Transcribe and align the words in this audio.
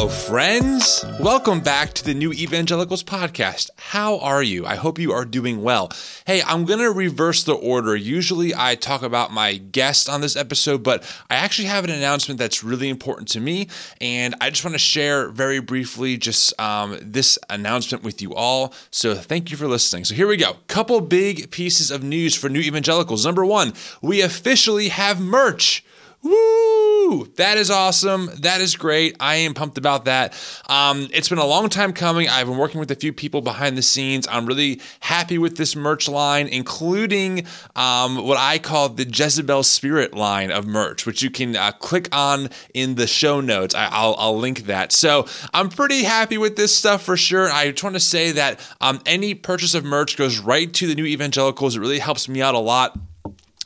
Hello, 0.00 0.08
friends. 0.08 1.04
Welcome 1.20 1.60
back 1.60 1.92
to 1.92 2.02
the 2.02 2.14
New 2.14 2.32
Evangelicals 2.32 3.02
podcast. 3.02 3.68
How 3.76 4.18
are 4.20 4.42
you? 4.42 4.64
I 4.64 4.76
hope 4.76 4.98
you 4.98 5.12
are 5.12 5.26
doing 5.26 5.62
well. 5.62 5.92
Hey, 6.26 6.40
I'm 6.40 6.64
going 6.64 6.78
to 6.78 6.90
reverse 6.90 7.44
the 7.44 7.52
order. 7.52 7.94
Usually 7.94 8.54
I 8.54 8.76
talk 8.76 9.02
about 9.02 9.30
my 9.30 9.56
guest 9.56 10.08
on 10.08 10.22
this 10.22 10.36
episode, 10.36 10.82
but 10.82 11.02
I 11.28 11.34
actually 11.34 11.68
have 11.68 11.84
an 11.84 11.90
announcement 11.90 12.38
that's 12.38 12.64
really 12.64 12.88
important 12.88 13.28
to 13.32 13.40
me. 13.40 13.68
And 14.00 14.34
I 14.40 14.48
just 14.48 14.64
want 14.64 14.74
to 14.74 14.78
share 14.78 15.28
very 15.28 15.60
briefly 15.60 16.16
just 16.16 16.58
um, 16.58 16.96
this 17.02 17.38
announcement 17.50 18.02
with 18.02 18.22
you 18.22 18.34
all. 18.34 18.72
So 18.90 19.14
thank 19.14 19.50
you 19.50 19.58
for 19.58 19.68
listening. 19.68 20.06
So 20.06 20.14
here 20.14 20.28
we 20.28 20.38
go. 20.38 20.56
Couple 20.66 20.98
big 21.02 21.50
pieces 21.50 21.90
of 21.90 22.02
news 22.02 22.34
for 22.34 22.48
New 22.48 22.60
Evangelicals. 22.60 23.26
Number 23.26 23.44
one, 23.44 23.74
we 24.00 24.22
officially 24.22 24.88
have 24.88 25.20
merch. 25.20 25.84
Woo! 26.22 27.26
That 27.36 27.56
is 27.56 27.70
awesome. 27.70 28.28
That 28.40 28.60
is 28.60 28.76
great. 28.76 29.16
I 29.18 29.36
am 29.36 29.54
pumped 29.54 29.78
about 29.78 30.04
that. 30.04 30.34
Um, 30.68 31.08
it's 31.12 31.30
been 31.30 31.38
a 31.38 31.46
long 31.46 31.70
time 31.70 31.94
coming. 31.94 32.28
I've 32.28 32.46
been 32.46 32.58
working 32.58 32.78
with 32.78 32.90
a 32.90 32.94
few 32.94 33.12
people 33.12 33.40
behind 33.40 33.78
the 33.78 33.82
scenes. 33.82 34.28
I'm 34.30 34.44
really 34.44 34.80
happy 35.00 35.38
with 35.38 35.56
this 35.56 35.74
merch 35.74 36.08
line, 36.08 36.46
including 36.46 37.46
um, 37.74 38.26
what 38.26 38.36
I 38.36 38.58
call 38.58 38.90
the 38.90 39.06
Jezebel 39.06 39.62
Spirit 39.62 40.14
line 40.14 40.50
of 40.50 40.66
merch, 40.66 41.06
which 41.06 41.22
you 41.22 41.30
can 41.30 41.56
uh, 41.56 41.72
click 41.72 42.14
on 42.14 42.50
in 42.74 42.96
the 42.96 43.06
show 43.06 43.40
notes. 43.40 43.74
I, 43.74 43.86
will 44.06 44.14
I'll 44.18 44.38
link 44.38 44.66
that. 44.66 44.92
So 44.92 45.26
I'm 45.54 45.70
pretty 45.70 46.04
happy 46.04 46.36
with 46.36 46.56
this 46.56 46.76
stuff 46.76 47.02
for 47.02 47.16
sure. 47.16 47.50
I 47.50 47.70
just 47.70 47.82
want 47.82 47.96
to 47.96 48.00
say 48.00 48.32
that 48.32 48.60
um, 48.82 49.00
any 49.06 49.34
purchase 49.34 49.74
of 49.74 49.84
merch 49.84 50.18
goes 50.18 50.38
right 50.38 50.72
to 50.74 50.86
the 50.86 50.94
new 50.94 51.06
evangelicals. 51.06 51.76
It 51.76 51.80
really 51.80 51.98
helps 51.98 52.28
me 52.28 52.42
out 52.42 52.54
a 52.54 52.58
lot 52.58 52.98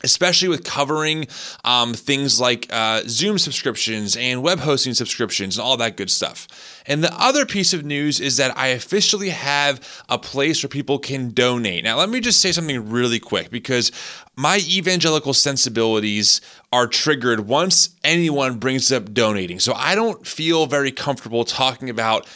especially 0.04 0.48
with 0.48 0.64
covering 0.64 1.26
um, 1.64 1.94
things 1.94 2.40
like 2.40 2.66
uh, 2.70 3.02
Zoom 3.06 3.38
subscriptions 3.38 4.16
and 4.16 4.42
web 4.42 4.60
hosting 4.60 4.94
subscriptions 4.94 5.58
and 5.58 5.64
all 5.64 5.76
that 5.78 5.96
good 5.96 6.10
stuff. 6.10 6.46
And 6.86 7.02
the 7.02 7.12
other 7.18 7.46
piece 7.46 7.72
of 7.72 7.84
news 7.84 8.20
is 8.20 8.36
that 8.36 8.56
I 8.56 8.68
officially 8.68 9.30
have 9.30 10.04
a 10.08 10.18
place 10.18 10.62
where 10.62 10.68
people 10.68 10.98
can 10.98 11.30
donate. 11.30 11.82
Now, 11.82 11.96
let 11.96 12.10
me 12.10 12.20
just 12.20 12.40
say 12.40 12.52
something 12.52 12.90
really 12.90 13.18
quick 13.18 13.50
because 13.50 13.90
my 14.36 14.58
evangelical 14.68 15.32
sensibilities 15.32 16.40
are 16.72 16.86
triggered 16.86 17.40
once 17.40 17.96
anyone 18.04 18.58
brings 18.58 18.92
up 18.92 19.14
donating. 19.14 19.58
So 19.58 19.72
I 19.74 19.94
don't 19.94 20.26
feel 20.26 20.66
very 20.66 20.92
comfortable 20.92 21.44
talking 21.44 21.88
about 21.88 22.26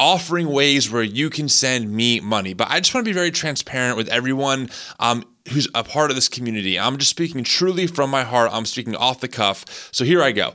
offering 0.00 0.48
ways 0.48 0.90
where 0.90 1.02
you 1.02 1.28
can 1.28 1.46
send 1.48 1.92
me 1.92 2.20
money. 2.20 2.54
But 2.54 2.68
I 2.70 2.80
just 2.80 2.94
want 2.94 3.04
to 3.04 3.08
be 3.08 3.14
very 3.14 3.30
transparent 3.30 3.98
with 3.98 4.08
everyone 4.08 4.70
um, 4.98 5.24
who's 5.48 5.68
a 5.74 5.82
part 5.82 6.10
of 6.10 6.16
this 6.16 6.28
community. 6.28 6.78
I'm 6.78 6.98
just 6.98 7.10
speaking 7.10 7.44
truly 7.44 7.86
from 7.86 8.10
my 8.10 8.24
heart. 8.24 8.50
I'm 8.52 8.66
speaking 8.66 8.94
off 8.96 9.20
the 9.20 9.28
cuff. 9.28 9.90
So 9.92 10.04
here 10.04 10.22
I 10.22 10.32
go. 10.32 10.54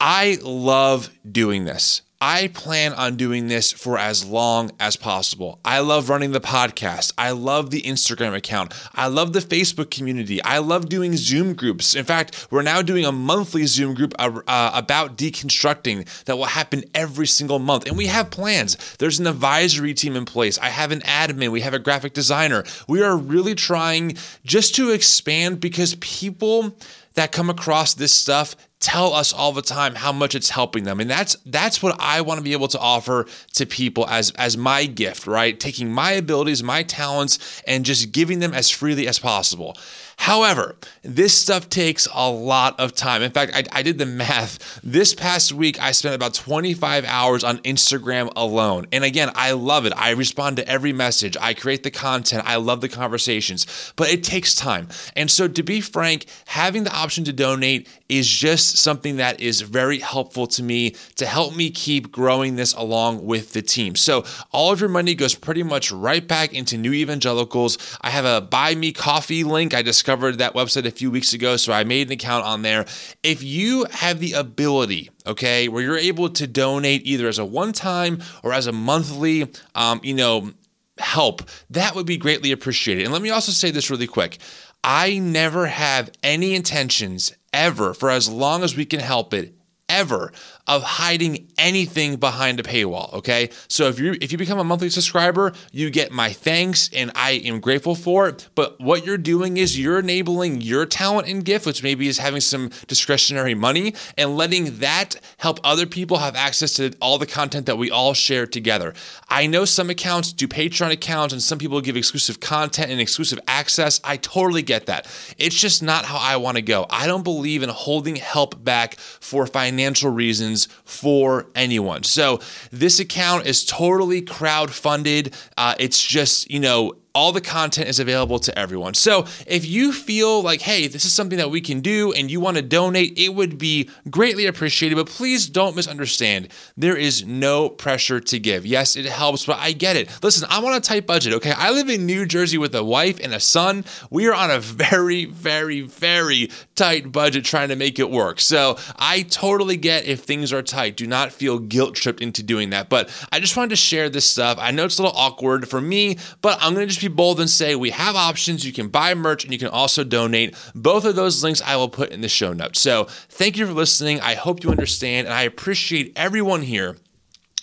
I 0.00 0.38
love 0.42 1.10
doing 1.30 1.64
this. 1.64 2.02
I 2.24 2.46
plan 2.54 2.92
on 2.92 3.16
doing 3.16 3.48
this 3.48 3.72
for 3.72 3.98
as 3.98 4.24
long 4.24 4.70
as 4.78 4.94
possible. 4.94 5.58
I 5.64 5.80
love 5.80 6.08
running 6.08 6.30
the 6.30 6.40
podcast. 6.40 7.12
I 7.18 7.32
love 7.32 7.70
the 7.70 7.82
Instagram 7.82 8.32
account. 8.32 8.72
I 8.94 9.08
love 9.08 9.32
the 9.32 9.40
Facebook 9.40 9.90
community. 9.90 10.40
I 10.40 10.58
love 10.58 10.88
doing 10.88 11.16
Zoom 11.16 11.54
groups. 11.54 11.96
In 11.96 12.04
fact, 12.04 12.46
we're 12.48 12.62
now 12.62 12.80
doing 12.80 13.04
a 13.04 13.10
monthly 13.10 13.66
Zoom 13.66 13.94
group 13.94 14.14
uh, 14.20 14.70
about 14.72 15.18
deconstructing 15.18 16.06
that 16.26 16.38
will 16.38 16.44
happen 16.44 16.84
every 16.94 17.26
single 17.26 17.58
month. 17.58 17.88
And 17.88 17.98
we 17.98 18.06
have 18.06 18.30
plans. 18.30 18.76
There's 18.98 19.18
an 19.18 19.26
advisory 19.26 19.92
team 19.92 20.14
in 20.14 20.24
place. 20.24 20.58
I 20.58 20.68
have 20.68 20.92
an 20.92 21.00
admin. 21.00 21.50
We 21.50 21.62
have 21.62 21.74
a 21.74 21.80
graphic 21.80 22.12
designer. 22.12 22.62
We 22.86 23.02
are 23.02 23.16
really 23.16 23.56
trying 23.56 24.16
just 24.44 24.76
to 24.76 24.90
expand 24.90 25.58
because 25.58 25.96
people 25.96 26.76
that 27.14 27.32
come 27.32 27.50
across 27.50 27.94
this 27.94 28.14
stuff 28.14 28.56
tell 28.82 29.14
us 29.14 29.32
all 29.32 29.52
the 29.52 29.62
time 29.62 29.94
how 29.94 30.12
much 30.12 30.34
it's 30.34 30.50
helping 30.50 30.84
them. 30.84 31.00
And 31.00 31.08
that's 31.08 31.36
that's 31.46 31.82
what 31.82 31.96
I 31.98 32.20
want 32.20 32.38
to 32.38 32.44
be 32.44 32.52
able 32.52 32.68
to 32.68 32.78
offer 32.78 33.26
to 33.54 33.64
people 33.64 34.06
as 34.08 34.32
as 34.32 34.56
my 34.56 34.84
gift 34.84 35.26
right? 35.26 35.58
Taking 35.58 35.90
my 35.90 36.12
abilities 36.12 36.62
my 36.62 36.82
talents 36.82 37.62
and 37.66 37.84
just 37.84 38.12
giving 38.12 38.40
them 38.40 38.52
as 38.52 38.68
freely 38.70 39.08
as 39.08 39.18
possible 39.18 39.76
However, 40.22 40.76
this 41.02 41.36
stuff 41.36 41.68
takes 41.68 42.06
a 42.14 42.30
lot 42.30 42.78
of 42.78 42.94
time. 42.94 43.22
In 43.22 43.32
fact, 43.32 43.50
I, 43.56 43.64
I, 43.72 43.82
did 43.82 43.98
the 43.98 44.06
math. 44.06 44.80
This 44.84 45.14
past 45.14 45.52
week, 45.52 45.82
I 45.82 45.90
spent 45.90 46.14
about 46.14 46.32
25 46.32 47.04
hours 47.04 47.42
on 47.42 47.58
Instagram 47.58 48.32
alone. 48.36 48.86
And 48.92 49.02
again, 49.02 49.32
I 49.34 49.50
love 49.50 49.84
it. 49.84 49.92
I 49.96 50.10
respond 50.10 50.58
to 50.58 50.68
every 50.68 50.92
message, 50.92 51.36
I 51.40 51.54
create 51.54 51.82
the 51.82 51.90
content, 51.90 52.44
I 52.46 52.54
love 52.54 52.80
the 52.80 52.88
conversations, 52.88 53.92
but 53.96 54.10
it 54.10 54.22
takes 54.22 54.54
time. 54.54 54.86
And 55.16 55.28
so, 55.28 55.48
to 55.48 55.62
be 55.64 55.80
frank, 55.80 56.26
having 56.46 56.84
the 56.84 56.94
option 56.94 57.24
to 57.24 57.32
donate 57.32 57.88
is 58.08 58.28
just 58.28 58.76
something 58.76 59.16
that 59.16 59.40
is 59.40 59.62
very 59.62 59.98
helpful 59.98 60.46
to 60.46 60.62
me 60.62 60.94
to 61.16 61.26
help 61.26 61.56
me 61.56 61.70
keep 61.70 62.12
growing 62.12 62.54
this 62.54 62.74
along 62.74 63.26
with 63.26 63.54
the 63.54 63.62
team. 63.62 63.96
So, 63.96 64.24
all 64.52 64.70
of 64.72 64.78
your 64.78 64.88
money 64.88 65.16
goes 65.16 65.34
pretty 65.34 65.64
much 65.64 65.90
right 65.90 66.26
back 66.26 66.52
into 66.52 66.78
New 66.78 66.92
Evangelicals. 66.92 67.76
I 68.02 68.10
have 68.10 68.24
a 68.24 68.40
buy 68.40 68.76
me 68.76 68.92
coffee 68.92 69.42
link. 69.42 69.74
I 69.74 69.82
just 69.82 70.11
discovered 70.12 70.38
that 70.38 70.52
website 70.52 70.84
a 70.84 70.90
few 70.90 71.10
weeks 71.10 71.32
ago, 71.32 71.56
so 71.56 71.72
I 71.72 71.84
made 71.84 72.08
an 72.08 72.12
account 72.12 72.44
on 72.44 72.60
there. 72.60 72.84
If 73.22 73.42
you 73.42 73.86
have 73.90 74.20
the 74.20 74.34
ability, 74.34 75.10
okay, 75.26 75.68
where 75.68 75.82
you're 75.82 75.96
able 75.96 76.28
to 76.28 76.46
donate 76.46 77.06
either 77.06 77.28
as 77.28 77.38
a 77.38 77.46
one 77.46 77.72
time 77.72 78.22
or 78.42 78.52
as 78.52 78.66
a 78.66 78.72
monthly, 78.72 79.50
um, 79.74 80.00
you 80.02 80.12
know, 80.12 80.52
help, 80.98 81.40
that 81.70 81.94
would 81.94 82.04
be 82.04 82.18
greatly 82.18 82.52
appreciated. 82.52 83.04
And 83.04 83.12
let 83.12 83.22
me 83.22 83.30
also 83.30 83.52
say 83.52 83.70
this 83.70 83.88
really 83.88 84.06
quick. 84.06 84.36
I 84.84 85.18
never 85.18 85.66
have 85.66 86.10
any 86.22 86.54
intentions 86.54 87.32
ever, 87.54 87.94
for 87.94 88.10
as 88.10 88.28
long 88.28 88.62
as 88.62 88.76
we 88.76 88.84
can 88.84 89.00
help 89.00 89.32
it, 89.32 89.54
ever 89.88 90.30
of 90.68 90.82
hiding 90.82 91.48
anything 91.58 92.16
behind 92.16 92.60
a 92.60 92.62
paywall. 92.62 93.12
Okay. 93.14 93.50
So 93.66 93.88
if 93.88 93.98
you 93.98 94.16
if 94.20 94.30
you 94.30 94.38
become 94.38 94.60
a 94.60 94.64
monthly 94.64 94.90
subscriber, 94.90 95.52
you 95.72 95.90
get 95.90 96.12
my 96.12 96.32
thanks 96.32 96.88
and 96.92 97.10
I 97.16 97.32
am 97.32 97.58
grateful 97.58 97.96
for 97.96 98.28
it. 98.28 98.48
But 98.54 98.80
what 98.80 99.04
you're 99.04 99.18
doing 99.18 99.56
is 99.56 99.78
you're 99.78 99.98
enabling 99.98 100.60
your 100.60 100.86
talent 100.86 101.26
and 101.26 101.44
gift, 101.44 101.66
which 101.66 101.82
maybe 101.82 102.06
is 102.06 102.18
having 102.18 102.40
some 102.40 102.70
discretionary 102.86 103.54
money, 103.54 103.94
and 104.16 104.36
letting 104.36 104.78
that 104.78 105.16
help 105.38 105.58
other 105.64 105.84
people 105.86 106.18
have 106.18 106.36
access 106.36 106.74
to 106.74 106.92
all 107.00 107.18
the 107.18 107.26
content 107.26 107.66
that 107.66 107.76
we 107.76 107.90
all 107.90 108.14
share 108.14 108.46
together. 108.46 108.94
I 109.28 109.48
know 109.48 109.64
some 109.64 109.90
accounts 109.90 110.32
do 110.32 110.46
Patreon 110.46 110.92
accounts 110.92 111.32
and 111.32 111.42
some 111.42 111.58
people 111.58 111.80
give 111.80 111.96
exclusive 111.96 112.38
content 112.38 112.90
and 112.90 113.00
exclusive 113.00 113.40
access. 113.48 114.00
I 114.04 114.16
totally 114.16 114.62
get 114.62 114.86
that. 114.86 115.08
It's 115.38 115.56
just 115.58 115.82
not 115.82 116.04
how 116.04 116.18
I 116.18 116.36
want 116.36 116.56
to 116.56 116.62
go. 116.62 116.86
I 116.88 117.08
don't 117.08 117.24
believe 117.24 117.64
in 117.64 117.68
holding 117.68 118.16
help 118.16 118.62
back 118.62 118.96
for 118.98 119.46
financial 119.46 120.10
reasons 120.10 120.51
for 120.84 121.46
anyone. 121.54 122.02
So 122.04 122.40
this 122.70 123.00
account 123.00 123.46
is 123.46 123.64
totally 123.64 124.22
crowd 124.22 124.70
funded. 124.70 125.34
Uh, 125.56 125.74
it's 125.78 126.02
just, 126.02 126.50
you 126.50 126.60
know, 126.60 126.94
all 127.14 127.32
the 127.32 127.40
content 127.40 127.88
is 127.88 128.00
available 128.00 128.38
to 128.38 128.58
everyone. 128.58 128.94
So 128.94 129.26
if 129.46 129.66
you 129.66 129.92
feel 129.92 130.42
like, 130.42 130.62
hey, 130.62 130.86
this 130.86 131.04
is 131.04 131.12
something 131.12 131.38
that 131.38 131.50
we 131.50 131.60
can 131.60 131.80
do 131.80 132.12
and 132.12 132.30
you 132.30 132.40
want 132.40 132.56
to 132.56 132.62
donate, 132.62 133.18
it 133.18 133.34
would 133.34 133.58
be 133.58 133.90
greatly 134.10 134.46
appreciated. 134.46 134.94
But 134.96 135.08
please 135.08 135.48
don't 135.48 135.76
misunderstand. 135.76 136.48
There 136.76 136.96
is 136.96 137.24
no 137.24 137.68
pressure 137.68 138.20
to 138.20 138.38
give. 138.38 138.64
Yes, 138.64 138.96
it 138.96 139.04
helps, 139.04 139.46
but 139.46 139.58
I 139.58 139.72
get 139.72 139.96
it. 139.96 140.08
Listen, 140.22 140.46
I'm 140.50 140.64
on 140.64 140.74
a 140.74 140.80
tight 140.80 141.06
budget, 141.06 141.34
okay? 141.34 141.52
I 141.52 141.70
live 141.70 141.88
in 141.88 142.06
New 142.06 142.24
Jersey 142.24 142.58
with 142.58 142.74
a 142.74 142.84
wife 142.84 143.20
and 143.22 143.34
a 143.34 143.40
son. 143.40 143.84
We 144.10 144.26
are 144.28 144.34
on 144.34 144.50
a 144.50 144.60
very, 144.60 145.26
very, 145.26 145.82
very 145.82 146.50
tight 146.74 147.12
budget 147.12 147.44
trying 147.44 147.68
to 147.68 147.76
make 147.76 147.98
it 147.98 148.10
work. 148.10 148.40
So 148.40 148.78
I 148.96 149.22
totally 149.22 149.76
get 149.76 150.06
if 150.06 150.20
things 150.20 150.52
are 150.52 150.62
tight. 150.62 150.96
Do 150.96 151.06
not 151.06 151.32
feel 151.32 151.58
guilt 151.58 151.94
tripped 151.94 152.22
into 152.22 152.42
doing 152.42 152.70
that. 152.70 152.88
But 152.88 153.10
I 153.30 153.40
just 153.40 153.56
wanted 153.56 153.70
to 153.70 153.76
share 153.76 154.08
this 154.08 154.28
stuff. 154.28 154.58
I 154.60 154.70
know 154.70 154.84
it's 154.84 154.98
a 154.98 155.02
little 155.02 155.16
awkward 155.16 155.68
for 155.68 155.80
me, 155.80 156.16
but 156.40 156.58
I'm 156.60 156.74
going 156.74 156.86
to 156.86 156.92
just 156.92 157.01
be 157.02 157.08
bold 157.08 157.40
and 157.40 157.50
say 157.50 157.74
we 157.74 157.90
have 157.90 158.16
options. 158.16 158.64
You 158.64 158.72
can 158.72 158.88
buy 158.88 159.14
merch 159.14 159.44
and 159.44 159.52
you 159.52 159.58
can 159.58 159.68
also 159.68 160.04
donate. 160.04 160.54
Both 160.74 161.04
of 161.04 161.16
those 161.16 161.42
links 161.42 161.62
I 161.62 161.76
will 161.76 161.88
put 161.88 162.10
in 162.10 162.20
the 162.20 162.28
show 162.28 162.52
notes. 162.52 162.80
So 162.80 163.04
thank 163.28 163.56
you 163.56 163.66
for 163.66 163.72
listening. 163.72 164.20
I 164.20 164.34
hope 164.34 164.62
you 164.62 164.70
understand, 164.70 165.26
and 165.26 165.34
I 165.34 165.42
appreciate 165.42 166.12
everyone 166.16 166.62
here 166.62 166.96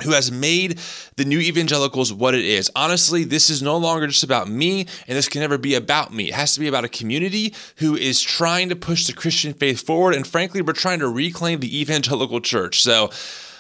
who 0.04 0.12
has 0.12 0.32
made 0.32 0.80
the 1.18 1.26
new 1.26 1.40
evangelicals 1.40 2.14
what 2.14 2.34
it 2.34 2.46
is. 2.46 2.72
Honestly, 2.76 3.24
this 3.24 3.50
is 3.50 3.62
no 3.62 3.78
longer 3.78 4.08
just 4.08 4.24
about 4.24 4.48
me, 4.48 4.82
and 5.08 5.18
this 5.18 5.28
can 5.28 5.42
never 5.42 5.58
be 5.58 5.76
about 5.76 6.14
me. 6.14 6.30
It 6.30 6.34
has 6.36 6.54
to 6.54 6.60
be 6.60 6.68
about 6.68 6.86
a 6.86 6.90
community 6.90 7.54
who 7.78 7.96
is 7.96 8.22
trying 8.22 8.70
to 8.70 8.76
push 8.76 9.08
the 9.08 9.14
Christian 9.14 9.54
faith 9.54 9.86
forward, 9.86 10.16
and 10.16 10.26
frankly, 10.26 10.62
we're 10.62 10.74
trying 10.74 11.00
to 11.00 11.10
reclaim 11.10 11.60
the 11.60 11.80
evangelical 11.80 12.40
church. 12.40 12.82
So, 12.82 13.10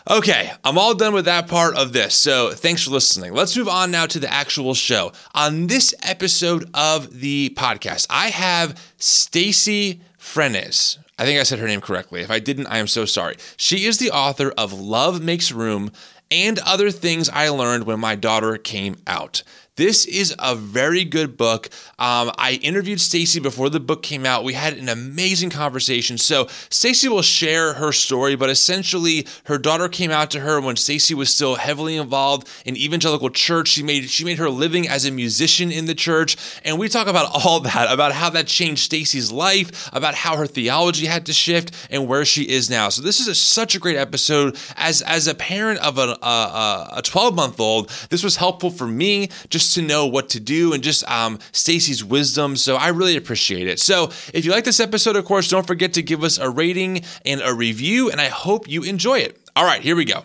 Okay, 0.08 0.52
I'm 0.64 0.78
all 0.78 0.96
done 0.96 1.14
with 1.14 1.26
that 1.26 1.48
part 1.48 1.76
of 1.76 1.94
this. 1.94 2.16
So 2.16 2.52
thanks 2.52 2.84
for 2.84 2.92
listening. 2.92 3.34
Let's 3.34 3.56
move 3.56 3.68
on 3.68 3.92
now 3.92 4.06
to 4.06 4.20
the 4.20 4.32
actual 4.32 4.74
show. 4.74 5.12
On 5.36 5.68
this 5.68 5.94
episode 6.04 6.70
of 6.74 7.20
the 7.20 7.54
podcast, 7.58 8.08
I 8.10 8.30
have 8.30 8.76
Staci 8.98 10.00
Frenes. 10.18 10.98
I 11.18 11.26
think 11.26 11.40
I 11.40 11.44
said 11.44 11.60
her 11.60 11.68
name 11.68 11.82
correctly. 11.82 12.22
If 12.22 12.32
I 12.32 12.40
didn't, 12.40 12.68
I 12.68 12.78
am 12.78 12.88
so 12.88 13.06
sorry. 13.06 13.36
She 13.58 13.86
is 13.86 13.98
the 13.98 14.12
author 14.12 14.54
of 14.58 14.72
Love 14.72 15.22
Makes 15.22 15.52
Room 15.52 15.92
and 16.32 16.60
other 16.60 16.92
things 16.92 17.28
I 17.30 17.50
learned 17.50 17.86
when 17.86 18.00
my 18.00 18.16
daughter 18.16 18.58
came 18.58 18.98
out. 19.06 19.44
This 19.80 20.06
is 20.06 20.36
a 20.40 20.56
very 20.56 21.06
good 21.06 21.38
book. 21.38 21.70
Um, 21.98 22.34
I 22.38 22.60
interviewed 22.62 23.00
Staci 23.00 23.42
before 23.42 23.70
the 23.70 23.80
book 23.80 24.04
came 24.04 24.26
out. 24.26 24.44
We 24.44 24.52
had 24.52 24.74
an 24.74 24.90
amazing 24.90 25.52
conversation. 25.52 26.18
So 26.18 26.48
Staci 26.70 27.08
will 27.08 27.22
share 27.22 27.76
her 27.76 27.94
story, 27.94 28.36
but 28.36 28.50
essentially 28.50 29.26
her 29.46 29.58
daughter 29.58 29.88
came 29.88 30.12
out 30.12 30.32
to 30.32 30.42
her 30.42 30.60
when 30.60 30.76
Staci 30.76 31.14
was 31.14 31.34
still 31.34 31.56
heavily 31.56 31.96
involved 31.96 32.50
in 32.66 32.76
evangelical 32.76 33.30
church. 33.30 33.70
She 33.70 33.82
made 33.82 34.10
she 34.10 34.26
made 34.26 34.38
her 34.38 34.50
living 34.50 34.86
as 34.86 35.06
a 35.06 35.12
musician 35.12 35.72
in 35.72 35.86
the 35.86 35.96
church, 35.96 36.36
and 36.66 36.78
we 36.78 36.90
talk 36.90 37.08
about 37.08 37.30
all 37.46 37.62
that, 37.62 37.90
about 37.90 38.12
how 38.12 38.30
that 38.32 38.48
changed 38.48 38.92
Staci's 38.92 39.32
life, 39.32 39.90
about 39.94 40.14
how 40.14 40.36
her 40.36 40.46
theology 40.46 41.06
had 41.06 41.26
to 41.28 41.32
shift, 41.32 41.74
and 41.90 42.06
where 42.06 42.26
she 42.26 42.50
is 42.50 42.70
now. 42.70 42.90
So 42.90 43.02
this 43.02 43.22
is 43.22 43.30
a, 43.30 43.36
such 43.36 43.76
a 43.76 43.80
great 43.80 43.96
episode. 43.96 44.58
As 44.76 45.02
as 45.04 45.28
a 45.28 45.36
parent 45.36 45.80
of 45.80 45.98
a 45.98 46.18
a 46.22 47.02
12 47.02 47.34
month 47.34 47.62
old, 47.62 47.88
this 48.10 48.26
was 48.26 48.36
helpful 48.36 48.72
for 48.72 48.86
me 48.86 49.30
just 49.48 49.69
to 49.74 49.82
know 49.82 50.06
what 50.06 50.30
to 50.30 50.40
do 50.40 50.74
and 50.74 50.84
just 50.84 51.10
um, 51.10 51.38
Staci's 51.52 52.04
wisdom. 52.04 52.56
So 52.56 52.76
I 52.76 52.90
really 52.90 53.16
appreciate 53.16 53.68
it. 53.68 53.80
So 53.80 54.12
if 54.34 54.46
you 54.46 54.52
like 54.52 54.64
this 54.64 54.80
episode, 54.80 55.16
of 55.16 55.26
course, 55.26 55.50
don't 55.50 55.68
forget 55.68 55.94
to 55.94 56.02
give 56.02 56.24
us 56.24 56.38
a 56.38 56.50
rating 56.50 57.04
and 57.26 57.42
a 57.42 57.54
review, 57.54 58.10
and 58.10 58.20
I 58.20 58.28
hope 58.30 58.68
you 58.68 58.84
enjoy 58.84 59.20
it. 59.20 59.40
All 59.56 59.66
right, 59.66 59.82
here 59.82 59.96
we 59.96 60.06
go. 60.06 60.24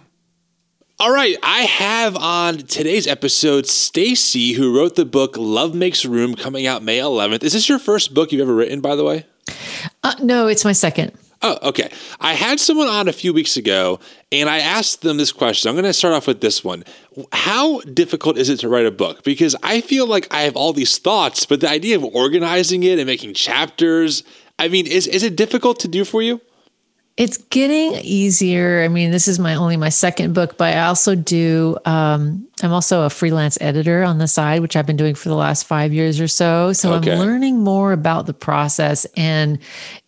All 1.01 1.13
right, 1.13 1.37
I 1.43 1.63
have 1.63 2.17
on 2.17 2.59
today's 2.59 3.09
episode 3.09 3.65
Staci, 3.65 4.55
who 4.55 4.79
wrote 4.79 4.95
the 4.95 5.05
book 5.05 5.37
Love 5.37 5.75
Makes 5.75 6.05
Room, 6.05 6.37
coming 6.37 6.69
out 6.69 6.85
May 6.85 6.99
11th. 6.99 7.43
Is 7.43 7.53
this 7.53 7.69
your 7.69 7.81
first 7.81 8.15
book 8.15 8.31
you've 8.31 8.43
ever 8.43 8.55
written, 8.55 8.81
by 8.81 8.95
the 8.95 9.03
way? 9.03 9.27
Uh, 10.05 10.15
no, 10.23 10.47
it's 10.47 10.65
my 10.65 10.73
second. 10.73 11.13
Oh, 11.47 11.59
okay. 11.63 11.91
I 12.23 12.33
had 12.33 12.59
someone 12.59 12.89
on 12.89 13.07
a 13.07 13.13
few 13.13 13.35
weeks 13.35 13.59
ago 13.59 14.01
and 14.33 14.49
I 14.49 14.61
asked 14.61 15.03
them 15.03 15.19
this 15.19 15.31
question. 15.31 15.69
I'm 15.69 15.75
going 15.75 15.85
to 15.85 15.93
start 15.93 16.15
off 16.15 16.27
with 16.27 16.41
this 16.41 16.65
one. 16.65 16.85
How 17.33 17.81
difficult 17.81 18.39
is 18.39 18.49
it 18.49 18.61
to 18.61 18.69
write 18.71 18.87
a 18.87 18.91
book? 18.91 19.23
Because 19.25 19.55
I 19.63 19.83
feel 19.83 20.07
like 20.07 20.27
I 20.33 20.41
have 20.41 20.57
all 20.57 20.73
these 20.73 20.97
thoughts, 20.97 21.45
but 21.45 21.61
the 21.61 21.69
idea 21.69 21.97
of 21.97 22.05
organizing 22.05 22.83
it 22.83 22.99
and 22.99 23.07
making 23.07 23.35
chapters, 23.35 24.25
I 24.59 24.69
mean, 24.69 24.87
is, 24.87 25.07
is 25.07 25.23
it 25.23 25.37
difficult 25.37 25.79
to 25.81 25.89
do 25.89 26.07
for 26.07 26.23
you? 26.23 26.41
It's 27.17 27.37
getting 27.37 27.93
easier. 28.03 28.83
I 28.83 28.89
mean, 28.89 29.13
this 29.13 29.29
is 29.29 29.39
my 29.39 29.55
only 29.55 29.77
my 29.77 29.89
second 29.89 30.35
book, 30.35 30.59
but 30.59 30.75
I 30.75 30.81
also 30.87 31.15
do. 31.15 31.77
Um, 31.85 32.49
I'm 32.61 32.73
also 32.73 33.03
a 33.03 33.11
freelance 33.11 33.57
editor 33.61 34.03
on 34.03 34.19
the 34.19 34.27
side, 34.27 34.63
which 34.63 34.75
I've 34.75 34.87
been 34.87 34.97
doing 34.97 35.15
for 35.15 35.29
the 35.29 35.37
last 35.37 35.65
five 35.65 35.93
years 35.93 36.21
or 36.21 36.27
so. 36.27 36.73
So 36.73 36.93
okay. 36.95 37.13
I'm 37.13 37.21
learning 37.21 37.61
more 37.61 37.93
about 37.93 38.27
the 38.27 38.35
process, 38.35 39.05
and 39.17 39.61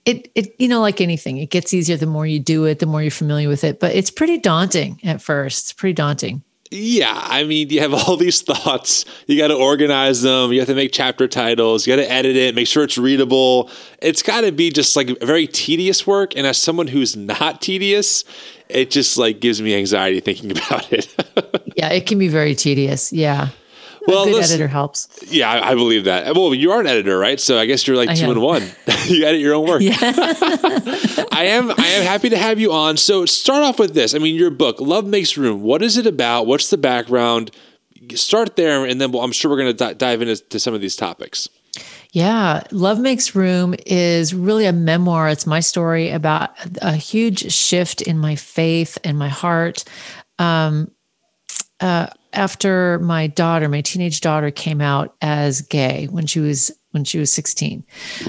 it 0.04 0.32
it 0.34 0.56
you 0.58 0.66
know 0.66 0.80
like 0.80 1.00
anything, 1.00 1.36
it 1.36 1.50
gets 1.50 1.72
easier 1.72 1.96
the 1.96 2.06
more 2.06 2.26
you 2.26 2.40
do 2.40 2.64
it, 2.64 2.80
the 2.80 2.86
more 2.86 3.02
you're 3.02 3.12
familiar 3.12 3.48
with 3.48 3.62
it. 3.62 3.78
But 3.78 3.94
it's 3.94 4.10
pretty 4.10 4.38
daunting 4.38 4.98
at 5.04 5.22
first. 5.22 5.66
It's 5.66 5.72
pretty 5.72 5.94
daunting. 5.94 6.42
Yeah, 6.70 7.12
I 7.14 7.44
mean, 7.44 7.70
you 7.70 7.80
have 7.80 7.94
all 8.08 8.16
these 8.16 8.42
thoughts. 8.42 9.04
You 9.26 9.38
got 9.38 9.48
to 9.48 9.54
organize 9.54 10.22
them. 10.22 10.52
You 10.52 10.60
have 10.60 10.68
to 10.68 10.74
make 10.74 10.92
chapter 10.92 11.28
titles. 11.28 11.86
You 11.86 11.96
got 11.96 12.02
to 12.02 12.10
edit 12.10 12.36
it, 12.36 12.54
make 12.54 12.66
sure 12.66 12.84
it's 12.84 12.98
readable. 12.98 13.70
It's 14.00 14.22
got 14.22 14.42
to 14.42 14.52
be 14.52 14.70
just 14.70 14.96
like 14.96 15.20
very 15.20 15.46
tedious 15.46 16.06
work. 16.06 16.36
And 16.36 16.46
as 16.46 16.58
someone 16.58 16.88
who's 16.88 17.16
not 17.16 17.60
tedious, 17.60 18.24
it 18.68 18.90
just 18.90 19.16
like 19.16 19.40
gives 19.40 19.62
me 19.62 19.74
anxiety 19.76 20.20
thinking 20.20 20.50
about 20.58 20.92
it. 20.92 21.08
yeah, 21.76 21.88
it 21.88 22.06
can 22.06 22.18
be 22.18 22.28
very 22.28 22.54
tedious. 22.54 23.12
Yeah 23.12 23.50
well, 24.06 24.28
a 24.28 24.30
good 24.30 24.44
editor 24.44 24.68
helps. 24.68 25.08
Yeah, 25.28 25.50
I, 25.50 25.70
I, 25.70 25.74
believe 25.74 26.04
that. 26.04 26.34
Well, 26.34 26.54
you 26.54 26.72
are 26.72 26.80
an 26.80 26.86
editor, 26.86 27.18
right? 27.18 27.40
So 27.40 27.58
I 27.58 27.66
guess 27.66 27.86
you're 27.86 27.96
like 27.96 28.08
I 28.08 28.14
two 28.14 28.26
am. 28.26 28.32
in 28.32 28.40
one. 28.40 28.62
you 29.06 29.24
edit 29.24 29.40
your 29.40 29.54
own 29.54 29.66
work. 29.68 29.82
Yeah. 29.82 29.96
I 30.00 31.44
am. 31.48 31.70
I 31.70 31.86
am 31.86 32.02
happy 32.04 32.28
to 32.30 32.38
have 32.38 32.58
you 32.58 32.72
on. 32.72 32.96
So 32.96 33.26
start 33.26 33.62
off 33.62 33.78
with 33.78 33.94
this. 33.94 34.14
I 34.14 34.18
mean, 34.18 34.34
your 34.34 34.50
book, 34.50 34.80
Love 34.80 35.06
Makes 35.06 35.36
Room. 35.36 35.62
What 35.62 35.82
is 35.82 35.96
it 35.96 36.06
about? 36.06 36.46
What's 36.46 36.70
the 36.70 36.78
background? 36.78 37.50
Start 38.14 38.56
there, 38.56 38.84
and 38.84 39.00
then 39.00 39.10
we'll, 39.10 39.22
I'm 39.22 39.32
sure 39.32 39.50
we're 39.50 39.56
going 39.58 39.76
to 39.76 39.88
d- 39.88 39.94
dive 39.94 40.22
into 40.22 40.60
some 40.60 40.74
of 40.74 40.80
these 40.80 40.94
topics. 40.94 41.48
Yeah, 42.12 42.62
Love 42.70 42.98
Makes 42.98 43.34
Room 43.34 43.74
is 43.84 44.32
really 44.32 44.64
a 44.64 44.72
memoir. 44.72 45.28
It's 45.28 45.46
my 45.46 45.60
story 45.60 46.10
about 46.10 46.50
a 46.80 46.94
huge 46.96 47.52
shift 47.52 48.00
in 48.00 48.18
my 48.18 48.36
faith 48.36 48.96
and 49.04 49.18
my 49.18 49.28
heart. 49.28 49.84
Um, 50.38 50.90
uh, 51.80 52.06
after 52.36 52.98
my 53.00 53.26
daughter, 53.26 53.68
my 53.68 53.80
teenage 53.80 54.20
daughter, 54.20 54.50
came 54.50 54.80
out 54.80 55.16
as 55.22 55.62
gay 55.62 56.06
when 56.10 56.26
she 56.26 56.40
was 56.40 56.70
when 56.92 57.04
she 57.04 57.18
was 57.18 57.30
16 57.30 57.84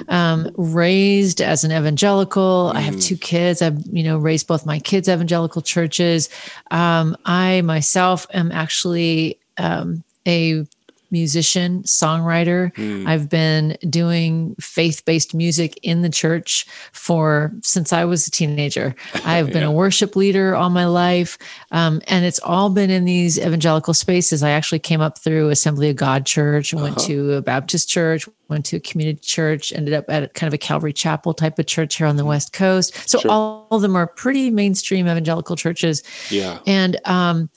um, 0.10 0.52
raised 0.58 1.40
as 1.40 1.64
an 1.64 1.72
evangelical 1.72 2.70
mm. 2.74 2.76
i 2.76 2.82
have 2.82 2.96
mm. 2.96 3.02
two 3.04 3.16
kids 3.16 3.62
i've 3.62 3.80
you 3.90 4.04
know 4.04 4.18
raised 4.18 4.46
both 4.46 4.66
my 4.66 4.78
kids 4.78 5.08
evangelical 5.08 5.62
churches 5.62 6.28
um, 6.70 7.16
i 7.24 7.62
myself 7.62 8.28
am 8.34 8.52
actually 8.52 9.40
um, 9.58 10.04
a 10.28 10.66
musician, 11.12 11.84
songwriter. 11.84 12.74
Mm. 12.76 13.08
I've 13.08 13.30
been 13.30 13.78
doing 13.90 14.56
faith 14.60 15.04
based 15.06 15.34
music 15.34 15.80
in 15.84 16.04
the 16.04 16.10
church 16.10 16.68
for 16.92 17.52
since 17.64 17.92
I 17.92 18.06
was 18.06 18.28
a 18.28 18.32
teenager. 18.32 18.96
I've 19.26 19.48
been 19.48 19.64
yeah. 19.64 19.70
a 19.70 19.72
worship 19.72 20.16
leader 20.16 20.56
all 20.56 20.70
my 20.70 20.86
life. 20.86 21.38
Um, 21.72 22.02
and 22.08 22.24
it's 22.26 22.40
all 22.40 22.70
been 22.70 22.92
in 22.92 23.06
these 23.06 23.40
evangelical 23.40 23.94
spaces. 23.94 24.44
I 24.44 24.52
actually 24.52 24.80
came 24.80 25.02
up 25.02 25.18
through 25.18 25.50
Assembly 25.50 25.90
of 25.90 25.96
God 25.96 26.26
Church, 26.26 26.74
uh-huh. 26.74 26.84
went 26.84 27.00
to 27.00 27.34
a 27.34 27.42
Baptist 27.42 27.90
church, 27.90 28.28
went 28.48 28.66
to 28.68 28.78
a 28.78 28.80
community 28.80 29.20
church, 29.20 29.74
ended 29.74 29.94
up 29.94 30.06
at 30.08 30.34
kind 30.36 30.48
of 30.48 30.54
a 30.54 30.58
Calvary 30.58 30.94
Chapel 30.94 31.34
type 31.34 31.58
of 31.58 31.66
church 31.66 31.96
here 31.96 32.06
on 32.06 32.16
the. 32.16 32.28
West 32.28 32.54
Coast. 32.54 33.10
So 33.10 33.20
sure. 33.20 33.32
all 33.32 33.68
of 33.72 33.82
them 33.82 33.96
are 33.96 34.06
pretty 34.06 34.52
mainstream 34.52 35.08
evangelical 35.08 35.56
churches. 35.56 36.04
Yeah. 36.30 36.60
And, 36.68 37.00
um, 37.06 37.50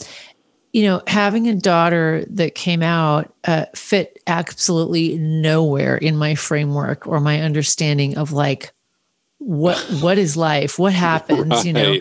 you 0.72 0.84
know, 0.84 1.02
having 1.06 1.48
a 1.48 1.54
daughter 1.54 2.24
that 2.30 2.54
came 2.54 2.82
out 2.82 3.34
uh, 3.44 3.66
fit 3.74 4.22
absolutely 4.26 5.18
nowhere 5.18 5.96
in 5.96 6.16
my 6.16 6.34
framework 6.34 7.06
or 7.06 7.20
my 7.20 7.40
understanding 7.40 8.16
of 8.16 8.32
like 8.32 8.72
what 9.38 9.76
what 10.00 10.18
is 10.18 10.36
life, 10.36 10.78
what 10.78 10.92
happens, 10.92 11.50
right. 11.50 11.64
you 11.64 11.72
know. 11.72 11.96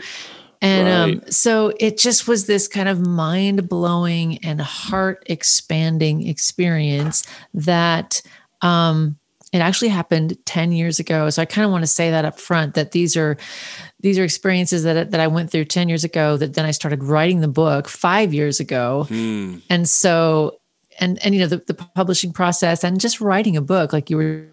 And 0.62 0.88
um, 0.89 1.10
right. 1.10 1.24
um, 1.24 1.31
so 1.31 1.74
it 1.80 1.98
just 1.98 2.27
was 2.27 2.45
this 2.45 2.68
kind 2.68 2.89
of 2.89 3.00
mind 3.00 3.69
blowing 3.69 4.44
and 4.44 4.60
heart 4.60 5.24
expanding 5.27 6.27
experience 6.27 7.24
that 7.54 8.22
um, 8.62 9.18
it 9.54 9.60
actually 9.60 9.88
happened 9.88 10.38
10 10.45 10.74
years 10.74 11.00
ago. 11.00 11.30
So 11.30 11.42
I 11.42 11.45
kind 11.45 11.65
of 11.65 11.72
want 11.72 11.83
to 11.83 11.88
say 11.88 12.12
that 12.12 12.25
up 12.25 12.39
front 12.39 12.75
that 12.75 12.92
these 12.92 13.15
are 13.15 13.38
these 14.00 14.18
are 14.18 14.24
experiences 14.24 14.84
that 14.84 15.12
that 15.12 15.19
I 15.19 15.28
went 15.28 15.51
through 15.51 15.66
10 15.66 15.90
years 15.90 16.04
ago 16.04 16.38
that 16.38 16.54
then 16.54 16.66
I 16.66 16.72
started 16.72 17.04
writing 17.04 17.42
the 17.42 17.48
book 17.48 17.88
5 17.88 18.34
years 18.34 18.60
ago. 18.60 19.06
Hmm. 19.06 19.57
And 19.69 19.88
so 19.88 20.60
and 21.00 21.24
and 21.24 21.34
you 21.34 21.41
know 21.41 21.48
the, 21.48 21.58
the 21.58 21.74
publishing 21.74 22.34
process 22.34 22.84
and 22.84 23.00
just 23.00 23.22
writing 23.22 23.58
a 23.58 23.62
book 23.62 23.94
like 23.94 24.10
you 24.10 24.18
were 24.18 24.48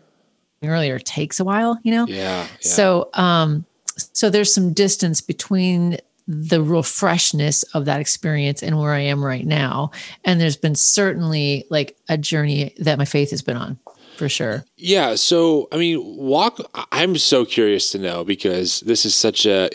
earlier 0.65 0.99
takes 0.99 1.39
a 1.39 1.45
while, 1.45 1.79
you 1.83 1.93
know? 1.93 2.07
Yeah. 2.07 2.43
yeah. 2.43 2.47
So 2.61 3.11
um 3.15 3.65
so 4.13 4.31
there's 4.31 4.53
some 4.53 4.73
distance 4.73 5.21
between 5.21 5.99
the 6.29 6.61
real 6.61 6.83
freshness 6.83 7.63
of 7.75 7.85
that 7.85 8.01
experience 8.01 8.63
and 8.63 8.79
where 8.79 8.93
I 8.93 9.01
am 9.01 9.25
right 9.25 9.47
now. 9.47 9.93
And 10.25 10.41
there's 10.41 10.57
been 10.57 10.75
certainly 10.75 11.67
like 11.71 11.97
a 12.09 12.19
journey 12.19 12.75
that 12.79 12.99
my 12.99 13.05
faith 13.05 13.31
has 13.31 13.43
been 13.43 13.57
on 13.57 13.79
for 14.17 14.29
sure. 14.29 14.65
Yeah. 14.77 15.15
So, 15.15 15.69
I 15.73 15.77
mean, 15.77 16.01
walk, 16.03 16.59
I'm 16.93 17.17
so 17.17 17.45
curious 17.45 17.91
to 17.93 17.99
know 17.99 18.25
because 18.25 18.81
this 18.81 19.05
is 19.05 19.15
such 19.15 19.47
a, 19.47 19.71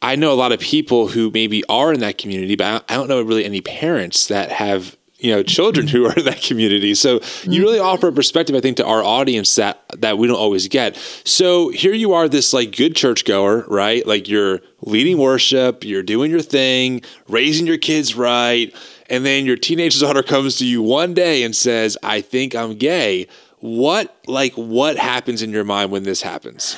I 0.00 0.16
know 0.16 0.32
a 0.32 0.34
lot 0.34 0.52
of 0.52 0.60
people 0.60 1.08
who 1.08 1.30
maybe 1.30 1.64
are 1.68 1.92
in 1.92 2.00
that 2.00 2.18
community, 2.18 2.56
but 2.56 2.84
I 2.88 2.94
don't 2.94 3.08
know 3.08 3.20
really 3.22 3.44
any 3.44 3.60
parents 3.60 4.26
that 4.28 4.50
have 4.50 4.96
you 5.18 5.32
know 5.34 5.42
children 5.42 5.88
who 5.88 6.06
are 6.06 6.14
in 6.16 6.24
that 6.24 6.40
community 6.40 6.94
so 6.94 7.20
you 7.42 7.60
really 7.62 7.78
mm-hmm. 7.78 7.86
offer 7.86 8.08
a 8.08 8.12
perspective 8.12 8.54
i 8.54 8.60
think 8.60 8.76
to 8.76 8.86
our 8.86 9.02
audience 9.02 9.54
that 9.56 9.82
that 9.96 10.16
we 10.16 10.26
don't 10.26 10.38
always 10.38 10.68
get 10.68 10.96
so 11.24 11.68
here 11.70 11.92
you 11.92 12.12
are 12.12 12.28
this 12.28 12.52
like 12.52 12.76
good 12.76 12.94
churchgoer 12.94 13.64
right 13.68 14.06
like 14.06 14.28
you're 14.28 14.60
leading 14.82 15.18
worship 15.18 15.84
you're 15.84 16.02
doing 16.02 16.30
your 16.30 16.40
thing 16.40 17.02
raising 17.28 17.66
your 17.66 17.78
kids 17.78 18.14
right 18.14 18.74
and 19.10 19.24
then 19.24 19.44
your 19.44 19.56
teenage 19.56 19.98
daughter 20.00 20.22
comes 20.22 20.56
to 20.56 20.66
you 20.66 20.82
one 20.82 21.14
day 21.14 21.42
and 21.42 21.54
says 21.54 21.98
i 22.02 22.20
think 22.20 22.54
i'm 22.54 22.74
gay 22.74 23.26
what 23.60 24.16
like 24.26 24.54
what 24.54 24.96
happens 24.96 25.42
in 25.42 25.50
your 25.50 25.64
mind 25.64 25.90
when 25.90 26.02
this 26.02 26.22
happens? 26.22 26.76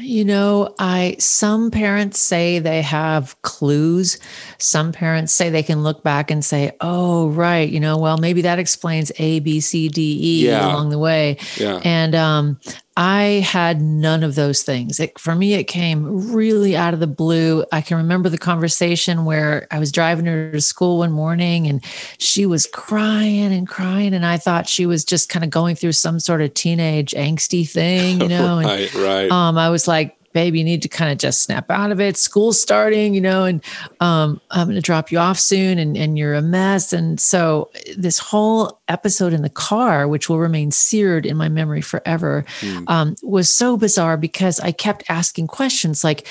You 0.00 0.24
know, 0.24 0.74
I 0.78 1.16
some 1.18 1.70
parents 1.70 2.18
say 2.18 2.58
they 2.58 2.82
have 2.82 3.40
clues. 3.42 4.18
Some 4.58 4.92
parents 4.92 5.32
say 5.32 5.50
they 5.50 5.62
can 5.62 5.82
look 5.82 6.02
back 6.02 6.30
and 6.30 6.44
say, 6.44 6.72
"Oh, 6.80 7.28
right, 7.28 7.68
you 7.68 7.80
know, 7.80 7.96
well, 7.96 8.18
maybe 8.18 8.42
that 8.42 8.58
explains 8.58 9.12
A, 9.18 9.40
B, 9.40 9.60
C, 9.60 9.88
D, 9.88 10.18
E 10.20 10.46
yeah. 10.46 10.66
along 10.66 10.90
the 10.90 10.98
way." 10.98 11.38
Yeah. 11.56 11.80
And 11.84 12.14
um, 12.14 12.60
I 12.96 13.44
had 13.44 13.82
none 13.82 14.22
of 14.22 14.36
those 14.36 14.62
things. 14.62 15.00
It, 15.00 15.18
for 15.18 15.34
me, 15.34 15.54
it 15.54 15.64
came 15.64 16.32
really 16.32 16.76
out 16.76 16.94
of 16.94 17.00
the 17.00 17.08
blue. 17.08 17.64
I 17.72 17.80
can 17.80 17.96
remember 17.96 18.28
the 18.28 18.38
conversation 18.38 19.24
where 19.24 19.66
I 19.72 19.80
was 19.80 19.90
driving 19.90 20.26
her 20.26 20.52
to 20.52 20.60
school 20.60 20.98
one 20.98 21.10
morning 21.10 21.66
and 21.66 21.84
she 22.18 22.46
was 22.46 22.66
crying 22.66 23.52
and 23.52 23.66
crying. 23.66 24.14
And 24.14 24.24
I 24.24 24.36
thought 24.36 24.68
she 24.68 24.86
was 24.86 25.04
just 25.04 25.28
kind 25.28 25.44
of 25.44 25.50
going 25.50 25.74
through 25.74 25.92
some 25.92 26.20
sort 26.20 26.40
of 26.40 26.54
teenage 26.54 27.10
angsty 27.12 27.68
thing, 27.68 28.20
you 28.20 28.28
know? 28.28 28.58
right, 28.64 28.94
right. 28.94 29.30
Um, 29.30 29.58
I 29.58 29.70
was 29.70 29.88
like, 29.88 30.16
baby, 30.34 30.58
you 30.58 30.64
need 30.64 30.82
to 30.82 30.88
kind 30.88 31.10
of 31.10 31.16
just 31.16 31.42
snap 31.42 31.70
out 31.70 31.90
of 31.90 32.00
it. 32.00 32.18
School's 32.18 32.60
starting, 32.60 33.14
you 33.14 33.20
know, 33.20 33.44
and 33.44 33.64
um, 34.00 34.40
I'm 34.50 34.66
going 34.66 34.74
to 34.74 34.82
drop 34.82 35.10
you 35.10 35.18
off 35.18 35.38
soon 35.38 35.78
and, 35.78 35.96
and 35.96 36.18
you're 36.18 36.34
a 36.34 36.42
mess. 36.42 36.92
And 36.92 37.18
so 37.18 37.70
this 37.96 38.18
whole 38.18 38.80
episode 38.88 39.32
in 39.32 39.42
the 39.42 39.48
car, 39.48 40.06
which 40.08 40.28
will 40.28 40.40
remain 40.40 40.70
seared 40.72 41.24
in 41.24 41.36
my 41.36 41.48
memory 41.48 41.80
forever, 41.80 42.44
mm. 42.60 42.84
um, 42.88 43.14
was 43.22 43.48
so 43.48 43.76
bizarre 43.78 44.16
because 44.16 44.60
I 44.60 44.72
kept 44.72 45.04
asking 45.08 45.46
questions 45.46 46.04
like, 46.04 46.26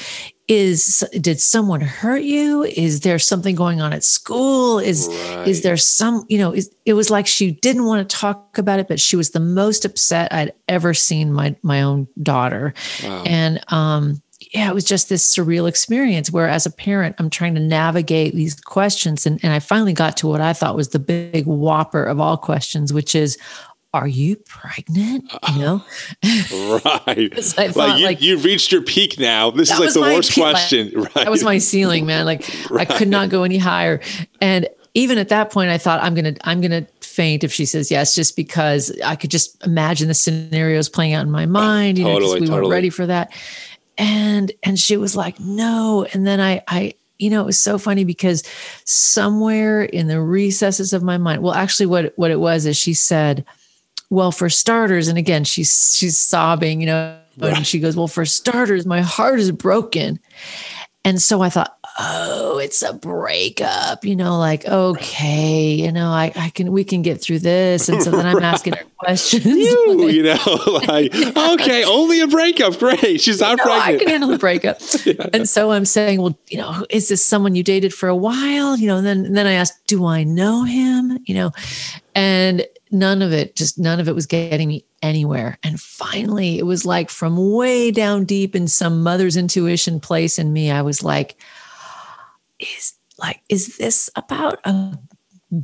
is 0.47 1.03
did 1.21 1.39
someone 1.39 1.79
hurt 1.79 2.23
you 2.23 2.63
is 2.63 2.99
there 3.01 3.17
something 3.17 3.55
going 3.55 3.79
on 3.79 3.93
at 3.93 4.03
school 4.03 4.77
is 4.77 5.07
right. 5.07 5.47
is 5.47 5.61
there 5.61 5.77
some 5.77 6.25
you 6.27 6.37
know 6.37 6.51
is, 6.51 6.69
it 6.85 6.93
was 6.93 7.09
like 7.09 7.25
she 7.25 7.51
didn't 7.51 7.85
want 7.85 8.07
to 8.07 8.15
talk 8.17 8.57
about 8.57 8.77
it 8.77 8.89
but 8.89 8.99
she 8.99 9.15
was 9.15 9.29
the 9.29 9.39
most 9.39 9.85
upset 9.85 10.31
i'd 10.33 10.51
ever 10.67 10.93
seen 10.93 11.31
my 11.31 11.55
my 11.63 11.81
own 11.81 12.05
daughter 12.21 12.73
wow. 13.05 13.23
and 13.25 13.63
um 13.71 14.21
yeah 14.53 14.69
it 14.69 14.73
was 14.73 14.83
just 14.83 15.07
this 15.07 15.33
surreal 15.33 15.67
experience 15.67 16.29
where 16.29 16.49
as 16.49 16.65
a 16.65 16.71
parent 16.71 17.15
i'm 17.19 17.29
trying 17.29 17.55
to 17.55 17.61
navigate 17.61 18.35
these 18.35 18.59
questions 18.59 19.25
and, 19.25 19.39
and 19.43 19.53
i 19.53 19.59
finally 19.59 19.93
got 19.93 20.17
to 20.17 20.27
what 20.27 20.41
i 20.41 20.51
thought 20.51 20.75
was 20.75 20.89
the 20.89 20.99
big 20.99 21.45
whopper 21.45 22.03
of 22.03 22.19
all 22.19 22.35
questions 22.35 22.91
which 22.91 23.15
is 23.15 23.37
are 23.93 24.07
you 24.07 24.35
pregnant? 24.37 25.31
You 25.31 25.39
uh, 25.43 25.57
know? 25.57 26.79
right. 26.83 27.57
like, 27.75 27.99
you, 27.99 28.05
like 28.05 28.21
you've 28.21 28.43
reached 28.43 28.71
your 28.71 28.81
peak 28.81 29.19
now. 29.19 29.51
This 29.51 29.71
is 29.71 29.79
like 29.79 29.93
the 29.93 30.01
worst 30.01 30.33
question. 30.33 30.91
Like, 30.93 31.03
right. 31.03 31.13
That 31.25 31.31
was 31.31 31.43
my 31.43 31.59
ceiling, 31.59 32.05
man. 32.05 32.25
Like 32.25 32.49
right. 32.69 32.89
I 32.89 32.97
could 32.97 33.07
not 33.07 33.29
go 33.29 33.43
any 33.43 33.57
higher. 33.57 34.01
And 34.41 34.67
even 34.95 35.17
at 35.17 35.29
that 35.29 35.51
point, 35.51 35.69
I 35.69 35.77
thought 35.77 36.01
I'm 36.01 36.15
gonna 36.15 36.33
I'm 36.43 36.59
gonna 36.59 36.87
faint 37.01 37.43
if 37.43 37.53
she 37.53 37.65
says 37.65 37.91
yes, 37.91 38.15
just 38.15 38.35
because 38.35 38.91
I 39.05 39.15
could 39.15 39.31
just 39.31 39.63
imagine 39.63 40.07
the 40.07 40.13
scenarios 40.13 40.89
playing 40.89 41.13
out 41.13 41.23
in 41.23 41.31
my 41.31 41.45
mind. 41.45 41.97
You 41.99 42.05
totally, 42.05 42.19
know, 42.19 42.33
we 42.33 42.39
totally. 42.47 42.61
weren't 42.61 42.71
ready 42.71 42.89
for 42.89 43.05
that. 43.05 43.31
And 43.97 44.51
and 44.63 44.77
she 44.79 44.97
was 44.97 45.15
like, 45.15 45.39
no. 45.39 46.05
And 46.13 46.25
then 46.25 46.41
I 46.41 46.63
I 46.67 46.93
you 47.19 47.29
know, 47.29 47.41
it 47.41 47.45
was 47.45 47.59
so 47.59 47.77
funny 47.77 48.03
because 48.03 48.43
somewhere 48.85 49.83
in 49.83 50.07
the 50.07 50.19
recesses 50.19 50.93
of 50.93 51.03
my 51.03 51.17
mind, 51.17 51.43
well, 51.43 51.53
actually 51.53 51.85
what 51.85 52.13
what 52.15 52.31
it 52.31 52.39
was 52.39 52.65
is 52.65 52.75
she 52.75 52.93
said, 52.93 53.45
well 54.13 54.31
for 54.31 54.49
starters 54.49 55.07
and 55.07 55.17
again 55.17 55.43
she's 55.43 55.95
she's 55.97 56.19
sobbing 56.19 56.79
you 56.79 56.85
know 56.85 57.19
and 57.41 57.65
she 57.65 57.79
goes 57.79 57.95
well 57.95 58.07
for 58.07 58.25
starters 58.25 58.85
my 58.85 59.01
heart 59.01 59.39
is 59.39 59.51
broken. 59.51 60.19
And 61.05 61.21
so 61.21 61.41
i 61.41 61.49
thought 61.49 61.77
oh 61.99 62.57
it's 62.57 62.81
a 62.81 62.93
breakup 62.93 64.03
you 64.03 64.15
know 64.15 64.37
like 64.39 64.65
okay 64.65 65.73
you 65.73 65.91
know 65.91 66.09
i, 66.09 66.31
I 66.35 66.49
can 66.49 66.71
we 66.71 66.83
can 66.83 67.01
get 67.01 67.21
through 67.21 67.39
this. 67.39 67.87
And 67.87 68.01
so 68.01 68.09
then 68.09 68.25
i'm 68.25 68.35
right. 68.35 68.43
asking 68.53 68.73
her 68.73 68.83
questions. 68.97 69.45
You, 69.45 70.07
you 70.09 70.23
know 70.23 70.81
like 70.87 71.13
okay 71.15 71.83
only 71.83 72.21
a 72.21 72.27
breakup 72.27 72.79
great 72.79 73.21
she's 73.21 73.39
not 73.39 73.51
you 73.51 73.57
know, 73.57 73.63
pregnant. 73.63 73.83
i 73.83 73.97
can 73.97 74.07
handle 74.07 74.29
the 74.29 74.37
breakup. 74.39 74.79
Yeah. 75.05 75.29
and 75.33 75.47
so 75.47 75.71
i'm 75.71 75.85
saying 75.85 76.21
well 76.21 76.37
you 76.49 76.57
know 76.57 76.85
is 76.89 77.09
this 77.09 77.23
someone 77.23 77.55
you 77.55 77.63
dated 77.63 77.93
for 77.93 78.09
a 78.09 78.15
while? 78.15 78.77
You 78.77 78.87
know 78.87 78.97
and 78.97 79.05
then 79.05 79.25
and 79.25 79.37
then 79.37 79.45
i 79.45 79.53
asked 79.53 79.85
do 79.87 80.05
i 80.05 80.23
know 80.23 80.63
him? 80.63 81.19
You 81.25 81.35
know 81.35 81.51
and 82.15 82.65
none 82.91 83.21
of 83.21 83.33
it 83.33 83.55
just 83.55 83.77
none 83.77 83.99
of 83.99 84.07
it 84.07 84.15
was 84.15 84.25
getting 84.25 84.67
me 84.67 84.85
anywhere. 85.01 85.57
And 85.63 85.79
finally 85.79 86.57
it 86.57 86.65
was 86.65 86.85
like 86.85 87.09
from 87.09 87.51
way 87.51 87.91
down 87.91 88.25
deep 88.25 88.55
in 88.55 88.67
some 88.67 89.03
mother's 89.03 89.35
intuition 89.35 89.99
place 89.99 90.39
in 90.39 90.53
me 90.53 90.71
i 90.71 90.81
was 90.81 91.03
like 91.03 91.35
is 92.77 92.93
like 93.17 93.41
is 93.49 93.77
this 93.77 94.09
about 94.15 94.59
a 94.65 94.97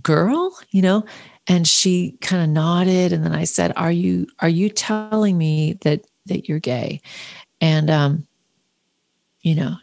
girl 0.04 0.58
you 0.70 0.82
know? 0.82 1.06
And 1.48 1.68
she 1.68 2.12
kind 2.22 2.44
of 2.44 2.50
nodded 2.50 3.12
and 3.12 3.26
then 3.26 3.34
i 3.34 3.44
said 3.44 3.74
are 3.76 3.92
you 3.92 4.28
are 4.40 4.50
you 4.50 4.70
telling 4.70 5.38
me 5.38 5.74
that 5.82 6.06
that 6.28 6.48
you're 6.48 6.60
gay? 6.60 7.02
And 7.62 7.90
um 7.90 8.28
you 9.42 9.56
know 9.56 9.76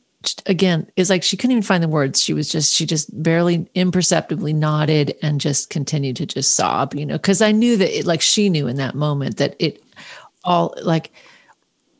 again 0.47 0.91
it's 0.97 1.11
like 1.11 1.23
she 1.23 1.37
couldn't 1.37 1.53
even 1.53 1.63
find 1.63 1.83
the 1.83 1.89
words. 1.89 2.23
She 2.23 2.35
was 2.35 2.49
just 2.49 2.75
she 2.75 2.87
just 2.87 3.11
barely 3.23 3.69
imperceptibly 3.75 4.53
nodded 4.53 5.15
and 5.23 5.41
just 5.41 5.71
continued 5.71 6.17
to 6.17 6.27
just 6.27 6.55
sob 6.55 6.95
you 6.95 7.07
know? 7.07 7.17
Because 7.17 7.43
i 7.43 7.53
knew 7.53 7.77
that 7.77 7.99
it 7.99 8.07
like 8.07 8.21
she 8.21 8.49
knew 8.49 8.67
in 8.69 8.77
that 8.77 8.95
moment 8.95 9.39
that 9.39 9.57
it 9.59 9.83
all 10.45 10.75
like 10.83 11.11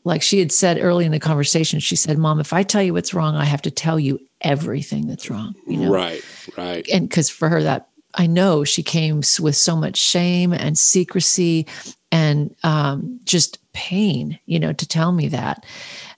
like 0.07 0.21
she 0.21 0.39
had 0.39 0.51
said 0.51 0.79
early 0.79 1.05
in 1.05 1.11
the 1.11 1.19
conversation 1.19 1.79
she 1.79 1.95
said 1.95 2.17
mom 2.17 2.39
if 2.39 2.53
i 2.53 2.63
tell 2.63 2.81
you 2.81 2.93
what's 2.93 3.13
wrong 3.13 3.35
i 3.35 3.45
have 3.45 3.61
to 3.61 3.71
tell 3.71 3.99
you 3.99 4.19
everything 4.41 5.07
that's 5.07 5.29
wrong 5.29 5.55
you 5.67 5.77
know? 5.77 5.91
Right 5.91 6.23
right. 6.57 6.87
And 6.91 7.07
because 7.07 7.29
for 7.29 7.49
her 7.49 7.61
that 7.63 7.89
i 8.15 8.25
know 8.25 8.63
she 8.63 8.83
came 8.83 9.17
with 9.39 9.55
so 9.55 9.75
much 9.75 9.97
shame 9.97 10.53
and 10.53 10.77
secrecy 10.77 11.67
and 12.11 12.55
um, 12.63 13.19
just 13.25 13.59
pain 13.73 14.39
you 14.45 14.59
know 14.59 14.73
to 14.73 14.87
tell 14.87 15.11
me 15.11 15.27
that. 15.27 15.65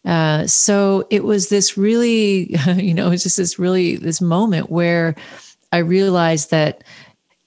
Uh, 0.05 0.47
so 0.47 1.05
it 1.09 1.25
was 1.25 1.49
this 1.49 1.77
really, 1.77 2.55
you 2.75 2.93
know, 2.93 3.07
it 3.07 3.09
was 3.09 3.23
just 3.23 3.37
this 3.37 3.59
really 3.59 3.97
this 3.97 4.21
moment 4.21 4.69
where 4.69 5.15
I 5.71 5.79
realized 5.79 6.51
that, 6.51 6.83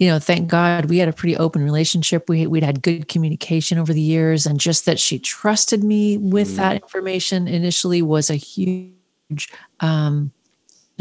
you 0.03 0.09
know, 0.09 0.19
thank 0.19 0.49
God 0.49 0.87
we 0.87 0.99
had 0.99 1.09
a 1.09 1.13
pretty 1.13 1.37
open 1.37 1.63
relationship. 1.63 2.29
We 2.29 2.45
we'd 2.49 2.65
had 2.65 2.83
good 2.83 3.07
communication 3.07 3.79
over 3.79 3.93
the 3.93 4.01
years, 4.01 4.47
and 4.47 4.59
just 4.59 4.85
that 4.87 4.99
she 4.99 5.21
trusted 5.21 5.85
me 5.85 6.19
with 6.19 6.55
mm. 6.55 6.57
that 6.57 6.83
information 6.83 7.47
initially 7.47 8.03
was 8.03 8.29
a 8.29 8.35
huge 8.35 9.49
um, 9.79 10.33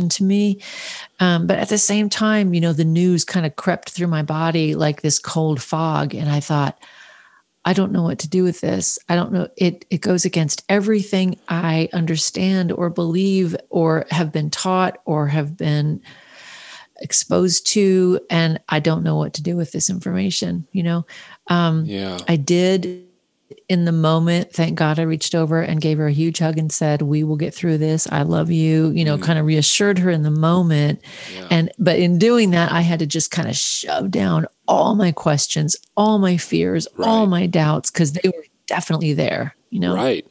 to 0.08 0.24
me. 0.24 0.62
Um, 1.20 1.48
but 1.48 1.58
at 1.58 1.70
the 1.70 1.79
same 1.79 2.10
time, 2.10 2.53
you 2.53 2.62
know, 2.62 2.74
the 2.74 2.86
news 2.86 3.25
kind 3.25 3.43
of 3.43 3.55
crept 3.55 3.89
through 3.89 4.05
my 4.05 4.22
body 4.22 4.75
like 4.75 5.01
this 5.01 5.17
cold 5.17 5.60
fog, 5.63 6.13
and 6.13 6.29
I 6.29 6.39
thought 6.39 6.79
I 7.65 7.74
don't 7.74 7.91
know 7.91 8.03
what 8.03 8.20
to 8.20 8.29
do 8.29 8.43
with 8.43 8.62
this. 8.62 9.00
I 9.10 9.15
don't 9.15 9.34
know. 9.34 9.48
It 9.58 9.84
it 9.89 10.01
goes 10.01 10.25
against 10.25 10.63
everything 10.70 11.39
I 11.48 11.89
understand 11.91 12.72
or 12.72 12.91
believe 12.91 13.55
or 13.72 14.05
have 14.12 14.31
been 14.31 14.51
taught 14.51 15.00
or 15.05 15.25
have 15.25 15.58
been 15.58 16.03
exposed 17.01 17.67
to, 17.67 18.20
and 18.29 18.60
I 18.70 18.79
don't 18.79 19.03
know 19.03 19.17
what 19.17 19.34
to 19.36 19.43
do 19.43 19.55
with 19.55 19.72
this 19.72 19.89
information. 19.89 20.67
You 20.72 20.84
know, 20.84 21.05
um, 21.48 21.86
yeah. 21.86 22.17
I 22.27 22.36
did 22.36 23.08
in 23.70 23.86
the 23.86 23.91
moment, 23.91 24.51
thank 24.51 24.77
God 24.77 25.00
I 25.00 25.03
reached 25.03 25.36
over 25.36 25.62
and 25.62 25.81
gave 25.81 25.98
her 25.98 26.08
a 26.08 26.12
huge 26.12 26.39
hug 26.39 26.58
and 26.58 26.72
said, 26.72 27.01
We 27.01 27.24
will 27.24 27.36
get 27.36 27.53
through 27.53 27.77
this. 27.77 28.08
I 28.12 28.24
love 28.24 28.51
you, 28.51 28.89
you 28.91 29.05
know, 29.05 29.17
mm. 29.17 29.24
kind 29.24 29.39
of 29.39 29.46
reassured 29.46 29.98
her 30.00 30.10
in 30.10 30.24
the 30.24 30.31
moment. 30.31 31.01
Yeah. 31.34 31.48
And, 31.50 31.72
but 31.79 31.98
in 31.98 32.17
doing 32.17 32.51
that, 32.51 32.72
I 32.72 32.81
had 32.81 33.00
to 33.00 33.05
just 33.05 33.31
kind 33.31 33.48
of 33.48 33.55
shove 33.55 34.12
down 34.12 34.46
all 34.67 34.96
my 34.96 35.12
questions, 35.12 35.75
all 35.96 36.20
my 36.20 36.38
fears, 36.38 36.88
right. 36.96 37.08
all 37.08 37.27
my 37.27 37.46
doubts, 37.46 37.91
because 37.91 38.13
they 38.13 38.27
were 38.29 38.46
definitely 38.67 39.13
there, 39.13 39.55
you 39.70 39.79
know? 39.79 39.96
Right. 39.96 40.25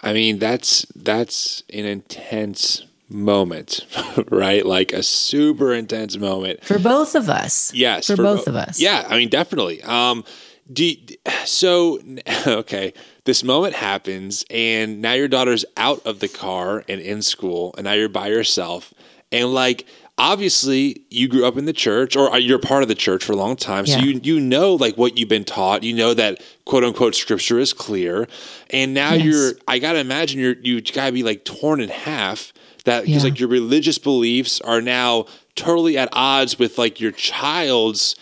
I 0.00 0.12
mean, 0.12 0.38
that's, 0.38 0.86
that's 0.94 1.64
an 1.72 1.84
intense 1.84 2.84
moment, 3.08 3.86
right? 4.30 4.64
Like 4.64 4.92
a 4.92 5.02
super 5.02 5.72
intense 5.72 6.16
moment 6.16 6.64
for 6.64 6.78
both 6.78 7.14
of 7.14 7.28
us. 7.28 7.72
Yes, 7.74 8.06
for, 8.06 8.16
for 8.16 8.22
both 8.22 8.44
bo- 8.44 8.52
of 8.52 8.56
us. 8.56 8.80
Yeah, 8.80 9.06
I 9.08 9.18
mean, 9.18 9.28
definitely. 9.28 9.82
Um, 9.82 10.24
do 10.72 10.84
you, 10.84 10.96
so 11.44 11.98
okay 12.46 12.92
this 13.24 13.42
moment 13.42 13.74
happens 13.74 14.44
and 14.50 15.00
now 15.00 15.12
your 15.12 15.28
daughter's 15.28 15.64
out 15.76 16.04
of 16.06 16.20
the 16.20 16.28
car 16.28 16.84
and 16.88 17.00
in 17.00 17.22
school 17.22 17.74
and 17.76 17.84
now 17.84 17.92
you're 17.92 18.08
by 18.08 18.28
yourself 18.28 18.92
and 19.32 19.52
like 19.52 19.86
obviously 20.18 21.02
you 21.10 21.28
grew 21.28 21.46
up 21.46 21.56
in 21.56 21.64
the 21.64 21.72
church 21.72 22.16
or 22.16 22.36
you're 22.38 22.58
part 22.58 22.82
of 22.82 22.88
the 22.88 22.94
church 22.94 23.24
for 23.24 23.32
a 23.32 23.36
long 23.36 23.56
time 23.56 23.86
so 23.86 23.98
yeah. 23.98 24.04
you 24.04 24.20
you 24.22 24.40
know 24.40 24.74
like 24.74 24.96
what 24.96 25.16
you've 25.16 25.28
been 25.28 25.44
taught 25.44 25.82
you 25.82 25.94
know 25.94 26.12
that 26.12 26.42
quote 26.64 26.84
unquote 26.84 27.14
scripture 27.14 27.58
is 27.58 27.72
clear 27.72 28.28
and 28.70 28.92
now 28.92 29.14
yes. 29.14 29.24
you're 29.24 29.52
i 29.68 29.78
gotta 29.78 30.00
imagine 30.00 30.40
you're 30.40 30.56
you 30.60 30.80
gotta 30.80 31.12
be 31.12 31.22
like 31.22 31.44
torn 31.44 31.80
in 31.80 31.88
half 31.88 32.52
that 32.84 33.04
because 33.04 33.24
yeah. 33.24 33.30
like 33.30 33.40
your 33.40 33.48
religious 33.48 33.98
beliefs 33.98 34.60
are 34.62 34.80
now 34.80 35.26
totally 35.54 35.98
at 35.98 36.08
odds 36.12 36.58
with 36.58 36.78
like 36.78 37.00
your 37.00 37.12
child's 37.12 38.16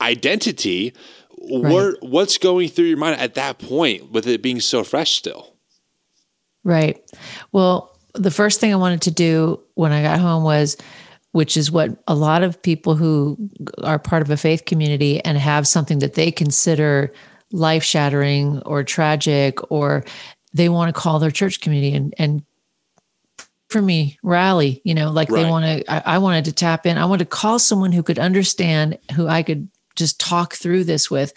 identity 0.00 0.94
Right. 1.40 1.72
What 1.72 2.02
what's 2.02 2.38
going 2.38 2.68
through 2.68 2.86
your 2.86 2.98
mind 2.98 3.20
at 3.20 3.34
that 3.34 3.58
point 3.58 4.10
with 4.10 4.26
it 4.26 4.42
being 4.42 4.60
so 4.60 4.84
fresh 4.84 5.12
still? 5.12 5.54
Right. 6.64 7.00
Well, 7.52 7.96
the 8.14 8.30
first 8.30 8.60
thing 8.60 8.72
I 8.72 8.76
wanted 8.76 9.02
to 9.02 9.10
do 9.10 9.60
when 9.74 9.92
I 9.92 10.02
got 10.02 10.18
home 10.18 10.44
was 10.44 10.76
which 11.32 11.56
is 11.56 11.70
what 11.70 11.90
a 12.08 12.14
lot 12.14 12.42
of 12.42 12.60
people 12.62 12.96
who 12.96 13.36
are 13.84 13.98
part 13.98 14.22
of 14.22 14.30
a 14.30 14.36
faith 14.36 14.64
community 14.64 15.22
and 15.24 15.36
have 15.36 15.68
something 15.68 15.98
that 15.98 16.14
they 16.14 16.32
consider 16.32 17.12
life 17.52 17.84
shattering 17.84 18.60
or 18.62 18.82
tragic 18.82 19.58
or 19.70 20.04
they 20.54 20.68
want 20.68 20.92
to 20.92 20.98
call 20.98 21.18
their 21.18 21.30
church 21.30 21.60
community 21.60 21.94
and 21.94 22.14
and 22.18 22.42
for 23.68 23.82
me 23.82 24.18
rally 24.22 24.80
you 24.84 24.94
know 24.94 25.10
like 25.10 25.30
right. 25.30 25.42
they 25.42 25.50
want 25.50 25.64
to 25.64 25.92
I, 25.92 26.14
I, 26.14 26.18
wanted 26.18 26.46
to 26.46 26.52
tap 26.52 26.86
in 26.86 26.96
i 26.96 27.04
wanted 27.04 27.24
to 27.24 27.36
call 27.36 27.58
someone 27.58 27.92
who 27.92 28.02
could 28.02 28.18
understand 28.18 28.98
who 29.14 29.28
i 29.28 29.42
could 29.42 29.68
just 29.98 30.18
talk 30.18 30.54
through 30.54 30.84
this 30.84 31.10
with. 31.10 31.34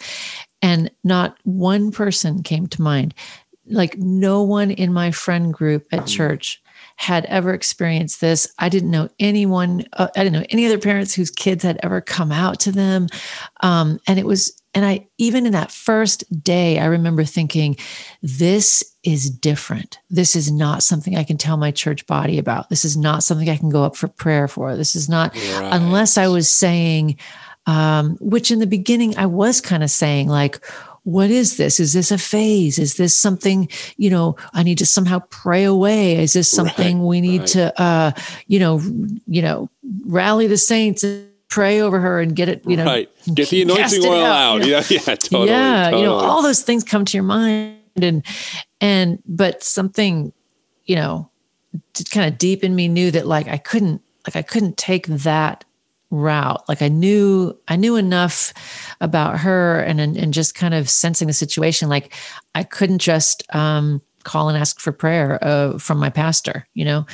And 0.62 0.90
not 1.04 1.36
one 1.42 1.90
person 1.90 2.42
came 2.42 2.68
to 2.68 2.80
mind. 2.80 3.14
Like 3.66 3.98
no 3.98 4.42
one 4.42 4.70
in 4.70 4.92
my 4.92 5.10
friend 5.10 5.52
group 5.52 5.86
at 5.92 6.02
mm. 6.02 6.08
church 6.08 6.61
had 6.96 7.24
ever 7.26 7.52
experienced 7.52 8.20
this. 8.20 8.52
I 8.58 8.68
didn't 8.68 8.90
know 8.90 9.08
anyone, 9.18 9.84
uh, 9.94 10.08
I 10.16 10.24
didn't 10.24 10.40
know 10.40 10.46
any 10.50 10.66
other 10.66 10.78
parents 10.78 11.14
whose 11.14 11.30
kids 11.30 11.62
had 11.64 11.80
ever 11.82 12.00
come 12.00 12.32
out 12.32 12.60
to 12.60 12.72
them. 12.72 13.08
Um, 13.60 13.98
and 14.06 14.18
it 14.18 14.26
was, 14.26 14.60
and 14.74 14.84
I, 14.84 15.06
even 15.18 15.44
in 15.44 15.52
that 15.52 15.70
first 15.70 16.24
day, 16.42 16.78
I 16.78 16.86
remember 16.86 17.24
thinking, 17.24 17.76
this 18.22 18.82
is 19.02 19.28
different. 19.28 19.98
This 20.08 20.34
is 20.34 20.50
not 20.50 20.82
something 20.82 21.16
I 21.16 21.24
can 21.24 21.36
tell 21.36 21.56
my 21.56 21.70
church 21.70 22.06
body 22.06 22.38
about. 22.38 22.70
This 22.70 22.84
is 22.84 22.96
not 22.96 23.22
something 23.22 23.50
I 23.50 23.56
can 23.56 23.68
go 23.68 23.84
up 23.84 23.96
for 23.96 24.08
prayer 24.08 24.48
for. 24.48 24.76
This 24.76 24.96
is 24.96 25.08
not, 25.08 25.34
right. 25.34 25.70
unless 25.72 26.16
I 26.16 26.28
was 26.28 26.48
saying, 26.48 27.18
um, 27.66 28.16
which 28.20 28.50
in 28.50 28.60
the 28.60 28.66
beginning 28.66 29.16
I 29.16 29.26
was 29.26 29.60
kind 29.60 29.82
of 29.82 29.90
saying, 29.90 30.28
like, 30.28 30.64
what 31.04 31.30
is 31.30 31.56
this? 31.56 31.80
Is 31.80 31.92
this 31.92 32.10
a 32.10 32.18
phase? 32.18 32.78
Is 32.78 32.94
this 32.94 33.16
something, 33.16 33.68
you 33.96 34.08
know, 34.08 34.36
I 34.52 34.62
need 34.62 34.78
to 34.78 34.86
somehow 34.86 35.20
pray 35.30 35.64
away? 35.64 36.16
Is 36.22 36.32
this 36.32 36.48
something 36.48 37.00
right, 37.00 37.06
we 37.06 37.20
need 37.20 37.40
right. 37.40 37.48
to, 37.48 37.82
uh, 37.82 38.12
you 38.46 38.60
know, 38.60 38.80
you 39.26 39.42
know, 39.42 39.68
rally 40.06 40.46
the 40.46 40.56
saints 40.56 41.02
and 41.02 41.28
pray 41.48 41.80
over 41.80 41.98
her 41.98 42.20
and 42.20 42.36
get 42.36 42.48
it, 42.48 42.64
you 42.66 42.76
know, 42.76 42.84
right. 42.84 43.10
Get 43.34 43.50
the 43.50 43.62
anointing 43.62 44.04
oil 44.06 44.22
out. 44.22 44.62
out. 44.62 44.66
You 44.66 44.70
know? 44.70 44.78
Yeah, 44.78 44.82
yeah, 44.90 45.14
totally. 45.16 45.48
Yeah, 45.48 45.84
totally. 45.84 46.02
you 46.02 46.08
know, 46.08 46.14
all 46.14 46.42
those 46.42 46.62
things 46.62 46.84
come 46.84 47.04
to 47.04 47.16
your 47.16 47.24
mind 47.24 47.76
and, 47.96 48.24
and, 48.80 49.20
but 49.26 49.62
something, 49.62 50.32
you 50.86 50.96
know, 50.96 51.28
kind 52.10 52.32
of 52.32 52.38
deep 52.38 52.62
in 52.62 52.76
me 52.76 52.86
knew 52.86 53.10
that 53.10 53.26
like 53.26 53.48
I 53.48 53.58
couldn't, 53.58 54.02
like 54.26 54.36
I 54.36 54.42
couldn't 54.42 54.76
take 54.76 55.06
that 55.08 55.64
route. 56.12 56.62
Like 56.68 56.82
I 56.82 56.88
knew 56.88 57.58
I 57.66 57.74
knew 57.74 57.96
enough 57.96 58.52
about 59.00 59.40
her 59.40 59.80
and 59.80 60.00
and, 60.00 60.16
and 60.16 60.32
just 60.32 60.54
kind 60.54 60.74
of 60.74 60.88
sensing 60.88 61.26
the 61.26 61.34
situation. 61.34 61.88
Like 61.88 62.14
I 62.54 62.62
couldn't 62.62 63.00
just 63.00 63.42
um, 63.54 64.00
call 64.22 64.48
and 64.48 64.56
ask 64.56 64.78
for 64.78 64.92
prayer 64.92 65.42
uh, 65.42 65.78
from 65.78 65.98
my 65.98 66.10
pastor. 66.10 66.68
You 66.74 66.84
know, 66.84 67.06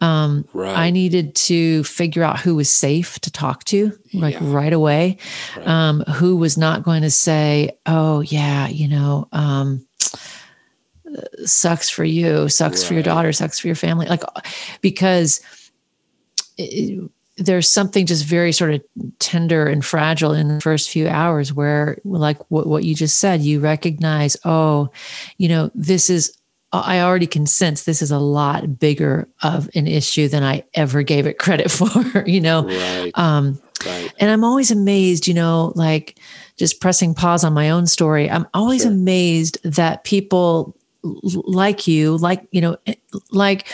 um, 0.00 0.46
right. 0.54 0.76
I 0.76 0.90
needed 0.90 1.34
to 1.34 1.84
figure 1.84 2.22
out 2.22 2.38
who 2.38 2.54
was 2.54 2.74
safe 2.74 3.18
to 3.20 3.30
talk 3.30 3.64
to, 3.64 3.92
like 4.14 4.34
yeah. 4.34 4.40
right 4.42 4.72
away. 4.72 5.18
Right. 5.56 5.66
Um, 5.66 6.00
who 6.02 6.36
was 6.36 6.56
not 6.56 6.84
going 6.84 7.02
to 7.02 7.10
say, 7.10 7.76
"Oh 7.84 8.20
yeah, 8.20 8.68
you 8.68 8.88
know." 8.88 9.28
Um, 9.32 9.84
sucks 11.44 11.88
for 11.88 12.04
you 12.04 12.50
sucks 12.50 12.82
right. 12.82 12.88
for 12.88 12.94
your 12.94 13.02
daughter 13.02 13.32
sucks 13.32 13.58
for 13.58 13.66
your 13.66 13.74
family 13.74 14.04
like 14.06 14.22
because 14.82 15.40
it, 16.58 17.10
there's 17.38 17.70
something 17.70 18.04
just 18.04 18.24
very 18.24 18.52
sort 18.52 18.74
of 18.74 18.82
tender 19.20 19.66
and 19.66 19.84
fragile 19.84 20.32
in 20.32 20.48
the 20.48 20.60
first 20.60 20.90
few 20.90 21.08
hours 21.08 21.52
where 21.52 21.98
like 22.04 22.38
what, 22.50 22.66
what 22.66 22.84
you 22.84 22.94
just 22.94 23.18
said 23.18 23.40
you 23.40 23.60
recognize 23.60 24.36
oh 24.44 24.90
you 25.38 25.48
know 25.48 25.70
this 25.74 26.10
is 26.10 26.36
i 26.72 27.00
already 27.00 27.26
can 27.26 27.46
sense 27.46 27.84
this 27.84 28.02
is 28.02 28.10
a 28.10 28.18
lot 28.18 28.78
bigger 28.78 29.28
of 29.42 29.70
an 29.74 29.86
issue 29.86 30.28
than 30.28 30.42
i 30.42 30.62
ever 30.74 31.02
gave 31.02 31.26
it 31.26 31.38
credit 31.38 31.70
for 31.70 32.26
you 32.26 32.40
know 32.40 32.64
right. 32.64 33.12
um 33.14 33.60
right. 33.86 34.12
and 34.18 34.30
i'm 34.30 34.44
always 34.44 34.70
amazed 34.70 35.26
you 35.26 35.34
know 35.34 35.72
like 35.76 36.18
just 36.56 36.80
pressing 36.80 37.14
pause 37.14 37.44
on 37.44 37.54
my 37.54 37.70
own 37.70 37.86
story 37.86 38.28
i'm 38.28 38.46
always 38.52 38.82
sure. 38.82 38.90
amazed 38.90 39.58
that 39.62 40.02
people 40.04 40.74
like 41.02 41.86
you 41.86 42.16
like 42.18 42.46
you 42.50 42.60
know 42.60 42.76
like 43.30 43.68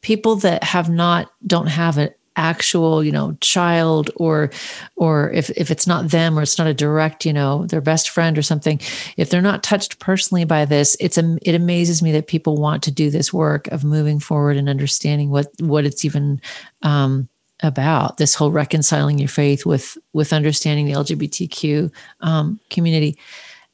people 0.00 0.36
that 0.36 0.64
have 0.64 0.88
not 0.88 1.30
don't 1.46 1.66
have 1.66 1.98
it 1.98 2.18
actual 2.36 3.02
you 3.02 3.10
know 3.10 3.36
child 3.40 4.10
or 4.16 4.50
or 4.96 5.30
if 5.32 5.50
if 5.50 5.70
it's 5.70 5.86
not 5.86 6.10
them 6.10 6.38
or 6.38 6.42
it's 6.42 6.58
not 6.58 6.66
a 6.66 6.74
direct 6.74 7.24
you 7.24 7.32
know 7.32 7.66
their 7.66 7.80
best 7.80 8.10
friend 8.10 8.36
or 8.36 8.42
something 8.42 8.78
if 9.16 9.30
they're 9.30 9.42
not 9.42 9.62
touched 9.62 9.98
personally 9.98 10.44
by 10.44 10.64
this 10.64 10.96
it's 11.00 11.18
a, 11.18 11.38
it 11.42 11.54
amazes 11.54 12.02
me 12.02 12.12
that 12.12 12.26
people 12.26 12.56
want 12.56 12.82
to 12.82 12.90
do 12.90 13.10
this 13.10 13.32
work 13.32 13.66
of 13.68 13.84
moving 13.84 14.20
forward 14.20 14.56
and 14.56 14.68
understanding 14.68 15.30
what 15.30 15.48
what 15.60 15.84
it's 15.84 16.04
even 16.04 16.40
um, 16.82 17.28
about 17.62 18.18
this 18.18 18.34
whole 18.34 18.50
reconciling 18.50 19.18
your 19.18 19.28
faith 19.28 19.64
with 19.64 19.96
with 20.12 20.32
understanding 20.32 20.86
the 20.86 20.92
lgbtq 20.92 21.90
um, 22.20 22.60
community 22.70 23.18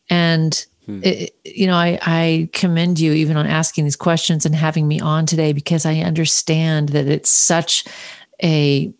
and 0.08 0.66
Hmm. 0.86 1.00
It, 1.02 1.36
you 1.44 1.66
know, 1.66 1.76
I, 1.76 1.98
I 2.02 2.48
commend 2.52 2.98
you 2.98 3.12
even 3.12 3.36
on 3.36 3.46
asking 3.46 3.84
these 3.84 3.96
questions 3.96 4.44
and 4.44 4.54
having 4.54 4.88
me 4.88 5.00
on 5.00 5.26
today 5.26 5.52
because 5.52 5.86
I 5.86 5.98
understand 5.98 6.90
that 6.90 7.06
it's 7.06 7.30
such 7.30 7.84
a 8.42 8.92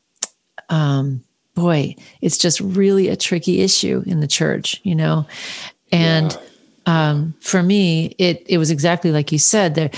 um, 0.69 1.23
boy, 1.55 1.95
it's 2.21 2.39
just 2.39 2.61
really 2.61 3.09
a 3.09 3.17
tricky 3.17 3.61
issue 3.61 4.03
in 4.07 4.21
the 4.21 4.27
church, 4.27 4.81
you 4.85 4.95
know. 4.95 5.27
And 5.91 6.37
yeah. 6.87 7.11
um, 7.11 7.35
for 7.41 7.63
me, 7.63 8.15
it 8.19 8.45
it 8.47 8.59
was 8.59 8.71
exactly 8.71 9.13
like 9.13 9.33
you 9.33 9.39
said 9.39 9.75
there 9.75 9.91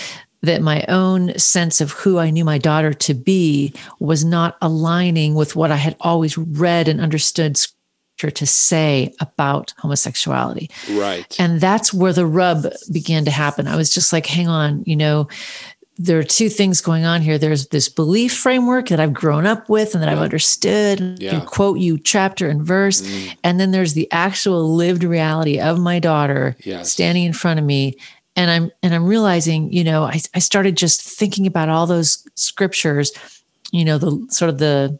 that 0.44 0.62
my 0.62 0.84
own 0.88 1.36
sense 1.38 1.80
of 1.80 1.92
who 1.92 2.18
I 2.18 2.30
knew 2.30 2.44
my 2.44 2.58
daughter 2.58 2.92
to 2.92 3.14
be 3.14 3.72
was 3.98 4.24
not 4.24 4.56
aligning 4.60 5.34
with 5.34 5.56
what 5.56 5.70
I 5.70 5.76
had 5.76 5.96
always 6.00 6.36
read 6.36 6.86
and 6.86 7.00
understood 7.00 7.56
scripture 7.56 8.30
to 8.30 8.46
say 8.46 9.14
about 9.20 9.72
homosexuality. 9.78 10.70
Right. 10.92 11.34
And 11.40 11.60
that's 11.60 11.92
where 11.92 12.12
the 12.12 12.26
rub 12.26 12.66
began 12.92 13.24
to 13.24 13.30
happen. 13.30 13.66
I 13.66 13.76
was 13.76 13.92
just 13.92 14.12
like, 14.12 14.26
hang 14.26 14.48
on, 14.48 14.84
you 14.86 14.96
know, 14.96 15.28
there 15.96 16.18
are 16.18 16.24
two 16.24 16.48
things 16.48 16.80
going 16.80 17.04
on 17.04 17.22
here. 17.22 17.38
There's 17.38 17.68
this 17.68 17.88
belief 17.88 18.36
framework 18.36 18.88
that 18.88 18.98
I've 18.98 19.12
grown 19.12 19.46
up 19.46 19.68
with 19.68 19.94
and 19.94 20.02
that 20.02 20.08
yeah. 20.08 20.16
I've 20.16 20.22
understood 20.22 21.00
and 21.00 21.22
yeah. 21.22 21.30
can 21.30 21.46
quote 21.46 21.78
you 21.78 21.98
chapter 21.98 22.48
and 22.48 22.62
verse. 22.62 23.02
Mm. 23.02 23.36
And 23.44 23.60
then 23.60 23.70
there's 23.70 23.94
the 23.94 24.10
actual 24.10 24.74
lived 24.74 25.04
reality 25.04 25.60
of 25.60 25.78
my 25.78 26.00
daughter 26.00 26.56
yes. 26.64 26.90
standing 26.90 27.24
in 27.24 27.32
front 27.32 27.60
of 27.60 27.64
me. 27.64 27.96
And 28.34 28.50
I'm 28.50 28.72
and 28.82 28.92
I'm 28.92 29.06
realizing, 29.06 29.72
you 29.72 29.84
know, 29.84 30.02
I, 30.02 30.20
I 30.34 30.40
started 30.40 30.76
just 30.76 31.00
thinking 31.00 31.46
about 31.46 31.68
all 31.68 31.86
those 31.86 32.26
scriptures, 32.34 33.12
you 33.70 33.84
know, 33.84 33.96
the 33.96 34.26
sort 34.30 34.48
of 34.48 34.58
the 34.58 34.98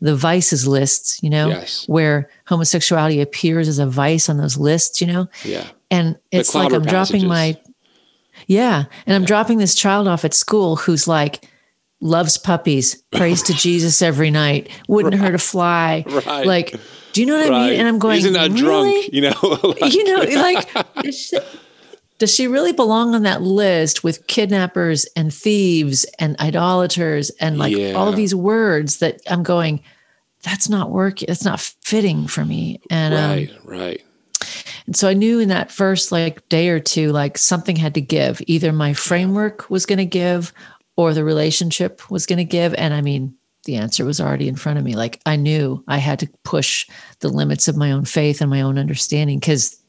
the 0.00 0.16
vices 0.16 0.66
lists, 0.66 1.22
you 1.22 1.28
know, 1.28 1.48
yes. 1.48 1.86
where 1.88 2.30
homosexuality 2.46 3.20
appears 3.20 3.68
as 3.68 3.78
a 3.78 3.86
vice 3.86 4.28
on 4.30 4.38
those 4.38 4.56
lists, 4.56 5.00
you 5.00 5.06
know? 5.06 5.28
Yeah. 5.44 5.66
And 5.90 6.16
it's 6.32 6.54
like 6.54 6.72
I'm 6.72 6.82
passages. 6.82 7.10
dropping 7.10 7.28
my 7.28 7.56
yeah. 8.46 8.84
And 9.06 9.14
I'm 9.14 9.24
dropping 9.24 9.58
this 9.58 9.74
child 9.74 10.08
off 10.08 10.24
at 10.24 10.34
school 10.34 10.76
who's 10.76 11.06
like, 11.06 11.48
loves 12.00 12.36
puppies, 12.38 13.02
prays 13.12 13.42
to 13.44 13.54
Jesus 13.54 14.02
every 14.02 14.30
night, 14.30 14.68
wouldn't 14.88 15.14
right. 15.14 15.22
hurt 15.22 15.34
a 15.34 15.38
fly. 15.38 16.04
Right. 16.06 16.46
Like, 16.46 16.74
do 17.12 17.20
you 17.20 17.26
know 17.26 17.36
what 17.36 17.48
right. 17.48 17.56
I 17.56 17.70
mean? 17.70 17.80
And 17.80 17.88
I'm 17.88 17.98
going, 17.98 18.18
isn't 18.18 18.32
that 18.34 18.50
really? 18.50 19.08
drunk? 19.08 19.12
You 19.12 19.20
know, 19.22 19.74
like, 19.80 19.94
you 19.94 20.04
know, 20.04 20.40
like, 20.40 21.12
she, 21.12 21.38
does 22.18 22.34
she 22.34 22.46
really 22.46 22.72
belong 22.72 23.14
on 23.14 23.22
that 23.24 23.42
list 23.42 24.04
with 24.04 24.26
kidnappers 24.26 25.04
and 25.16 25.32
thieves 25.32 26.04
and 26.18 26.38
idolaters 26.40 27.30
and 27.40 27.58
like 27.58 27.76
yeah. 27.76 27.92
all 27.92 28.12
these 28.12 28.34
words 28.34 28.98
that 28.98 29.20
I'm 29.28 29.42
going, 29.42 29.82
that's 30.42 30.68
not 30.68 30.90
working. 30.90 31.26
That's 31.26 31.44
not 31.44 31.60
fitting 31.60 32.26
for 32.26 32.44
me. 32.44 32.80
And 32.90 33.14
right, 33.14 33.50
um, 33.50 33.56
right. 33.64 34.04
And 34.86 34.96
so 34.96 35.08
I 35.08 35.14
knew 35.14 35.40
in 35.40 35.48
that 35.48 35.70
first 35.70 36.12
like 36.12 36.48
day 36.48 36.68
or 36.68 36.80
two, 36.80 37.10
like 37.12 37.36
something 37.38 37.76
had 37.76 37.94
to 37.94 38.00
give. 38.00 38.40
Either 38.46 38.72
my 38.72 38.92
framework 38.92 39.68
was 39.68 39.86
going 39.86 39.98
to 39.98 40.06
give 40.06 40.52
or 40.96 41.12
the 41.12 41.24
relationship 41.24 42.10
was 42.10 42.26
going 42.26 42.38
to 42.38 42.44
give. 42.44 42.72
And 42.74 42.94
I 42.94 43.00
mean, 43.00 43.34
the 43.64 43.76
answer 43.76 44.04
was 44.04 44.20
already 44.20 44.48
in 44.48 44.56
front 44.56 44.78
of 44.78 44.84
me. 44.84 44.94
Like 44.94 45.20
I 45.26 45.36
knew 45.36 45.84
I 45.88 45.98
had 45.98 46.20
to 46.20 46.30
push 46.44 46.88
the 47.20 47.28
limits 47.28 47.68
of 47.68 47.76
my 47.76 47.92
own 47.92 48.04
faith 48.04 48.40
and 48.40 48.48
my 48.48 48.62
own 48.62 48.78
understanding 48.78 49.40
because 49.40 49.82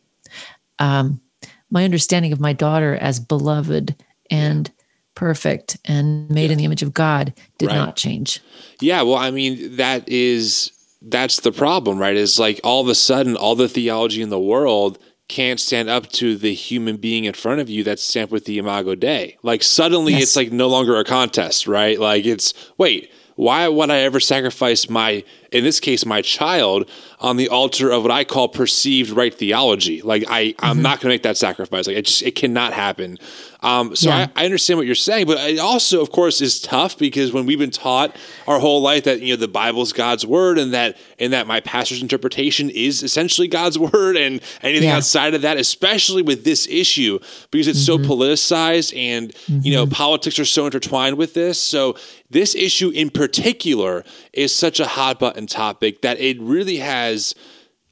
um, 0.79 1.21
my 1.69 1.85
understanding 1.85 2.33
of 2.33 2.39
my 2.39 2.53
daughter 2.53 2.95
as 2.95 3.19
beloved 3.19 3.95
and 4.31 4.71
perfect 5.15 5.77
and 5.85 6.29
made 6.29 6.45
yeah. 6.45 6.51
in 6.51 6.57
the 6.57 6.65
image 6.65 6.83
of 6.83 6.93
God 6.93 7.33
did 7.57 7.67
right. 7.67 7.75
not 7.75 7.95
change. 7.95 8.41
Yeah. 8.81 9.03
Well, 9.03 9.15
I 9.15 9.31
mean, 9.31 9.77
that 9.77 10.07
is 10.09 10.71
that's 11.09 11.39
the 11.39 11.51
problem, 11.51 11.97
right? 11.97 12.15
Is 12.15 12.39
like 12.39 12.59
all 12.63 12.81
of 12.81 12.87
a 12.87 12.95
sudden, 12.95 13.35
all 13.35 13.55
the 13.55 13.69
theology 13.69 14.21
in 14.21 14.29
the 14.29 14.39
world 14.39 14.99
can't 15.27 15.59
stand 15.59 15.89
up 15.89 16.07
to 16.07 16.37
the 16.37 16.53
human 16.53 16.97
being 16.97 17.25
in 17.25 17.33
front 17.33 17.59
of 17.59 17.69
you 17.69 17.83
that's 17.83 18.03
stamped 18.03 18.31
with 18.31 18.45
the 18.45 18.57
Imago 18.57 18.95
Dei. 18.95 19.37
Like 19.43 19.61
suddenly, 19.61 20.13
yes. 20.13 20.23
it's 20.23 20.35
like 20.35 20.51
no 20.51 20.67
longer 20.67 20.97
a 20.97 21.03
contest, 21.03 21.67
right? 21.67 21.99
Like 21.99 22.25
it's 22.25 22.53
wait, 22.77 23.11
why 23.37 23.67
would 23.67 23.91
I 23.91 23.99
ever 23.99 24.19
sacrifice 24.19 24.89
my, 24.89 25.23
in 25.51 25.63
this 25.63 25.79
case, 25.79 26.07
my 26.07 26.23
child 26.23 26.89
on 27.19 27.37
the 27.37 27.49
altar 27.49 27.91
of 27.91 28.01
what 28.01 28.11
I 28.11 28.23
call 28.23 28.49
perceived 28.49 29.11
right 29.11 29.33
theology? 29.33 30.01
Like 30.01 30.25
I, 30.27 30.55
I'm 30.59 30.77
mm-hmm. 30.77 30.81
not 30.81 30.99
going 30.99 31.11
to 31.11 31.13
make 31.13 31.23
that 31.23 31.37
sacrifice. 31.37 31.85
Like 31.85 31.97
it 31.97 32.05
just, 32.05 32.23
it 32.23 32.35
cannot 32.35 32.73
happen. 32.73 33.19
Um, 33.61 33.95
so 33.95 34.09
yeah. 34.09 34.27
I, 34.35 34.43
I, 34.43 34.45
understand 34.45 34.77
what 34.77 34.85
you're 34.85 34.95
saying, 34.95 35.25
but 35.25 35.37
it 35.39 35.57
also, 35.57 36.01
of 36.01 36.11
course, 36.11 36.41
is 36.41 36.61
tough 36.61 36.97
because 36.97 37.33
when 37.33 37.47
we've 37.47 37.57
been 37.57 37.71
taught 37.71 38.15
our 38.47 38.59
whole 38.59 38.81
life 38.81 39.05
that 39.05 39.21
you 39.21 39.33
know 39.33 39.39
the 39.39 39.47
Bible's 39.47 39.93
God's 39.93 40.27
word 40.27 40.59
and 40.59 40.73
that 40.73 40.97
and 41.17 41.33
that 41.33 41.47
my 41.47 41.59
pastor's 41.59 42.03
interpretation 42.03 42.69
is 42.69 43.01
essentially 43.01 43.47
God's 43.47 43.79
word, 43.93 44.15
and 44.15 44.41
anything 44.61 44.89
yeah. 44.89 44.97
outside 44.97 45.33
of 45.33 45.41
that, 45.41 45.57
especially 45.57 46.21
with 46.21 46.43
this 46.43 46.67
issue, 46.67 47.17
because 47.49 47.67
it's 47.67 47.83
mm-hmm. 47.83 48.03
so 48.03 48.09
politicized 48.09 48.95
and 48.95 49.33
mm-hmm. 49.33 49.59
you 49.63 49.73
know 49.73 49.85
mm-hmm. 49.85 49.93
politics 49.93 50.37
are 50.37 50.45
so 50.45 50.65
intertwined 50.65 51.17
with 51.17 51.33
this. 51.33 51.59
So 51.59 51.95
this 52.29 52.53
issue 52.53 52.89
in 52.89 53.09
particular 53.09 54.03
is 54.33 54.53
such 54.53 54.79
a 54.79 54.85
hot 54.85 55.17
button 55.17 55.47
topic 55.47 56.01
that 56.03 56.19
it 56.19 56.39
really 56.39 56.77
has 56.77 57.33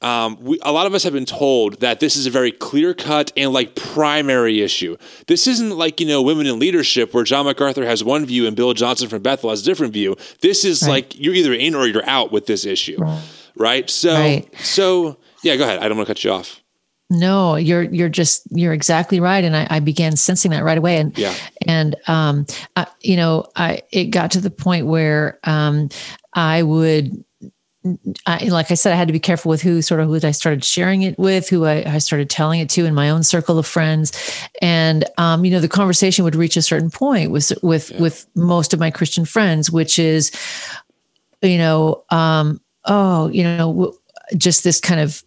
um, 0.02 0.36
we, 0.40 0.58
a 0.62 0.72
lot 0.72 0.86
of 0.86 0.94
us 0.94 1.02
have 1.04 1.12
been 1.12 1.24
told 1.24 1.80
that 1.80 2.00
this 2.00 2.16
is 2.16 2.26
a 2.26 2.30
very 2.30 2.52
clear 2.52 2.94
cut 2.94 3.32
and 3.36 3.52
like 3.52 3.74
primary 3.74 4.60
issue. 4.60 4.96
This 5.26 5.46
isn't 5.46 5.70
like, 5.70 6.00
you 6.00 6.06
know, 6.06 6.22
women 6.22 6.46
in 6.46 6.58
leadership 6.58 7.14
where 7.14 7.24
John 7.24 7.46
MacArthur 7.46 7.84
has 7.86 8.04
one 8.04 8.26
view 8.26 8.46
and 8.46 8.54
Bill 8.54 8.74
Johnson 8.74 9.08
from 9.08 9.22
Bethel 9.22 9.50
has 9.50 9.62
a 9.62 9.64
different 9.64 9.92
view. 9.92 10.16
This 10.42 10.64
is 10.64 10.82
right. 10.82 10.90
like 10.90 11.18
you're 11.18 11.34
either 11.34 11.54
in 11.54 11.74
or 11.74 11.86
you're 11.86 12.08
out 12.08 12.30
with 12.30 12.46
this 12.46 12.66
issue. 12.66 13.02
Right. 13.56 13.88
So, 13.88 14.12
right. 14.14 14.48
so 14.58 15.16
Yeah, 15.42 15.56
go 15.56 15.64
ahead. 15.64 15.78
I 15.78 15.88
don't 15.88 15.96
want 15.96 16.08
to 16.08 16.14
cut 16.14 16.24
you 16.24 16.30
off. 16.30 16.60
No, 17.08 17.54
you're 17.54 17.84
you're 17.84 18.08
just 18.08 18.48
you're 18.50 18.72
exactly 18.72 19.20
right, 19.20 19.44
and 19.44 19.56
I, 19.56 19.66
I 19.70 19.78
began 19.78 20.16
sensing 20.16 20.50
that 20.50 20.64
right 20.64 20.76
away, 20.76 20.96
and 20.98 21.16
Yeah. 21.16 21.34
and 21.64 21.94
um, 22.08 22.46
I, 22.74 22.88
you 23.00 23.16
know, 23.16 23.46
I 23.54 23.82
it 23.92 24.06
got 24.06 24.32
to 24.32 24.40
the 24.40 24.50
point 24.50 24.86
where 24.86 25.38
um, 25.44 25.88
I 26.34 26.64
would. 26.64 27.24
I, 28.26 28.44
like 28.46 28.70
I 28.70 28.74
said, 28.74 28.92
I 28.92 28.96
had 28.96 29.08
to 29.08 29.12
be 29.12 29.20
careful 29.20 29.50
with 29.50 29.62
who 29.62 29.82
sort 29.82 30.00
of 30.00 30.08
who 30.08 30.26
I 30.26 30.30
started 30.30 30.64
sharing 30.64 31.02
it 31.02 31.18
with, 31.18 31.48
who 31.48 31.64
I, 31.64 31.84
I 31.86 31.98
started 31.98 32.30
telling 32.30 32.60
it 32.60 32.70
to 32.70 32.84
in 32.84 32.94
my 32.94 33.10
own 33.10 33.22
circle 33.22 33.58
of 33.58 33.66
friends, 33.66 34.12
and 34.60 35.04
um, 35.18 35.44
you 35.44 35.50
know 35.50 35.60
the 35.60 35.68
conversation 35.68 36.24
would 36.24 36.36
reach 36.36 36.56
a 36.56 36.62
certain 36.62 36.90
point 36.90 37.30
with 37.30 37.52
with 37.62 37.92
with 38.00 38.26
most 38.34 38.72
of 38.72 38.80
my 38.80 38.90
Christian 38.90 39.24
friends, 39.24 39.70
which 39.70 39.98
is, 39.98 40.30
you 41.42 41.58
know, 41.58 42.04
um, 42.10 42.60
oh, 42.84 43.28
you 43.28 43.42
know, 43.42 43.96
just 44.36 44.64
this 44.64 44.80
kind 44.80 45.00
of 45.00 45.22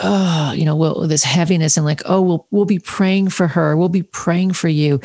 oh, 0.00 0.52
you 0.52 0.64
know, 0.64 0.74
well, 0.74 1.06
this 1.06 1.22
heaviness 1.22 1.76
and 1.76 1.86
like, 1.86 2.02
oh, 2.04 2.20
we'll 2.20 2.46
we'll 2.50 2.64
be 2.64 2.78
praying 2.78 3.28
for 3.28 3.46
her. 3.46 3.76
We'll 3.76 3.88
be 3.88 4.02
praying 4.02 4.52
for 4.52 4.68
you. 4.68 5.00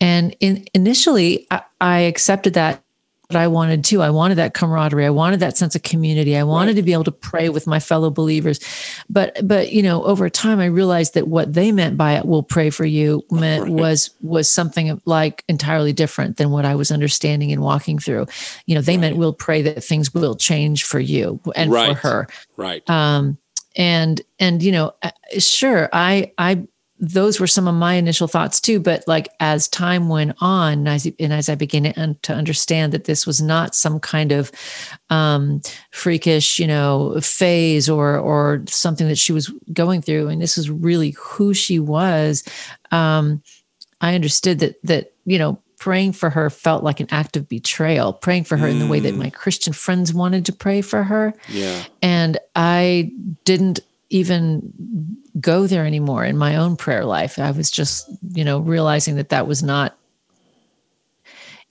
And 0.00 0.36
in 0.40 0.66
initially, 0.74 1.46
I, 1.50 1.62
I 1.80 1.98
accepted 2.00 2.54
that. 2.54 2.82
But 3.32 3.38
I 3.38 3.48
wanted 3.48 3.82
to. 3.86 4.02
I 4.02 4.10
wanted 4.10 4.34
that 4.36 4.52
camaraderie. 4.52 5.06
I 5.06 5.10
wanted 5.10 5.40
that 5.40 5.56
sense 5.56 5.74
of 5.74 5.82
community. 5.82 6.36
I 6.36 6.42
wanted 6.42 6.72
Right. 6.72 6.76
to 6.76 6.82
be 6.82 6.92
able 6.92 7.04
to 7.04 7.12
pray 7.12 7.48
with 7.48 7.66
my 7.66 7.80
fellow 7.80 8.10
believers. 8.10 8.60
But 9.08 9.36
but 9.46 9.72
you 9.72 9.82
know, 9.82 10.04
over 10.04 10.28
time, 10.28 10.60
I 10.60 10.66
realized 10.66 11.14
that 11.14 11.28
what 11.28 11.54
they 11.54 11.72
meant 11.72 11.96
by 11.96 12.12
it, 12.16 12.26
"We'll 12.26 12.42
pray 12.42 12.68
for 12.70 12.84
you," 12.84 13.22
meant 13.30 13.64
Right. 13.64 13.72
was 13.72 14.10
was 14.20 14.50
something 14.50 15.00
like 15.06 15.44
entirely 15.48 15.92
different 15.94 16.36
than 16.36 16.50
what 16.50 16.64
I 16.66 16.74
was 16.74 16.90
understanding 16.92 17.52
and 17.52 17.62
walking 17.62 17.98
through. 17.98 18.26
You 18.66 18.74
know, 18.74 18.82
they 18.82 18.96
meant, 18.98 19.16
"We'll 19.16 19.32
pray 19.32 19.62
that 19.62 19.82
things 19.82 20.12
will 20.12 20.34
change 20.36 20.84
for 20.84 21.00
you 21.00 21.40
and 21.56 21.70
Right. 21.72 21.88
for 21.88 21.94
her." 22.08 22.28
Right. 22.58 22.88
um 22.90 23.38
and 23.74 24.20
and 24.38 24.62
you 24.62 24.70
know 24.70 24.92
uh, 25.02 25.10
sure 25.38 25.88
i 25.94 26.30
i 26.36 26.60
those 27.04 27.40
were 27.40 27.48
some 27.48 27.66
of 27.66 27.74
my 27.74 27.94
initial 27.94 28.28
thoughts 28.28 28.60
too 28.60 28.78
but 28.78 29.02
like 29.08 29.28
as 29.40 29.66
time 29.66 30.08
went 30.08 30.32
on 30.40 30.74
and 30.78 30.88
as, 30.88 31.04
and 31.18 31.32
as 31.32 31.48
i 31.48 31.54
began 31.56 31.82
to, 31.82 32.00
un- 32.00 32.16
to 32.22 32.32
understand 32.32 32.92
that 32.92 33.04
this 33.04 33.26
was 33.26 33.42
not 33.42 33.74
some 33.74 33.98
kind 33.98 34.30
of 34.30 34.52
um 35.10 35.60
freakish 35.90 36.60
you 36.60 36.66
know 36.66 37.18
phase 37.20 37.90
or 37.90 38.16
or 38.16 38.62
something 38.68 39.08
that 39.08 39.18
she 39.18 39.32
was 39.32 39.52
going 39.72 40.00
through 40.00 40.28
and 40.28 40.40
this 40.40 40.56
is 40.56 40.70
really 40.70 41.10
who 41.18 41.52
she 41.52 41.80
was 41.80 42.44
um 42.92 43.42
i 44.00 44.14
understood 44.14 44.60
that 44.60 44.80
that 44.84 45.12
you 45.24 45.38
know 45.38 45.58
praying 45.80 46.12
for 46.12 46.30
her 46.30 46.48
felt 46.48 46.84
like 46.84 47.00
an 47.00 47.08
act 47.10 47.36
of 47.36 47.48
betrayal 47.48 48.12
praying 48.12 48.44
for 48.44 48.56
her 48.56 48.68
in 48.68 48.78
the 48.78 48.86
way 48.86 49.00
that 49.00 49.14
Mm. 49.14 49.18
my 49.18 49.30
christian 49.30 49.72
friends 49.72 50.14
wanted 50.14 50.46
to 50.46 50.52
pray 50.52 50.80
for 50.80 51.02
her 51.02 51.34
yeah. 51.48 51.82
and 52.00 52.38
I 52.54 53.10
didn't 53.44 53.80
even 54.12 55.16
go 55.40 55.66
there 55.66 55.86
anymore 55.86 56.24
in 56.24 56.36
my 56.36 56.56
own 56.56 56.76
prayer 56.76 57.04
life. 57.04 57.38
I 57.38 57.50
was 57.50 57.70
just, 57.70 58.10
you 58.32 58.44
know, 58.44 58.58
realizing 58.58 59.16
that 59.16 59.30
that 59.30 59.46
was 59.46 59.62
not, 59.62 59.98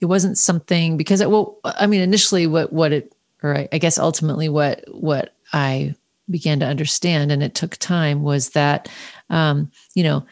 it 0.00 0.06
wasn't 0.06 0.36
something 0.36 0.96
because, 0.96 1.20
it, 1.20 1.30
well, 1.30 1.58
I 1.64 1.86
mean, 1.86 2.00
initially 2.00 2.48
what, 2.48 2.72
what 2.72 2.92
it, 2.92 3.14
or 3.42 3.56
I, 3.56 3.68
I 3.72 3.78
guess 3.78 3.98
ultimately 3.98 4.48
what, 4.48 4.84
what 4.88 5.34
I 5.52 5.94
began 6.28 6.58
to 6.60 6.66
understand, 6.66 7.30
and 7.30 7.42
it 7.42 7.54
took 7.54 7.76
time 7.76 8.22
was 8.22 8.50
that, 8.50 8.88
um, 9.30 9.70
you 9.94 10.02
know, 10.02 10.26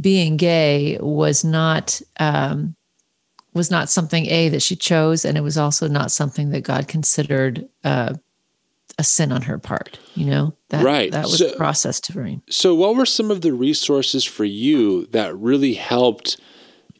being 0.00 0.36
gay 0.36 0.98
was 1.00 1.42
not, 1.42 2.00
um, 2.20 2.76
was 3.54 3.70
not 3.70 3.88
something 3.90 4.26
a 4.26 4.48
that 4.50 4.62
she 4.62 4.76
chose 4.76 5.24
and 5.24 5.36
it 5.36 5.42
was 5.42 5.58
also 5.58 5.86
not 5.86 6.10
something 6.10 6.48
that 6.50 6.62
god 6.62 6.88
considered 6.88 7.68
uh, 7.84 8.14
a 8.98 9.04
sin 9.04 9.30
on 9.30 9.42
her 9.42 9.58
part 9.58 9.98
you 10.14 10.24
know 10.24 10.54
that 10.72 10.84
Right. 10.84 11.10
that 11.12 11.24
was 11.24 11.38
So- 11.38 11.48
a 11.50 11.56
process 11.56 12.00
to 12.00 12.12
bring 12.12 12.42
So, 12.50 12.74
what 12.74 12.96
were 12.96 13.06
some 13.06 13.30
of 13.30 13.40
the 13.42 13.52
resources 13.52 14.24
for 14.24 14.44
you 14.44 15.06
that 15.12 15.34
really 15.36 15.74
helped 15.74 16.36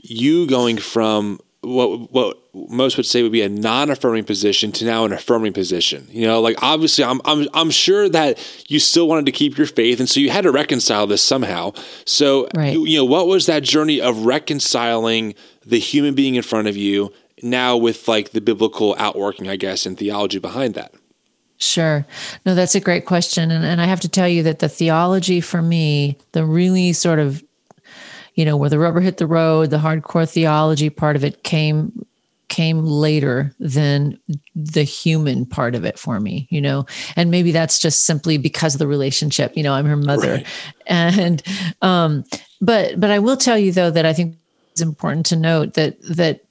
you 0.01 0.47
going 0.47 0.77
from 0.79 1.41
what 1.63 2.13
what 2.13 2.39
most 2.69 2.97
would 2.97 3.07
say 3.07 3.23
would 3.23 3.31
be 3.33 3.41
a 3.41 3.49
non-affirming 3.49 4.25
position 4.25 4.73
to 4.73 4.85
now 4.85 5.05
an 5.05 5.13
affirming 5.13 5.53
position? 5.53 6.09
You 6.11 6.27
know, 6.27 6.41
like 6.41 6.57
obviously, 6.63 7.05
I'm 7.05 7.21
I'm 7.25 7.49
I'm 7.55 7.71
sure 7.71 8.09
that 8.09 8.39
you 8.69 8.79
still 8.81 9.07
wanted 9.09 9.27
to 9.27 9.33
keep 9.33 9.57
your 9.57 9.67
faith, 9.69 10.01
and 10.01 10.09
so 10.09 10.19
you 10.21 10.31
had 10.31 10.43
to 10.43 10.51
reconcile 10.51 11.07
this 11.07 11.23
somehow. 11.23 11.73
So, 12.05 12.49
Right. 12.57 12.73
you, 12.73 12.85
you 12.87 12.99
know, 12.99 13.05
what 13.05 13.27
was 13.29 13.47
that 13.47 13.63
journey 13.63 14.01
of 14.01 14.27
reconciling 14.27 15.35
the 15.65 15.79
human 15.79 16.15
being 16.15 16.35
in 16.35 16.43
front 16.43 16.67
of 16.69 16.77
you 16.77 17.13
now 17.45 17.77
with 17.77 18.09
like 18.09 18.31
the 18.31 18.41
biblical 18.41 18.95
outworking, 18.99 19.49
I 19.49 19.57
guess, 19.57 19.87
and 19.87 19.97
theology 19.97 20.39
behind 20.41 20.75
that? 20.75 20.93
Sure. 21.63 22.05
No, 22.45 22.55
that's 22.55 22.75
a 22.75 22.81
great 22.81 23.07
question. 23.07 23.51
And, 23.53 23.65
and 23.65 23.81
I 23.81 23.85
have 23.85 24.01
to 24.01 24.09
tell 24.09 24.29
you 24.29 24.43
that 24.43 24.59
the 24.59 24.69
theology 24.69 25.41
for 25.41 25.63
me, 25.63 26.19
the 26.33 26.45
really 26.45 26.93
sort 26.93 27.21
of, 27.21 27.43
you 28.35 28.45
know, 28.45 28.57
where 28.57 28.71
the 28.71 28.81
rubber 28.81 29.01
hit 29.01 29.19
the 29.19 29.29
road, 29.29 29.71
the 29.71 29.79
hardcore 29.79 30.29
theology 30.29 30.91
part 30.91 31.15
of 31.15 31.25
it 31.25 31.45
came 31.45 32.05
came 32.49 32.85
later 32.85 33.55
than 33.61 34.19
the 34.55 34.83
human 34.83 35.47
part 35.47 35.75
of 35.75 35.85
it 35.85 35.99
for 35.99 36.21
me, 36.21 36.47
you 36.51 36.61
know. 36.61 36.85
And 37.17 37.31
maybe 37.31 37.53
that's 37.53 37.79
just 37.79 38.05
simply 38.05 38.37
because 38.37 38.75
of 38.75 38.79
the 38.79 38.87
relationship. 38.87 39.57
You 39.57 39.63
know, 39.63 39.73
I'm 39.73 39.87
her 39.87 39.97
mother. 39.97 40.35
Right. 40.35 40.47
And 40.87 41.43
um, 41.81 42.25
but 42.61 42.99
but 42.99 43.11
I 43.11 43.21
will 43.21 43.37
tell 43.37 43.57
you 43.57 43.71
though 43.71 43.91
that 43.91 44.05
I 44.05 44.13
think 44.13 44.37
it's 44.73 44.83
important 44.83 45.27
to 45.27 45.37
note 45.37 45.75
that 45.75 45.97
that 46.03 46.45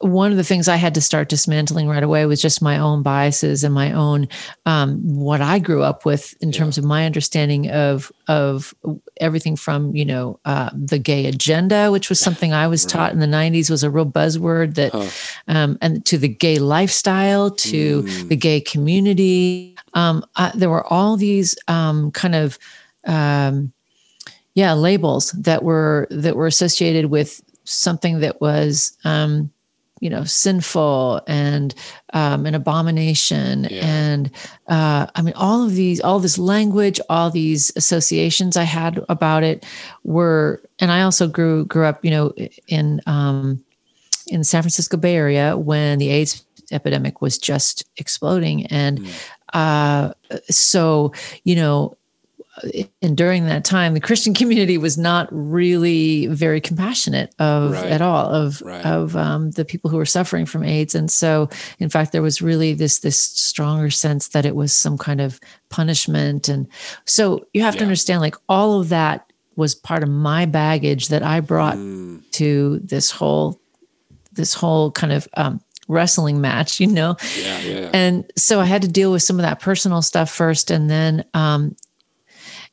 one 0.00 0.30
of 0.30 0.36
the 0.36 0.44
things 0.44 0.68
I 0.68 0.76
had 0.76 0.94
to 0.94 1.00
start 1.00 1.28
dismantling 1.28 1.88
right 1.88 2.02
away 2.02 2.24
was 2.26 2.40
just 2.40 2.62
my 2.62 2.78
own 2.78 3.02
biases 3.02 3.64
and 3.64 3.74
my 3.74 3.92
own 3.92 4.28
um, 4.64 5.00
what 5.02 5.40
I 5.40 5.58
grew 5.58 5.82
up 5.82 6.04
with 6.04 6.40
in 6.40 6.52
terms 6.52 6.78
of 6.78 6.84
my 6.84 7.04
understanding 7.04 7.68
of 7.70 8.12
of 8.28 8.74
everything 9.16 9.56
from 9.56 9.94
you 9.96 10.04
know 10.04 10.38
uh, 10.44 10.70
the 10.72 10.98
gay 11.00 11.26
agenda, 11.26 11.90
which 11.90 12.08
was 12.08 12.20
something 12.20 12.52
I 12.52 12.68
was 12.68 12.84
taught 12.84 13.12
in 13.12 13.18
the 13.18 13.26
'90s 13.26 13.70
was 13.70 13.82
a 13.82 13.90
real 13.90 14.06
buzzword 14.06 14.74
that, 14.74 14.94
um, 15.48 15.76
and 15.80 16.04
to 16.06 16.16
the 16.16 16.28
gay 16.28 16.58
lifestyle, 16.58 17.50
to 17.50 18.02
the 18.02 18.36
gay 18.36 18.60
community. 18.60 19.76
Um, 19.94 20.24
I, 20.36 20.52
there 20.54 20.70
were 20.70 20.86
all 20.86 21.16
these 21.16 21.56
um, 21.66 22.12
kind 22.12 22.36
of 22.36 22.56
um, 23.04 23.72
yeah 24.54 24.74
labels 24.74 25.32
that 25.32 25.64
were 25.64 26.06
that 26.10 26.36
were 26.36 26.46
associated 26.46 27.06
with 27.06 27.42
something 27.64 28.20
that 28.20 28.40
was 28.40 28.96
um, 29.04 29.50
you 30.00 30.08
know 30.10 30.24
sinful 30.24 31.20
and 31.26 31.74
um, 32.12 32.46
an 32.46 32.54
abomination 32.54 33.66
Yeah. 33.70 33.84
and 33.86 34.30
uh, 34.68 35.06
i 35.14 35.22
mean 35.22 35.34
all 35.36 35.64
of 35.64 35.74
these 35.74 36.00
all 36.00 36.20
this 36.20 36.38
language 36.38 37.00
all 37.10 37.30
these 37.30 37.72
associations 37.76 38.56
i 38.56 38.62
had 38.64 39.04
about 39.08 39.42
it 39.42 39.66
were 40.04 40.62
and 40.78 40.90
i 40.92 41.02
also 41.02 41.26
grew 41.28 41.64
grew 41.66 41.84
up 41.84 42.04
you 42.04 42.10
know 42.10 42.32
in 42.68 43.00
um, 43.06 43.62
in 44.28 44.44
san 44.44 44.62
francisco 44.62 44.96
bay 44.96 45.16
area 45.16 45.56
when 45.56 45.98
the 45.98 46.08
aids 46.10 46.44
epidemic 46.70 47.20
was 47.20 47.38
just 47.38 47.84
exploding 47.96 48.66
and 48.66 49.00
uh, 49.54 50.12
so 50.50 51.12
you 51.44 51.56
know 51.56 51.96
and 53.02 53.16
during 53.16 53.46
that 53.46 53.64
time 53.64 53.94
the 53.94 54.00
christian 54.00 54.34
community 54.34 54.78
was 54.78 54.96
not 54.98 55.28
really 55.30 56.26
very 56.26 56.60
compassionate 56.60 57.34
of 57.38 57.72
Right. 57.72 57.86
at 57.86 58.00
all 58.02 58.26
of 58.26 58.60
Right. 58.62 58.84
of 58.84 59.16
um, 59.16 59.50
the 59.52 59.64
people 59.64 59.90
who 59.90 59.96
were 59.96 60.06
suffering 60.06 60.46
from 60.46 60.64
aids 60.64 60.94
and 60.94 61.10
so 61.10 61.48
in 61.78 61.88
fact 61.88 62.12
there 62.12 62.22
was 62.22 62.40
really 62.42 62.74
this 62.74 63.00
this 63.00 63.20
stronger 63.20 63.90
sense 63.90 64.28
that 64.28 64.44
it 64.46 64.56
was 64.56 64.72
some 64.74 64.98
kind 64.98 65.20
of 65.20 65.38
punishment 65.70 66.48
and 66.48 66.66
so 67.04 67.46
you 67.52 67.62
have 67.62 67.76
to 67.76 67.82
understand 67.82 68.20
like 68.20 68.36
all 68.48 68.80
of 68.80 68.88
that 68.88 69.32
was 69.56 69.74
part 69.74 70.02
of 70.02 70.08
my 70.08 70.46
baggage 70.46 71.08
that 71.08 71.22
i 71.22 71.40
brought 71.40 71.76
Mm, 71.76 72.22
to 72.32 72.80
this 72.82 73.10
whole 73.10 73.60
this 74.32 74.54
whole 74.54 74.90
kind 74.92 75.12
of 75.12 75.26
um, 75.36 75.60
wrestling 75.88 76.40
match 76.40 76.80
you 76.80 76.86
know 76.86 77.16
yeah, 77.40 77.58
yeah. 77.60 77.90
and 77.94 78.30
so 78.36 78.60
i 78.60 78.64
had 78.64 78.82
to 78.82 78.88
deal 78.88 79.10
with 79.10 79.22
some 79.22 79.36
of 79.38 79.42
that 79.42 79.58
personal 79.60 80.02
stuff 80.02 80.30
first 80.30 80.70
and 80.70 80.90
then 80.90 81.24
um 81.34 81.74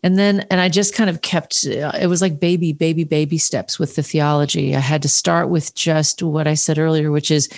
and 0.05 0.17
then 0.19 0.45
and 0.51 0.61
i 0.61 0.69
just 0.69 0.93
kind 0.93 1.09
of 1.09 1.21
kept 1.21 1.65
uh, 1.67 1.91
it 1.99 2.07
was 2.07 2.21
like 2.21 2.39
baby 2.39 2.71
baby 2.71 3.03
baby 3.03 3.37
steps 3.37 3.79
with 3.79 3.95
the 3.95 4.03
theology. 4.03 4.75
I 4.75 4.79
had 4.79 5.01
to 5.01 5.09
start 5.09 5.49
with 5.49 5.73
just 5.75 6.21
what 6.23 6.47
i 6.47 6.53
said 6.53 6.77
earlier 6.77 7.11
which 7.11 7.29
is 7.31 7.49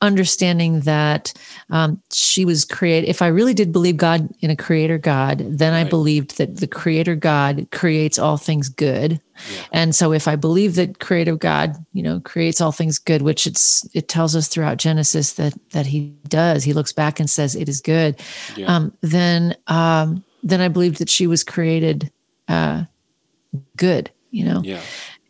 understanding 0.00 0.80
that 0.80 1.32
um, 1.70 2.02
she 2.12 2.44
was 2.44 2.64
created 2.64 3.08
if 3.08 3.22
i 3.22 3.28
really 3.28 3.54
did 3.54 3.70
believe 3.70 3.96
god 3.96 4.28
in 4.40 4.50
a 4.50 4.56
creator 4.56 4.98
god 4.98 5.44
then 5.48 5.72
i 5.74 5.84
believed 5.84 6.38
that 6.38 6.56
the 6.56 6.66
creator 6.66 7.14
god 7.14 7.68
creates 7.70 8.18
all 8.18 8.36
things 8.36 8.68
good. 8.68 9.20
And 9.72 9.94
so 9.94 10.12
if 10.12 10.26
i 10.26 10.34
believe 10.36 10.74
that 10.74 10.98
creative 10.98 11.38
god 11.38 11.76
you 11.92 12.02
know 12.02 12.18
creates 12.20 12.60
all 12.60 12.72
things 12.72 12.98
good 12.98 13.22
which 13.22 13.46
it's 13.46 13.86
it 13.94 14.08
tells 14.08 14.34
us 14.34 14.48
throughout 14.48 14.76
genesis 14.78 15.34
that 15.34 15.54
that 15.70 15.86
he 15.86 16.00
does 16.28 16.64
he 16.64 16.72
looks 16.72 16.92
back 16.92 17.20
and 17.20 17.28
says 17.30 17.54
it 17.54 17.68
is 17.68 17.80
good 17.80 18.20
Yeah. 18.56 18.66
um, 18.74 18.92
then 19.02 19.54
um, 19.68 20.24
then 20.42 20.60
i 20.60 20.68
believed 20.68 20.98
that 20.98 21.10
she 21.10 21.26
was 21.26 21.44
created 21.44 22.10
uh, 22.48 22.82
good 23.76 24.10
you 24.30 24.44
know 24.44 24.60
yeah. 24.64 24.80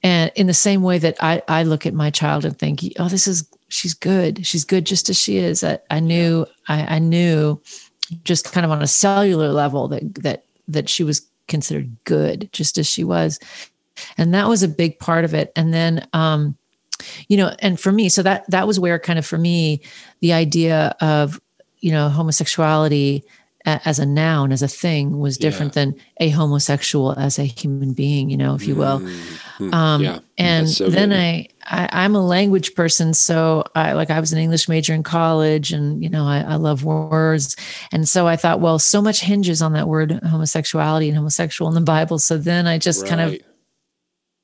and 0.03 0.31
in 0.35 0.46
the 0.46 0.55
same 0.55 0.83
way 0.83 0.98
that 0.98 1.16
I, 1.20 1.42
I 1.48 1.62
look 1.64 1.87
at 1.87 1.94
my 1.94 2.11
child 2.11 2.44
and 2.44 2.59
think, 2.59 2.81
oh, 2.98 3.09
this 3.09 3.27
is 3.27 3.46
she's 3.68 3.94
good. 3.94 4.46
She's 4.46 4.64
good 4.64 4.85
just 4.85 5.09
as 5.09 5.18
she 5.18 5.38
is. 5.38 5.64
I, 5.64 5.79
I 5.90 6.01
knew 6.01 6.46
I, 6.68 6.96
I 6.96 6.98
knew 6.98 7.61
just 8.25 8.53
kind 8.53 8.64
of 8.64 8.70
on 8.70 8.83
a 8.83 8.87
cellular 8.87 9.48
level 9.48 9.88
that 9.88 10.14
that 10.16 10.44
that 10.68 10.88
she 10.88 11.05
was 11.05 11.27
considered 11.48 11.96
good 12.05 12.48
just 12.53 12.79
as 12.79 12.87
she 12.87 13.05
was 13.05 13.38
and 14.16 14.33
that 14.33 14.48
was 14.48 14.62
a 14.62 14.68
big 14.68 14.98
part 14.98 15.25
of 15.25 15.35
it 15.35 15.53
and 15.57 15.75
then 15.75 16.07
um 16.12 16.57
you 17.29 17.37
know 17.37 17.55
and 17.59 17.81
for 17.81 17.90
me 17.90 18.09
so 18.09 18.22
that 18.22 18.48
that 18.48 18.66
was 18.66 18.79
where 18.79 18.98
kind 18.98 19.18
of 19.18 19.27
for 19.27 19.38
me 19.38 19.81
the 20.20 20.33
idea 20.33 20.94
of 21.01 21.40
you 21.81 21.90
know 21.90 22.09
homosexuality 22.09 23.25
as 23.64 23.98
a 23.98 24.07
noun 24.07 24.53
as 24.53 24.62
a 24.62 24.68
thing 24.68 25.18
was 25.18 25.38
different 25.38 25.75
yeah. 25.75 25.85
than 25.85 26.01
a 26.18 26.31
homosexual 26.31 27.12
as 27.12 27.38
a 27.38 27.44
human 27.44 27.92
being 27.92 28.29
you 28.29 28.37
know 28.37 28.55
if 28.55 28.66
you 28.66 28.75
will 28.75 29.01
mm-hmm. 29.01 29.75
um, 29.75 30.03
yeah, 30.03 30.18
and 30.38 30.68
so 30.68 30.88
then 30.88 31.12
I, 31.12 31.48
I 31.64 32.05
am 32.05 32.14
a 32.14 32.25
language 32.25 32.75
person 32.75 33.14
so 33.14 33.64
i 33.75 33.92
like 33.92 34.11
i 34.11 34.18
was 34.18 34.33
an 34.33 34.38
english 34.38 34.68
major 34.68 34.94
in 34.94 35.03
college 35.03 35.72
and 35.72 36.03
you 36.03 36.11
know 36.11 36.27
I, 36.27 36.40
I 36.40 36.55
love 36.57 36.85
words 36.85 37.57
and 37.92 38.09
so 38.09 38.27
i 38.27 38.37
thought 38.37 38.61
well 38.61 38.79
so 38.79 39.01
much 39.01 39.20
hinges 39.20 39.62
on 39.62 39.72
that 39.75 39.88
word 39.88 40.12
homosexuality 40.25 41.09
and 41.09 41.16
homosexual 41.16 41.68
in 41.68 41.75
the 41.75 41.81
bible 41.81 42.18
so 42.18 42.37
then 42.37 42.66
i 42.66 42.79
just 42.79 43.03
right. 43.03 43.11
kind 43.11 43.20
of 43.20 43.40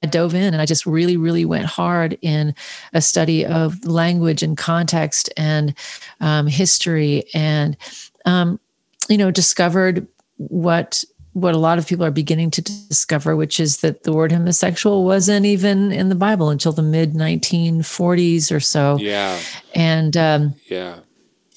I 0.02 0.07
dove 0.07 0.35
in 0.35 0.54
and 0.54 0.62
I 0.62 0.64
just 0.64 0.87
really, 0.87 1.16
really 1.16 1.44
went 1.44 1.66
hard 1.66 2.16
in 2.22 2.54
a 2.92 3.00
study 3.00 3.44
of 3.44 3.85
language 3.85 4.44
and 4.44 4.57
context 4.57 5.28
and 5.37 5.74
um, 6.20 6.46
history 6.46 7.24
and 7.35 7.76
um, 8.24 8.61
you 9.09 9.18
know, 9.18 9.31
discovered 9.31 10.07
what 10.37 11.05
what 11.33 11.55
a 11.55 11.59
lot 11.59 11.79
of 11.79 11.87
people 11.87 12.05
are 12.05 12.11
beginning 12.11 12.51
to 12.51 12.62
discover, 12.62 13.37
which 13.37 13.61
is 13.61 13.79
that 13.79 14.03
the 14.03 14.12
word 14.12 14.33
homosexual 14.33 15.05
wasn't 15.05 15.47
even 15.47 15.92
in 15.92 16.09
the 16.09 16.14
Bible 16.14 16.51
until 16.51 16.73
the 16.73 16.83
mid 16.83 17.12
1940s 17.12 18.55
or 18.55 18.61
so. 18.61 18.97
Yeah. 18.99 19.38
And 19.75 20.16
um, 20.16 20.55
yeah, 20.66 21.01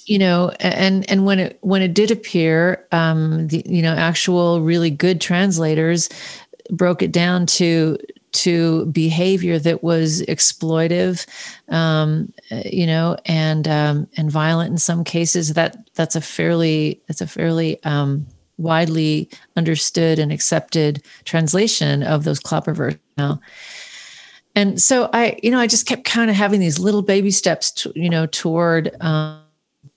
you 0.06 0.20
know, 0.20 0.52
and 0.60 1.10
and 1.10 1.26
when 1.26 1.40
it 1.40 1.58
when 1.62 1.82
it 1.82 1.94
did 1.94 2.12
appear, 2.12 2.86
um, 2.92 3.48
the 3.48 3.64
you 3.66 3.82
know 3.82 3.94
actual 3.94 4.62
really 4.62 4.90
good 4.90 5.22
translators 5.22 6.10
broke 6.70 7.02
it 7.02 7.12
down 7.12 7.46
to 7.46 7.98
to 8.34 8.86
behavior 8.88 9.60
that 9.60 9.84
was 9.84 10.22
exploitive, 10.24 11.26
um, 11.70 12.32
you 12.66 12.88
know, 12.88 13.18
and 13.26 13.68
um, 13.68 14.08
and 14.18 14.32
violent 14.32 14.72
in 14.72 14.78
some 14.78 15.04
cases. 15.04 15.54
That 15.54 15.78
that's 15.96 16.16
a 16.16 16.22
fairly 16.22 17.02
that's 17.08 17.22
a 17.22 17.28
fairly 17.28 17.84
um, 17.84 18.26
widely 18.58 19.30
understood 19.56 20.20
and 20.20 20.32
accepted 20.32 21.04
translation 21.26 22.04
of 22.04 22.24
those 22.24 22.40
clobber 22.40 22.74
versions 22.74 23.02
now. 23.18 23.40
And 24.56 24.82
so 24.82 25.10
I, 25.14 25.40
you 25.42 25.50
know, 25.50 25.60
I 25.60 25.68
just 25.68 25.88
kept 25.88 26.04
kind 26.04 26.30
of 26.30 26.36
having 26.36 26.60
these 26.60 26.78
little 26.78 27.02
baby 27.02 27.32
steps, 27.32 27.72
to, 27.72 27.92
you 27.96 28.10
know, 28.10 28.26
toward 28.26 28.96
um, 29.02 29.41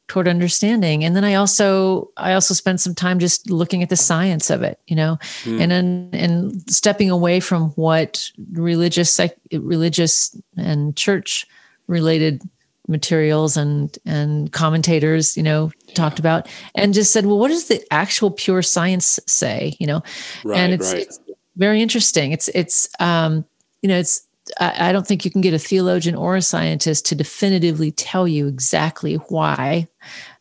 toward 0.06 0.28
understanding 0.28 1.02
and 1.02 1.16
then 1.16 1.24
i 1.24 1.34
also 1.34 2.10
i 2.16 2.34
also 2.34 2.52
spent 2.52 2.80
some 2.80 2.94
time 2.94 3.18
just 3.18 3.50
looking 3.50 3.82
at 3.82 3.88
the 3.88 3.96
science 3.96 4.50
of 4.50 4.62
it 4.62 4.78
you 4.86 4.94
know 4.94 5.16
mm. 5.44 5.60
and 5.60 5.72
then 5.72 6.10
and 6.12 6.70
stepping 6.70 7.10
away 7.10 7.40
from 7.40 7.70
what 7.70 8.30
religious 8.52 9.18
religious 9.52 10.36
and 10.56 10.96
church 10.96 11.46
related 11.86 12.42
materials 12.86 13.56
and 13.56 13.98
and 14.04 14.52
commentators 14.52 15.36
you 15.36 15.42
know 15.42 15.70
yeah. 15.86 15.94
talked 15.94 16.18
about 16.18 16.46
and 16.74 16.92
just 16.92 17.12
said 17.12 17.24
well 17.24 17.38
what 17.38 17.48
does 17.48 17.68
the 17.68 17.82
actual 17.90 18.30
pure 18.30 18.60
science 18.60 19.18
say 19.26 19.74
you 19.80 19.86
know 19.86 20.02
right, 20.44 20.58
and 20.58 20.74
it's, 20.74 20.92
right. 20.92 21.02
it's 21.02 21.18
very 21.56 21.80
interesting 21.80 22.32
it's 22.32 22.48
it's 22.48 22.88
um 23.00 23.44
you 23.80 23.88
know 23.88 23.96
it's 23.98 24.26
I 24.60 24.92
don't 24.92 25.06
think 25.06 25.24
you 25.24 25.30
can 25.30 25.40
get 25.40 25.54
a 25.54 25.58
theologian 25.58 26.14
or 26.14 26.36
a 26.36 26.42
scientist 26.42 27.06
to 27.06 27.14
definitively 27.14 27.90
tell 27.90 28.28
you 28.28 28.46
exactly 28.46 29.14
why 29.14 29.88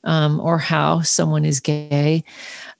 um, 0.04 0.40
or 0.40 0.58
how 0.58 1.02
someone 1.02 1.46
is 1.46 1.60
gay. 1.60 2.24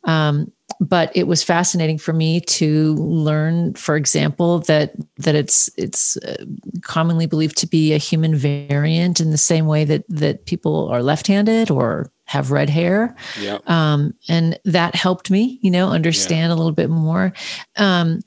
Um, 0.04 0.52
but 0.80 1.16
it 1.16 1.28
was 1.28 1.44
fascinating 1.44 1.98
for 1.98 2.14
me 2.14 2.42
to 2.42 2.96
learn, 2.96 3.74
for 3.76 3.96
example, 3.96 4.60
that 4.60 4.94
that 5.18 5.36
it's 5.36 5.70
it's 5.78 6.18
uh, 6.18 6.44
commonly 6.82 7.26
believed 7.26 7.58
to 7.58 7.68
be 7.68 7.94
a 7.94 7.98
human 7.98 8.36
variant 8.36 9.22
in 9.22 9.32
the 9.32 9.38
same 9.38 9.66
way 9.66 9.86
that 9.86 10.04
that 10.10 10.46
people 10.46 10.90
are 10.90 11.04
left-handed 11.04 11.72
or 11.72 12.12
have 12.26 12.52
red 12.52 12.70
hair. 12.70 13.16
Yeah. 13.40 13.60
Um, 13.68 14.14
and 14.28 14.60
that 14.66 14.96
helped 14.96 15.30
me, 15.30 15.60
you 15.62 15.72
know, 15.72 15.90
understand 15.90 16.50
yeah. 16.50 16.56
a 16.56 16.58
little 16.58 16.72
bit 16.72 16.90
more. 16.90 17.34
Um, 17.78 18.22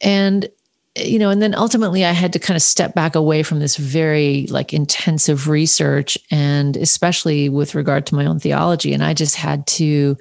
and 0.00 0.48
you 0.96 1.18
know 1.18 1.30
and 1.30 1.42
then 1.42 1.54
ultimately 1.54 2.04
i 2.04 2.12
had 2.12 2.32
to 2.32 2.38
kind 2.38 2.56
of 2.56 2.62
step 2.62 2.94
back 2.94 3.14
away 3.14 3.42
from 3.42 3.58
this 3.58 3.76
very 3.76 4.46
like 4.48 4.72
intensive 4.72 5.48
research 5.48 6.16
and 6.30 6.76
especially 6.76 7.48
with 7.48 7.74
regard 7.74 8.06
to 8.06 8.14
my 8.14 8.24
own 8.24 8.38
theology 8.38 8.92
and 8.92 9.04
i 9.04 9.12
just 9.12 9.36
had 9.36 9.66
to 9.66 10.16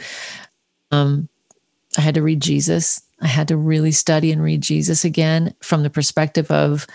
um 0.92 1.30
i 1.98 2.02
had 2.02 2.16
to 2.16 2.22
read 2.22 2.42
jesus 2.42 3.02
i 3.22 3.28
had 3.28 3.48
to 3.48 3.58
really 3.58 3.92
study 3.92 4.32
and 4.32 4.44
read 4.44 4.62
jesus 4.62 5.06
again 5.06 5.54
from 5.62 5.84
the 5.84 5.90
perspective 5.90 6.50
of 6.52 6.86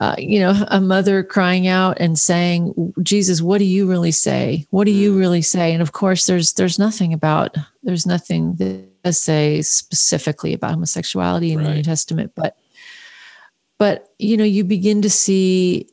uh, 0.00 0.14
you 0.16 0.38
know 0.38 0.54
a 0.68 0.80
mother 0.80 1.24
crying 1.24 1.66
out 1.66 1.96
and 1.98 2.18
saying 2.18 2.92
jesus 3.02 3.42
what 3.42 3.58
do 3.58 3.64
you 3.64 3.88
really 3.88 4.12
say 4.12 4.64
what 4.70 4.84
do 4.84 4.92
you 4.92 5.12
mm. 5.12 5.18
really 5.18 5.42
say 5.42 5.72
and 5.72 5.82
of 5.82 5.90
course 5.90 6.26
there's 6.26 6.52
there's 6.52 6.78
nothing 6.78 7.12
about 7.12 7.56
there's 7.82 8.06
nothing 8.06 8.54
that 8.54 8.84
does 9.02 9.20
say 9.20 9.60
specifically 9.60 10.54
about 10.54 10.70
homosexuality 10.70 11.52
in 11.52 11.58
right. 11.58 11.66
the 11.66 11.74
new 11.74 11.82
testament 11.82 12.30
but 12.36 12.56
but 13.78 14.12
you 14.18 14.36
know 14.36 14.44
you 14.44 14.64
begin 14.64 15.02
to 15.02 15.10
see 15.10 15.88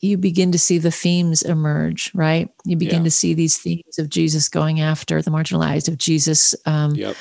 you 0.00 0.16
begin 0.16 0.52
to 0.52 0.58
see 0.58 0.78
the 0.78 0.90
themes 0.90 1.42
emerge 1.42 2.10
right 2.14 2.50
you 2.64 2.76
begin 2.76 3.00
yeah. 3.00 3.04
to 3.04 3.10
see 3.10 3.34
these 3.34 3.58
themes 3.58 3.98
of 3.98 4.08
jesus 4.08 4.48
going 4.48 4.80
after 4.80 5.22
the 5.22 5.30
marginalized 5.30 5.88
of 5.88 5.98
jesus 5.98 6.54
um, 6.66 6.94
yep. 6.94 7.16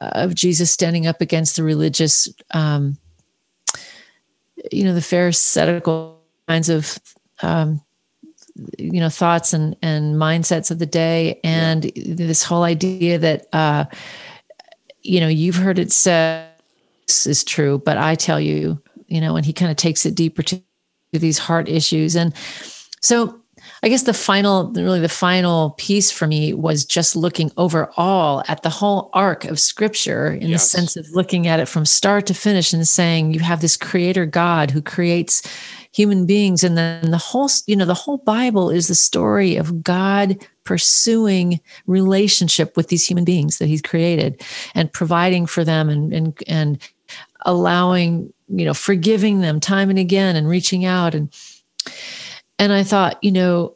of 0.00 0.34
jesus 0.34 0.70
standing 0.70 1.06
up 1.06 1.20
against 1.20 1.56
the 1.56 1.62
religious 1.62 2.28
um, 2.52 2.96
you 4.70 4.84
know 4.84 4.94
the 4.94 5.00
pharisaical 5.00 6.16
kinds 6.48 6.68
of 6.68 6.98
um, 7.42 7.80
you 8.78 9.00
know 9.00 9.08
thoughts 9.08 9.52
and 9.52 9.76
and 9.82 10.16
mindsets 10.16 10.70
of 10.70 10.78
the 10.78 10.86
day 10.86 11.40
and 11.42 11.84
yeah. 11.96 12.14
this 12.14 12.42
whole 12.42 12.62
idea 12.62 13.18
that 13.18 13.46
uh, 13.52 13.84
you 15.02 15.20
know 15.20 15.28
you've 15.28 15.56
heard 15.56 15.78
it 15.78 15.90
said 15.90 16.48
this 17.06 17.26
is 17.26 17.44
true 17.44 17.78
but 17.84 17.96
i 17.96 18.14
tell 18.14 18.40
you 18.40 18.80
you 19.12 19.20
know, 19.20 19.36
and 19.36 19.44
he 19.44 19.52
kind 19.52 19.70
of 19.70 19.76
takes 19.76 20.06
it 20.06 20.14
deeper 20.14 20.42
to 20.42 20.60
these 21.12 21.38
heart 21.38 21.68
issues. 21.68 22.16
And 22.16 22.34
so 23.00 23.38
I 23.82 23.88
guess 23.88 24.04
the 24.04 24.14
final, 24.14 24.70
really 24.72 25.00
the 25.00 25.08
final 25.08 25.70
piece 25.72 26.10
for 26.10 26.26
me 26.26 26.54
was 26.54 26.84
just 26.84 27.14
looking 27.14 27.50
overall 27.56 28.42
at 28.48 28.62
the 28.62 28.70
whole 28.70 29.10
arc 29.12 29.44
of 29.44 29.60
scripture 29.60 30.28
in 30.28 30.48
yes. 30.48 30.62
the 30.62 30.78
sense 30.78 30.96
of 30.96 31.10
looking 31.10 31.46
at 31.46 31.60
it 31.60 31.68
from 31.68 31.84
start 31.84 32.26
to 32.26 32.34
finish 32.34 32.72
and 32.72 32.86
saying 32.88 33.34
you 33.34 33.40
have 33.40 33.60
this 33.60 33.76
creator 33.76 34.24
God 34.24 34.70
who 34.70 34.80
creates 34.80 35.42
human 35.92 36.26
beings. 36.26 36.64
And 36.64 36.76
then 36.76 37.10
the 37.10 37.18
whole, 37.18 37.50
you 37.66 37.76
know, 37.76 37.84
the 37.84 37.94
whole 37.94 38.18
Bible 38.18 38.70
is 38.70 38.88
the 38.88 38.94
story 38.94 39.56
of 39.56 39.82
God 39.82 40.38
pursuing 40.64 41.60
relationship 41.86 42.76
with 42.76 42.88
these 42.88 43.06
human 43.06 43.24
beings 43.24 43.58
that 43.58 43.66
he's 43.66 43.82
created 43.82 44.42
and 44.74 44.92
providing 44.92 45.44
for 45.44 45.64
them 45.64 45.88
and, 45.88 46.12
and, 46.14 46.42
and 46.46 46.78
allowing 47.44 48.32
you 48.52 48.64
know 48.64 48.74
forgiving 48.74 49.40
them 49.40 49.58
time 49.58 49.90
and 49.90 49.98
again 49.98 50.36
and 50.36 50.48
reaching 50.48 50.84
out. 50.84 51.14
And 51.14 51.32
and 52.58 52.72
i 52.72 52.82
thought 52.82 53.22
you 53.22 53.32
know 53.32 53.74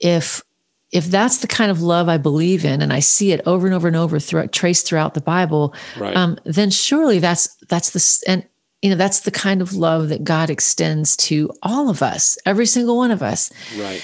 if 0.00 0.42
if 0.90 1.06
that's 1.06 1.38
the 1.38 1.46
kind 1.46 1.70
of 1.70 1.82
love 1.82 2.08
i 2.08 2.16
believe 2.16 2.64
in 2.64 2.80
and 2.80 2.92
i 2.92 2.98
see 2.98 3.32
it 3.32 3.40
over 3.46 3.66
and 3.66 3.74
over 3.74 3.86
and 3.86 3.96
over 3.96 4.18
throughout 4.18 4.52
traced 4.52 4.86
throughout 4.86 5.14
the 5.14 5.20
bible 5.20 5.74
right. 5.98 6.16
um, 6.16 6.38
then 6.44 6.70
surely 6.70 7.18
that's 7.18 7.54
that's 7.68 7.90
the 7.90 8.30
and 8.30 8.46
you 8.82 8.90
know 8.90 8.96
that's 8.96 9.20
the 9.20 9.30
kind 9.30 9.60
of 9.60 9.74
love 9.74 10.08
that 10.08 10.24
god 10.24 10.48
extends 10.50 11.16
to 11.16 11.50
all 11.62 11.88
of 11.88 12.02
us 12.02 12.38
every 12.46 12.66
single 12.66 12.96
one 12.96 13.10
of 13.10 13.22
us. 13.22 13.50
Right. 13.76 14.02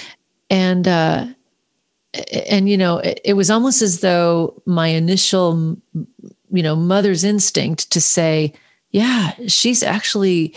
And 0.50 0.88
uh 0.88 1.26
and 2.50 2.68
you 2.68 2.76
know 2.76 2.98
it, 2.98 3.20
it 3.24 3.32
was 3.34 3.50
almost 3.50 3.80
as 3.80 4.00
though 4.00 4.60
my 4.66 4.88
initial 4.88 5.76
you 6.50 6.62
know 6.62 6.74
mother's 6.74 7.22
instinct 7.22 7.90
to 7.92 8.00
say 8.00 8.52
yeah, 8.92 9.32
she's 9.48 9.82
actually 9.82 10.54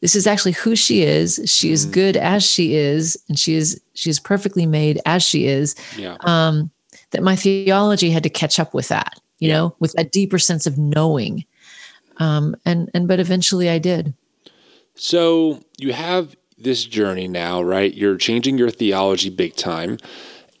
this 0.00 0.14
is 0.14 0.26
actually 0.26 0.52
who 0.52 0.76
she 0.76 1.02
is. 1.02 1.40
She 1.46 1.72
is 1.72 1.86
mm. 1.86 1.92
good 1.92 2.16
as 2.16 2.44
she 2.44 2.74
is, 2.74 3.16
and 3.28 3.38
she 3.38 3.54
is 3.54 3.80
she 3.94 4.10
is 4.10 4.20
perfectly 4.20 4.66
made 4.66 5.00
as 5.06 5.22
she 5.22 5.46
is. 5.46 5.74
Yeah. 5.96 6.16
Um, 6.20 6.70
that 7.12 7.22
my 7.22 7.36
theology 7.36 8.10
had 8.10 8.24
to 8.24 8.28
catch 8.28 8.58
up 8.58 8.74
with 8.74 8.88
that, 8.88 9.20
you 9.38 9.48
know, 9.48 9.74
with 9.78 9.94
a 9.96 10.04
deeper 10.04 10.38
sense 10.38 10.66
of 10.66 10.76
knowing. 10.76 11.44
Um, 12.18 12.56
and 12.64 12.90
and 12.92 13.08
but 13.08 13.20
eventually 13.20 13.70
I 13.70 13.78
did. 13.78 14.12
So 14.96 15.62
you 15.78 15.92
have 15.92 16.36
this 16.58 16.84
journey 16.84 17.28
now, 17.28 17.62
right? 17.62 17.94
You're 17.94 18.16
changing 18.16 18.58
your 18.58 18.70
theology 18.70 19.30
big 19.30 19.54
time 19.56 19.98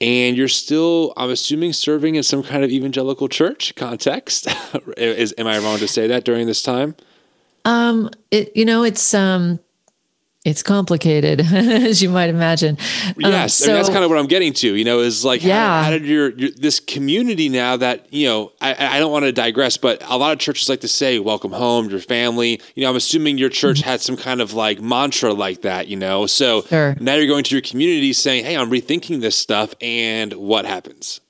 and 0.00 0.36
you're 0.36 0.48
still 0.48 1.12
i'm 1.16 1.30
assuming 1.30 1.72
serving 1.72 2.16
in 2.16 2.22
some 2.22 2.42
kind 2.42 2.62
of 2.62 2.70
evangelical 2.70 3.28
church 3.28 3.74
context 3.76 4.46
is 4.96 5.34
am 5.38 5.46
i 5.46 5.58
wrong 5.58 5.78
to 5.78 5.88
say 5.88 6.06
that 6.06 6.24
during 6.24 6.46
this 6.46 6.62
time 6.62 6.94
um, 7.66 8.10
it 8.30 8.56
you 8.56 8.64
know 8.64 8.84
it's 8.84 9.12
um, 9.12 9.58
it's 10.46 10.62
complicated, 10.62 11.40
as 11.52 12.00
you 12.00 12.08
might 12.08 12.30
imagine. 12.30 12.78
Um, 13.08 13.14
yes, 13.18 13.60
um, 13.60 13.64
so, 13.64 13.64
I 13.64 13.66
mean, 13.66 13.76
that's 13.82 13.88
kind 13.88 14.04
of 14.04 14.10
what 14.10 14.18
I'm 14.20 14.28
getting 14.28 14.52
to. 14.54 14.74
You 14.76 14.84
know, 14.84 15.00
is 15.00 15.24
like 15.24 15.42
yeah. 15.42 15.78
how, 15.78 15.82
how 15.82 15.90
did 15.90 16.06
your, 16.06 16.30
your, 16.38 16.50
this 16.52 16.78
community 16.78 17.48
now 17.48 17.76
that 17.76 18.12
you 18.12 18.28
know? 18.28 18.52
I, 18.60 18.96
I 18.96 19.00
don't 19.00 19.10
want 19.10 19.24
to 19.24 19.32
digress, 19.32 19.76
but 19.76 20.00
a 20.08 20.16
lot 20.16 20.32
of 20.32 20.38
churches 20.38 20.68
like 20.68 20.82
to 20.82 20.88
say 20.88 21.18
"Welcome 21.18 21.50
home, 21.50 21.90
your 21.90 21.98
family." 21.98 22.60
You 22.76 22.84
know, 22.84 22.90
I'm 22.90 22.96
assuming 22.96 23.38
your 23.38 23.48
church 23.48 23.80
mm-hmm. 23.80 23.90
had 23.90 24.00
some 24.00 24.16
kind 24.16 24.40
of 24.40 24.54
like 24.54 24.80
mantra 24.80 25.34
like 25.34 25.62
that. 25.62 25.88
You 25.88 25.96
know, 25.96 26.26
so 26.26 26.62
sure. 26.62 26.96
now 27.00 27.16
you're 27.16 27.26
going 27.26 27.42
to 27.42 27.54
your 27.54 27.62
community 27.62 28.12
saying, 28.12 28.44
"Hey, 28.44 28.56
I'm 28.56 28.70
rethinking 28.70 29.20
this 29.20 29.36
stuff," 29.36 29.74
and 29.80 30.32
what 30.34 30.64
happens? 30.64 31.20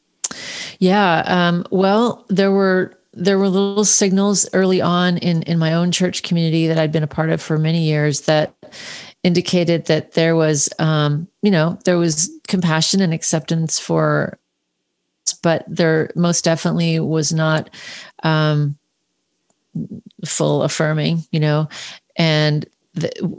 Yeah. 0.79 1.23
Um, 1.25 1.65
well, 1.71 2.27
there 2.29 2.53
were 2.53 2.93
there 3.17 3.39
were 3.39 3.49
little 3.49 3.85
signals 3.85 4.47
early 4.53 4.81
on 4.83 5.17
in 5.19 5.43
in 5.43 5.59
my 5.59 5.73
own 5.73 5.91
church 5.91 6.23
community 6.23 6.67
that 6.67 6.79
I'd 6.79 6.93
been 6.93 7.03
a 7.03 7.09
part 7.09 7.31
of 7.31 7.41
for 7.41 7.59
many 7.59 7.83
years 7.85 8.23
that 8.23 8.55
indicated 9.23 9.87
that 9.87 10.13
there 10.13 10.37
was 10.37 10.69
um, 10.79 11.27
you 11.43 11.51
know 11.51 11.79
there 11.85 11.99
was 11.99 12.31
compassion 12.47 13.01
and 13.01 13.15
acceptance 13.15 13.79
for 13.79 14.39
but 15.43 15.65
there 15.67 16.11
most 16.15 16.45
definitely 16.45 17.01
was 17.01 17.33
not 17.33 17.71
um, 18.23 18.77
full 20.25 20.63
affirming 20.63 21.25
you 21.33 21.41
know 21.41 21.69
and 22.17 22.67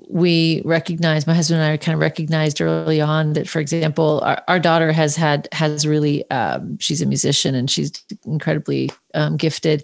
we 0.08 0.62
recognize 0.66 1.26
my 1.26 1.34
husband 1.34 1.62
and 1.62 1.72
i 1.72 1.78
kind 1.78 1.94
of 1.94 2.00
recognized 2.00 2.62
early 2.62 3.02
on 3.02 3.34
that 3.34 3.48
for 3.48 3.60
example 3.60 4.22
our, 4.24 4.42
our 4.48 4.60
daughter 4.60 4.92
has 4.92 5.16
had 5.16 5.48
has 5.52 5.88
really 5.88 6.30
um, 6.30 6.78
she's 6.80 7.02
a 7.02 7.06
musician 7.06 7.56
and 7.56 7.70
she's 7.70 7.92
incredibly 8.26 8.92
um, 9.14 9.38
gifted 9.38 9.84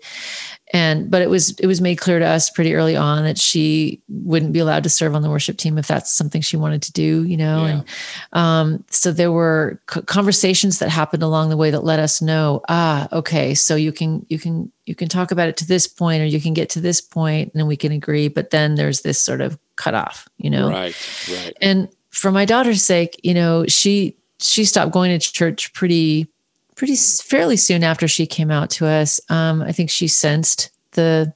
and 0.74 1.10
but 1.12 1.22
it 1.22 1.30
was 1.30 1.52
it 1.60 1.68
was 1.68 1.80
made 1.80 1.98
clear 1.98 2.18
to 2.20 2.26
us 2.26 2.50
pretty 2.50 2.74
early 2.74 2.96
on 2.96 3.24
that 3.24 3.38
she 3.38 4.02
wouldn't 4.10 4.52
be 4.52 4.60
allowed 4.60 4.84
to 4.84 4.90
serve 4.90 5.16
on 5.16 5.22
the 5.22 5.30
worship 5.30 5.56
team 5.58 5.78
if 5.78 5.88
that's 5.88 6.12
something 6.12 6.42
she 6.42 6.58
wanted 6.58 6.82
to 6.82 6.92
do 6.92 7.24
you 7.24 7.38
know? 7.38 7.64
Yeah. 7.64 7.72
and 7.72 7.86
um, 8.34 8.86
so 8.90 9.12
there 9.12 9.32
were 9.32 9.80
conversations 9.86 10.80
that 10.80 10.90
happened 10.90 11.24
along 11.24 11.50
the 11.50 11.58
way 11.58 11.70
that 11.72 11.84
let 11.84 12.00
us 12.00 12.22
know 12.22 12.62
ah 12.68 13.08
okay 13.14 13.54
so 13.54 13.76
you 13.76 13.92
can 13.92 14.26
you 14.30 14.40
can 14.40 14.72
you 14.86 14.96
can 14.96 15.08
talk 15.08 15.32
about 15.32 15.48
it 15.48 15.58
to 15.58 15.68
this 15.68 15.88
point 15.88 16.22
or 16.22 16.26
you 16.26 16.42
can 16.42 16.54
get 16.54 16.70
to 16.72 16.82
this 16.82 17.00
point 17.00 17.52
and 17.54 17.68
we 17.68 17.78
can 17.78 17.92
agree 17.92 18.28
but 18.28 18.50
then 18.50 18.76
there's 18.76 19.02
this 19.02 19.20
sort 19.20 19.40
of 19.42 19.58
cutoff 19.76 20.28
you 20.38 20.50
know? 20.50 20.70
Right 20.70 21.28
right. 21.32 21.54
And 21.62 21.88
for 22.10 22.32
my 22.32 22.46
daughter's 22.46 22.82
sake 22.82 23.20
you 23.24 23.34
know 23.34 23.66
she 23.68 24.18
she 24.40 24.66
stopped 24.66 24.92
going 24.92 25.18
to 25.18 25.32
church 25.32 25.74
pretty 25.74 26.28
pretty 26.76 26.96
fairly 26.96 27.58
soon 27.58 27.84
after 27.84 28.08
she 28.08 28.26
came 28.26 28.52
out 28.52 28.70
to 28.72 28.88
us. 28.88 29.20
Um, 29.30 29.62
I 29.62 29.72
think 29.72 29.90
she 29.90 30.08
sensed 30.08 30.72
the 30.92 31.34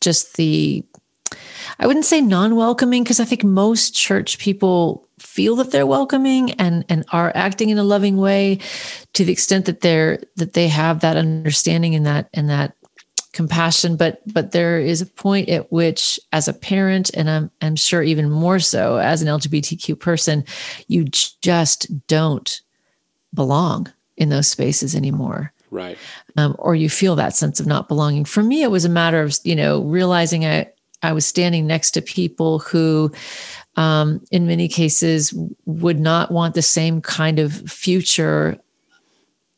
just 0.00 0.36
the 0.36 0.84
I 1.78 1.86
wouldn't 1.86 2.04
say 2.04 2.20
non-welcoming 2.20 3.02
because 3.02 3.20
I 3.20 3.24
think 3.24 3.44
most 3.44 3.94
church 3.94 4.38
people 4.38 5.06
feel 5.18 5.56
that 5.56 5.70
they're 5.70 5.86
welcoming 5.86 6.52
and 6.52 6.84
and 6.88 7.04
are 7.12 7.32
acting 7.34 7.70
in 7.70 7.78
a 7.78 7.84
loving 7.84 8.16
way 8.16 8.58
to 9.14 9.24
the 9.24 9.32
extent 9.32 9.64
that 9.66 9.80
they're 9.80 10.22
that 10.36 10.52
they 10.52 10.68
have 10.68 11.00
that 11.00 11.16
understanding 11.16 11.94
and 11.94 12.06
that 12.06 12.28
and 12.34 12.48
that 12.48 12.74
compassion 13.32 13.96
but 13.96 14.22
but 14.32 14.52
there 14.52 14.78
is 14.78 15.02
a 15.02 15.06
point 15.06 15.48
at 15.50 15.70
which 15.70 16.18
as 16.32 16.48
a 16.48 16.54
parent 16.54 17.10
and 17.14 17.28
I'm 17.28 17.50
I'm 17.60 17.76
sure 17.76 18.02
even 18.02 18.30
more 18.30 18.58
so 18.58 18.96
as 18.96 19.20
an 19.20 19.28
LGBTQ 19.28 19.98
person 20.00 20.44
you 20.88 21.04
just 21.04 22.06
don't 22.06 22.62
belong 23.34 23.92
in 24.16 24.28
those 24.28 24.48
spaces 24.48 24.94
anymore 24.94 25.52
right 25.70 25.98
um, 26.36 26.54
or 26.58 26.74
you 26.74 26.88
feel 26.88 27.16
that 27.16 27.36
sense 27.36 27.60
of 27.60 27.66
not 27.66 27.88
belonging 27.88 28.24
for 28.24 28.42
me 28.42 28.62
it 28.62 28.70
was 28.70 28.84
a 28.84 28.88
matter 28.90 29.22
of 29.22 29.36
you 29.44 29.54
know 29.54 29.82
realizing 29.82 30.44
i 30.44 30.66
i 31.02 31.12
was 31.12 31.26
standing 31.26 31.66
next 31.66 31.92
to 31.92 32.02
people 32.02 32.58
who 32.60 33.10
um, 33.78 34.24
in 34.30 34.46
many 34.46 34.68
cases 34.68 35.34
would 35.66 36.00
not 36.00 36.30
want 36.30 36.54
the 36.54 36.62
same 36.62 37.02
kind 37.02 37.38
of 37.38 37.52
future 37.70 38.58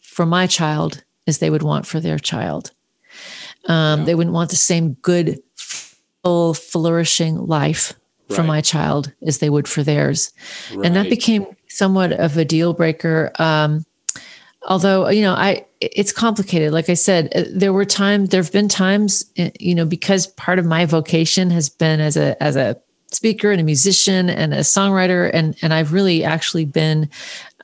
for 0.00 0.26
my 0.26 0.48
child 0.48 1.04
as 1.28 1.38
they 1.38 1.50
would 1.50 1.62
want 1.62 1.86
for 1.86 2.00
their 2.00 2.18
child 2.18 2.72
um, 3.66 4.00
yeah. 4.00 4.06
they 4.06 4.14
wouldn't 4.14 4.34
want 4.34 4.50
the 4.50 4.56
same 4.56 4.94
good 4.94 5.40
full 5.54 6.54
flourishing 6.54 7.46
life 7.46 7.94
right. 8.28 8.36
for 8.36 8.42
my 8.42 8.60
child 8.60 9.12
as 9.26 9.38
they 9.38 9.50
would 9.50 9.68
for 9.68 9.82
theirs 9.82 10.32
right. 10.74 10.86
and 10.86 10.96
that 10.96 11.08
became 11.08 11.46
somewhat 11.68 12.12
of 12.12 12.36
a 12.36 12.44
deal 12.44 12.72
breaker 12.72 13.30
um, 13.38 13.84
although 14.66 15.08
you 15.08 15.22
know 15.22 15.34
i 15.34 15.64
it's 15.80 16.10
complicated 16.10 16.72
like 16.72 16.88
i 16.88 16.94
said 16.94 17.30
uh, 17.34 17.44
there 17.52 17.72
were 17.72 17.84
times 17.84 18.30
there 18.30 18.42
have 18.42 18.52
been 18.52 18.68
times 18.68 19.24
uh, 19.38 19.50
you 19.60 19.74
know 19.74 19.84
because 19.84 20.26
part 20.26 20.58
of 20.58 20.64
my 20.64 20.84
vocation 20.84 21.50
has 21.50 21.68
been 21.68 22.00
as 22.00 22.16
a 22.16 22.40
as 22.42 22.56
a 22.56 22.76
speaker 23.12 23.50
and 23.50 23.60
a 23.60 23.64
musician 23.64 24.28
and 24.28 24.52
a 24.52 24.58
songwriter 24.58 25.30
and 25.32 25.56
and 25.62 25.72
i've 25.72 25.92
really 25.92 26.24
actually 26.24 26.64
been 26.64 27.08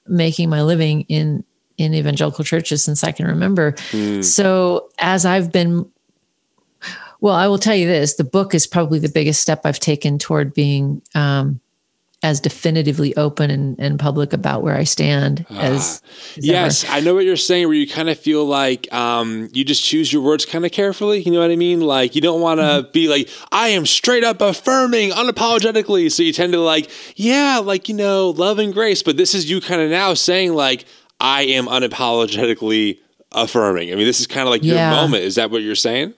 making 0.06 0.48
my 0.48 0.62
living 0.62 1.02
in 1.02 1.44
in 1.76 1.94
evangelical 1.94 2.44
churches 2.44 2.84
since 2.84 3.02
i 3.02 3.10
can 3.10 3.26
remember 3.26 3.72
mm. 3.90 4.22
so 4.24 4.88
as 4.98 5.26
i've 5.26 5.50
been 5.50 5.88
well 7.20 7.34
i 7.34 7.48
will 7.48 7.58
tell 7.58 7.74
you 7.74 7.86
this 7.86 8.14
the 8.14 8.24
book 8.24 8.54
is 8.54 8.66
probably 8.66 9.00
the 9.00 9.08
biggest 9.08 9.42
step 9.42 9.62
i've 9.64 9.80
taken 9.80 10.18
toward 10.18 10.54
being 10.54 11.02
um, 11.14 11.60
as 12.24 12.40
definitively 12.40 13.14
open 13.16 13.50
and, 13.50 13.78
and 13.78 14.00
public 14.00 14.32
about 14.32 14.62
where 14.62 14.74
I 14.74 14.84
stand 14.84 15.44
ah. 15.50 15.60
as, 15.60 16.02
as 16.38 16.46
yes 16.46 16.84
ever. 16.84 16.94
I 16.94 17.00
know 17.00 17.14
what 17.14 17.26
you're 17.26 17.36
saying 17.36 17.66
where 17.66 17.76
you 17.76 17.86
kind 17.86 18.08
of 18.08 18.18
feel 18.18 18.46
like 18.46 18.92
um, 18.94 19.50
you 19.52 19.62
just 19.62 19.84
choose 19.84 20.10
your 20.10 20.22
words 20.22 20.46
kind 20.46 20.64
of 20.64 20.72
carefully 20.72 21.20
you 21.20 21.30
know 21.30 21.40
what 21.40 21.50
I 21.50 21.56
mean 21.56 21.82
like 21.82 22.14
you 22.14 22.22
don't 22.22 22.40
want 22.40 22.60
to 22.60 22.64
mm-hmm. 22.64 22.92
be 22.92 23.08
like 23.08 23.28
I 23.52 23.68
am 23.68 23.84
straight 23.84 24.24
up 24.24 24.40
affirming 24.40 25.10
unapologetically 25.10 26.10
so 26.10 26.22
you 26.22 26.32
tend 26.32 26.54
to 26.54 26.60
like 26.60 26.90
yeah 27.14 27.60
like 27.62 27.90
you 27.90 27.94
know 27.94 28.30
love 28.30 28.58
and 28.58 28.72
grace 28.72 29.02
but 29.02 29.18
this 29.18 29.34
is 29.34 29.50
you 29.50 29.60
kind 29.60 29.82
of 29.82 29.90
now 29.90 30.14
saying 30.14 30.54
like 30.54 30.86
I 31.20 31.42
am 31.42 31.66
unapologetically 31.66 33.00
affirming 33.32 33.92
I 33.92 33.96
mean 33.96 34.06
this 34.06 34.20
is 34.20 34.26
kind 34.26 34.48
of 34.48 34.50
like 34.50 34.64
yeah. 34.64 34.90
your 34.90 35.02
moment 35.02 35.24
is 35.24 35.34
that 35.34 35.50
what 35.50 35.60
you're 35.60 35.74
saying 35.74 36.14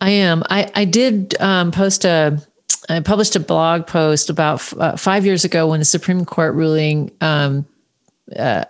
I 0.00 0.10
am 0.10 0.42
I 0.48 0.70
I 0.74 0.86
did 0.86 1.38
um, 1.42 1.72
post 1.72 2.06
a 2.06 2.42
I 2.88 3.00
published 3.00 3.36
a 3.36 3.40
blog 3.40 3.86
post 3.86 4.30
about 4.30 4.56
f- 4.56 4.74
uh, 4.78 4.96
five 4.96 5.24
years 5.26 5.44
ago 5.44 5.68
when 5.68 5.80
the 5.80 5.84
Supreme 5.84 6.24
Court 6.24 6.54
ruling. 6.54 7.10
Um, 7.20 7.66
uh, 8.34 8.64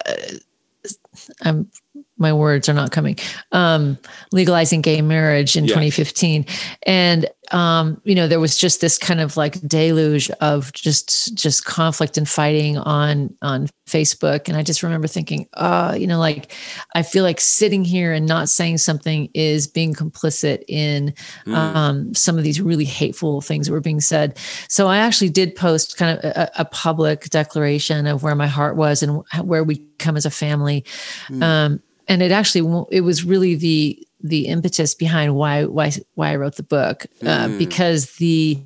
I'm 1.42 1.70
my 2.18 2.32
words 2.32 2.68
are 2.68 2.74
not 2.74 2.92
coming 2.92 3.18
um, 3.52 3.98
legalizing 4.32 4.80
gay 4.80 5.02
marriage 5.02 5.56
in 5.56 5.64
yeah. 5.64 5.74
2015 5.74 6.46
and 6.84 7.28
um, 7.52 8.00
you 8.04 8.14
know 8.14 8.28
there 8.28 8.40
was 8.40 8.56
just 8.56 8.80
this 8.80 8.98
kind 8.98 9.20
of 9.20 9.36
like 9.36 9.60
deluge 9.66 10.30
of 10.40 10.72
just 10.72 11.34
just 11.34 11.64
conflict 11.64 12.16
and 12.16 12.28
fighting 12.28 12.78
on 12.78 13.34
on 13.42 13.68
facebook 13.86 14.48
and 14.48 14.56
i 14.56 14.62
just 14.62 14.82
remember 14.82 15.06
thinking 15.06 15.48
uh 15.54 15.94
you 15.96 16.08
know 16.08 16.18
like 16.18 16.52
i 16.94 17.02
feel 17.02 17.22
like 17.22 17.40
sitting 17.40 17.84
here 17.84 18.12
and 18.12 18.26
not 18.26 18.48
saying 18.48 18.78
something 18.78 19.28
is 19.32 19.68
being 19.68 19.94
complicit 19.94 20.64
in 20.66 21.14
mm. 21.46 21.54
um, 21.54 22.12
some 22.12 22.36
of 22.36 22.42
these 22.42 22.60
really 22.60 22.84
hateful 22.84 23.40
things 23.40 23.66
that 23.66 23.72
were 23.72 23.80
being 23.80 24.00
said 24.00 24.36
so 24.68 24.88
i 24.88 24.96
actually 24.96 25.28
did 25.28 25.54
post 25.54 25.96
kind 25.96 26.18
of 26.18 26.24
a, 26.24 26.50
a 26.58 26.64
public 26.64 27.24
declaration 27.26 28.06
of 28.06 28.22
where 28.24 28.34
my 28.34 28.48
heart 28.48 28.76
was 28.76 29.02
and 29.02 29.22
where 29.44 29.62
we 29.62 29.76
come 29.98 30.16
as 30.16 30.26
a 30.26 30.30
family 30.30 30.84
mm. 31.28 31.42
um, 31.42 31.80
and 32.08 32.22
it 32.22 32.32
actually 32.32 32.86
it 32.90 33.02
was 33.02 33.24
really 33.24 33.54
the 33.54 34.05
the 34.22 34.46
impetus 34.46 34.94
behind 34.94 35.34
why 35.34 35.64
why 35.64 35.92
why 36.14 36.30
I 36.30 36.36
wrote 36.36 36.56
the 36.56 36.62
book 36.62 37.06
uh, 37.22 37.46
mm. 37.46 37.58
because 37.58 38.16
the 38.16 38.60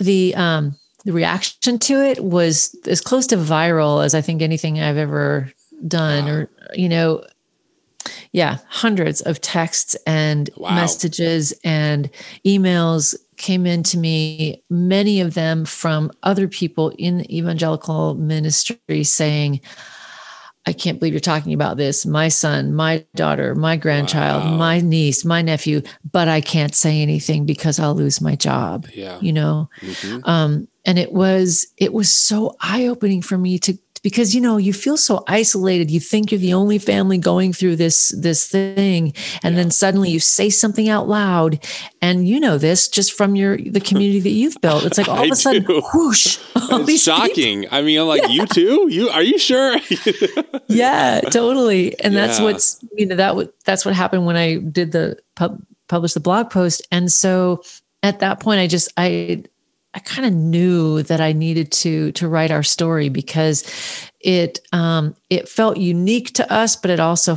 the 0.00 0.34
um 0.34 0.76
the 1.04 1.12
reaction 1.12 1.78
to 1.78 2.00
it 2.02 2.24
was 2.24 2.76
as 2.86 3.00
close 3.00 3.26
to 3.28 3.36
viral 3.36 4.04
as 4.04 4.14
I 4.14 4.20
think 4.20 4.42
anything 4.42 4.80
I've 4.80 4.96
ever 4.96 5.52
done 5.86 6.24
wow. 6.24 6.30
or 6.32 6.50
you 6.74 6.88
know 6.88 7.24
yeah 8.32 8.58
hundreds 8.68 9.20
of 9.22 9.40
texts 9.40 9.96
and 10.06 10.50
wow. 10.56 10.74
messages 10.74 11.52
and 11.62 12.10
emails 12.46 13.14
came 13.36 13.66
in 13.66 13.82
to 13.82 13.98
me 13.98 14.62
many 14.70 15.20
of 15.20 15.34
them 15.34 15.64
from 15.64 16.10
other 16.22 16.48
people 16.48 16.90
in 16.98 17.30
evangelical 17.30 18.14
ministry 18.14 19.04
saying 19.04 19.60
I 20.66 20.72
can't 20.72 20.98
believe 20.98 21.12
you're 21.12 21.20
talking 21.20 21.52
about 21.52 21.76
this. 21.76 22.06
My 22.06 22.28
son, 22.28 22.74
my 22.74 23.04
daughter, 23.14 23.54
my 23.54 23.76
grandchild, 23.76 24.44
wow. 24.44 24.56
my 24.56 24.80
niece, 24.80 25.24
my 25.24 25.42
nephew, 25.42 25.82
but 26.10 26.26
I 26.28 26.40
can't 26.40 26.74
say 26.74 27.02
anything 27.02 27.44
because 27.44 27.78
I'll 27.78 27.94
lose 27.94 28.20
my 28.20 28.34
job. 28.34 28.86
Yeah. 28.94 29.18
You 29.20 29.32
know? 29.34 29.68
Mm-hmm. 29.80 30.20
Um, 30.24 30.68
and 30.86 30.98
it 30.98 31.12
was 31.12 31.66
it 31.76 31.92
was 31.92 32.14
so 32.14 32.56
eye-opening 32.60 33.22
for 33.22 33.38
me 33.38 33.58
to 33.60 33.78
because 34.04 34.34
you 34.34 34.40
know 34.40 34.58
you 34.58 34.72
feel 34.72 34.96
so 34.96 35.24
isolated 35.26 35.90
you 35.90 35.98
think 35.98 36.30
you're 36.30 36.38
the 36.38 36.54
only 36.54 36.78
family 36.78 37.18
going 37.18 37.52
through 37.52 37.74
this 37.74 38.14
this 38.16 38.46
thing 38.46 39.12
and 39.42 39.54
yeah. 39.54 39.62
then 39.62 39.70
suddenly 39.72 40.10
you 40.10 40.20
say 40.20 40.48
something 40.48 40.88
out 40.88 41.08
loud 41.08 41.58
and 42.00 42.28
you 42.28 42.38
know 42.38 42.56
this 42.56 42.86
just 42.86 43.14
from 43.14 43.34
your 43.34 43.56
the 43.56 43.80
community 43.80 44.20
that 44.20 44.30
you've 44.30 44.60
built 44.60 44.84
it's 44.84 44.98
like 44.98 45.08
all 45.14 45.24
of 45.24 45.30
a 45.30 45.34
sudden 45.34 45.64
do. 45.64 45.82
whoosh 45.92 46.38
it's 46.54 47.02
shocking 47.02 47.62
people. 47.62 47.76
i 47.76 47.82
mean 47.82 47.98
i'm 47.98 48.06
like 48.06 48.22
yeah. 48.28 48.28
you 48.28 48.46
too 48.46 48.86
you 48.88 49.08
are 49.08 49.22
you 49.22 49.38
sure 49.38 49.76
yeah 50.68 51.20
totally 51.30 51.98
and 52.00 52.14
yeah. 52.14 52.26
that's 52.26 52.38
what's 52.38 52.84
you 52.94 53.06
know 53.06 53.16
that 53.16 53.52
that's 53.64 53.84
what 53.84 53.94
happened 53.94 54.24
when 54.26 54.36
i 54.36 54.58
did 54.58 54.92
the 54.92 55.18
pub, 55.34 55.60
publish 55.88 56.12
the 56.12 56.20
blog 56.20 56.50
post 56.50 56.86
and 56.92 57.10
so 57.10 57.62
at 58.02 58.20
that 58.20 58.38
point 58.38 58.60
i 58.60 58.66
just 58.66 58.92
i 58.98 59.42
I 59.94 60.00
kind 60.00 60.26
of 60.26 60.34
knew 60.34 61.02
that 61.04 61.20
I 61.20 61.32
needed 61.32 61.70
to 61.72 62.12
to 62.12 62.28
write 62.28 62.50
our 62.50 62.62
story 62.62 63.08
because 63.08 63.64
it 64.20 64.60
um, 64.72 65.14
it 65.30 65.48
felt 65.48 65.76
unique 65.76 66.34
to 66.34 66.52
us, 66.52 66.76
but 66.76 66.90
it 66.90 67.00
also 67.00 67.36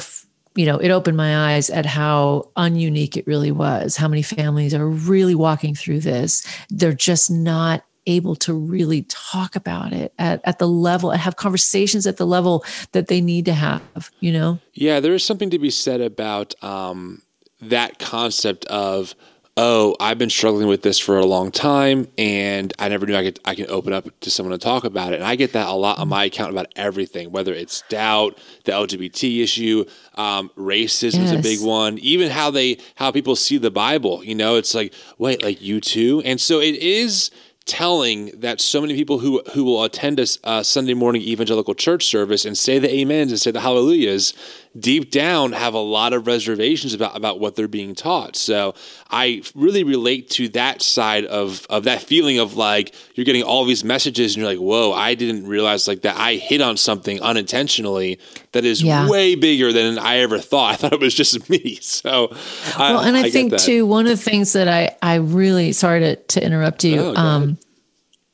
you 0.55 0.65
know 0.65 0.77
it 0.77 0.89
opened 0.89 1.17
my 1.17 1.53
eyes 1.53 1.69
at 1.69 1.85
how 1.85 2.49
ununique 2.57 3.15
it 3.15 3.27
really 3.27 3.51
was. 3.51 3.95
How 3.95 4.07
many 4.07 4.23
families 4.23 4.73
are 4.73 4.87
really 4.87 5.35
walking 5.35 5.75
through 5.75 5.99
this? 5.99 6.45
They're 6.69 6.93
just 6.93 7.29
not 7.29 7.83
able 8.07 8.35
to 8.37 8.53
really 8.53 9.03
talk 9.09 9.55
about 9.55 9.91
it 9.93 10.13
at, 10.17 10.41
at 10.45 10.59
the 10.59 10.67
level 10.67 11.11
and 11.11 11.19
have 11.19 11.35
conversations 11.35 12.07
at 12.07 12.17
the 12.17 12.25
level 12.25 12.63
that 12.93 13.09
they 13.09 13.19
need 13.19 13.43
to 13.43 13.53
have 13.53 14.09
you 14.21 14.31
know 14.31 14.57
yeah 14.73 15.01
there 15.01 15.13
is 15.13 15.25
something 15.25 15.49
to 15.49 15.59
be 15.59 15.69
said 15.69 15.99
about 15.99 16.55
um, 16.63 17.21
that 17.59 17.99
concept 17.99 18.63
of 18.67 19.13
oh 19.57 19.95
i've 19.99 20.17
been 20.17 20.29
struggling 20.29 20.67
with 20.67 20.83
this 20.83 20.99
for 20.99 21.17
a 21.17 21.25
long 21.25 21.51
time 21.51 22.07
and 22.17 22.73
i 22.79 22.87
never 22.87 23.05
knew 23.05 23.15
i 23.15 23.23
could 23.23 23.39
i 23.45 23.55
can 23.55 23.69
open 23.69 23.91
up 23.91 24.07
to 24.19 24.29
someone 24.29 24.57
to 24.57 24.63
talk 24.63 24.83
about 24.83 25.13
it. 25.13 25.17
And 25.17 25.25
i 25.25 25.35
get 25.35 25.53
that 25.53 25.67
a 25.67 25.73
lot 25.73 25.99
on 25.99 26.07
my 26.07 26.25
account 26.25 26.51
about 26.51 26.67
everything 26.75 27.31
whether 27.31 27.53
it's 27.53 27.83
doubt 27.89 28.37
the 28.65 28.71
lgbt 28.71 29.43
issue 29.43 29.83
um, 30.15 30.49
racism 30.57 31.19
yes. 31.19 31.31
is 31.31 31.31
a 31.31 31.41
big 31.41 31.61
one 31.61 31.97
even 31.99 32.29
how 32.29 32.51
they 32.51 32.77
how 32.95 33.11
people 33.11 33.35
see 33.35 33.57
the 33.57 33.71
bible. 33.71 34.23
You 34.23 34.35
know 34.35 34.55
it's 34.55 34.73
like 34.73 34.93
wait 35.17 35.43
like 35.43 35.61
you 35.61 35.79
too? 35.79 36.21
And 36.25 36.39
so 36.41 36.59
it 36.59 36.75
is 36.75 37.31
telling 37.65 38.31
that 38.39 38.61
so 38.61 38.79
many 38.79 38.95
people 38.95 39.19
who 39.19 39.41
who 39.53 39.63
will 39.65 39.83
attend 39.83 40.19
a 40.43 40.63
Sunday 40.63 40.93
morning 40.93 41.21
evangelical 41.21 41.75
church 41.75 42.05
service 42.05 42.45
and 42.45 42.57
say 42.57 42.79
the 42.79 43.01
amens 43.01 43.31
and 43.31 43.39
say 43.39 43.51
the 43.51 43.59
hallelujahs 43.59 44.33
deep 44.79 45.11
down 45.11 45.51
have 45.53 45.73
a 45.73 45.79
lot 45.79 46.13
of 46.13 46.27
reservations 46.27 46.93
about, 46.93 47.15
about 47.15 47.39
what 47.39 47.55
they're 47.55 47.67
being 47.67 47.95
taught. 47.95 48.35
So 48.35 48.75
I 49.09 49.43
really 49.55 49.83
relate 49.83 50.29
to 50.31 50.49
that 50.49 50.81
side 50.81 51.25
of, 51.25 51.65
of 51.69 51.85
that 51.85 52.01
feeling 52.01 52.39
of 52.39 52.55
like 52.55 52.93
you're 53.15 53.25
getting 53.25 53.43
all 53.43 53.65
these 53.65 53.83
messages 53.83 54.35
and 54.35 54.41
you're 54.41 54.51
like, 54.51 54.59
whoa, 54.59 54.93
I 54.93 55.15
didn't 55.15 55.47
realize 55.47 55.87
like 55.87 56.01
that 56.01 56.17
I 56.17 56.35
hit 56.35 56.61
on 56.61 56.77
something 56.77 57.21
unintentionally 57.21 58.19
that 58.51 58.65
is 58.65 58.81
yeah. 58.81 59.09
way 59.09 59.35
bigger 59.35 59.73
than 59.73 59.97
I 59.97 60.17
ever 60.17 60.39
thought. 60.39 60.67
I 60.73 60.75
thought 60.75 60.93
it 60.93 60.99
was 60.99 61.15
just 61.15 61.49
me. 61.49 61.75
So 61.81 62.29
well, 62.77 62.99
I, 62.99 63.07
and 63.07 63.17
I, 63.17 63.23
I 63.23 63.29
think 63.29 63.57
too, 63.57 63.85
one 63.85 64.05
of 64.05 64.09
the 64.09 64.23
things 64.23 64.53
that 64.53 64.67
I, 64.67 64.95
I 65.01 65.15
really, 65.15 65.71
sorry 65.71 66.01
to, 66.01 66.15
to 66.15 66.43
interrupt 66.43 66.83
you. 66.83 66.99
Oh, 66.99 67.15
um, 67.15 67.57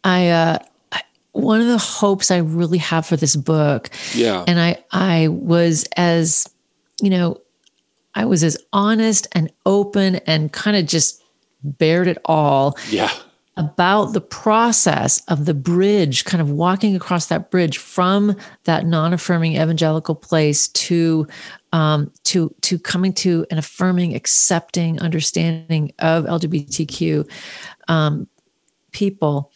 I, 0.04 0.30
uh, 0.30 0.60
one 1.34 1.60
of 1.62 1.68
the 1.68 1.78
hopes 1.78 2.32
I 2.32 2.38
really 2.38 2.78
have 2.78 3.06
for 3.06 3.18
this 3.18 3.36
book. 3.36 3.90
Yeah. 4.16 4.44
And 4.48 4.60
I 4.60 4.84
I 4.92 5.28
was 5.28 5.86
as, 5.98 6.48
you 7.02 7.10
know, 7.10 7.42
I 8.16 8.26
was 8.26 8.44
as 8.44 8.58
honest 8.72 9.28
and 9.34 9.52
open 9.66 10.16
and 10.28 10.52
kind 10.54 10.78
of 10.78 10.86
just 10.86 11.22
bared 11.64 12.08
it 12.08 12.20
all. 12.26 12.78
Yeah. 12.90 13.12
About 13.56 14.14
the 14.14 14.22
process 14.22 15.22
of 15.28 15.46
the 15.46 15.54
bridge, 15.54 16.26
kind 16.26 16.42
of 16.42 16.50
walking 16.50 16.96
across 16.96 17.28
that 17.28 17.52
bridge 17.52 17.78
from 17.78 18.36
that 18.64 18.88
non-affirming 18.88 19.58
evangelical 19.58 20.16
place 20.16 20.70
to 20.70 21.28
um, 21.72 22.12
to 22.24 22.54
to 22.62 22.80
coming 22.80 23.14
to 23.14 23.46
an 23.52 23.60
affirming, 23.60 24.16
accepting 24.16 25.00
understanding 25.02 25.94
of 26.00 26.26
LGBTQ 26.26 27.30
um, 27.88 28.28
people 28.92 29.52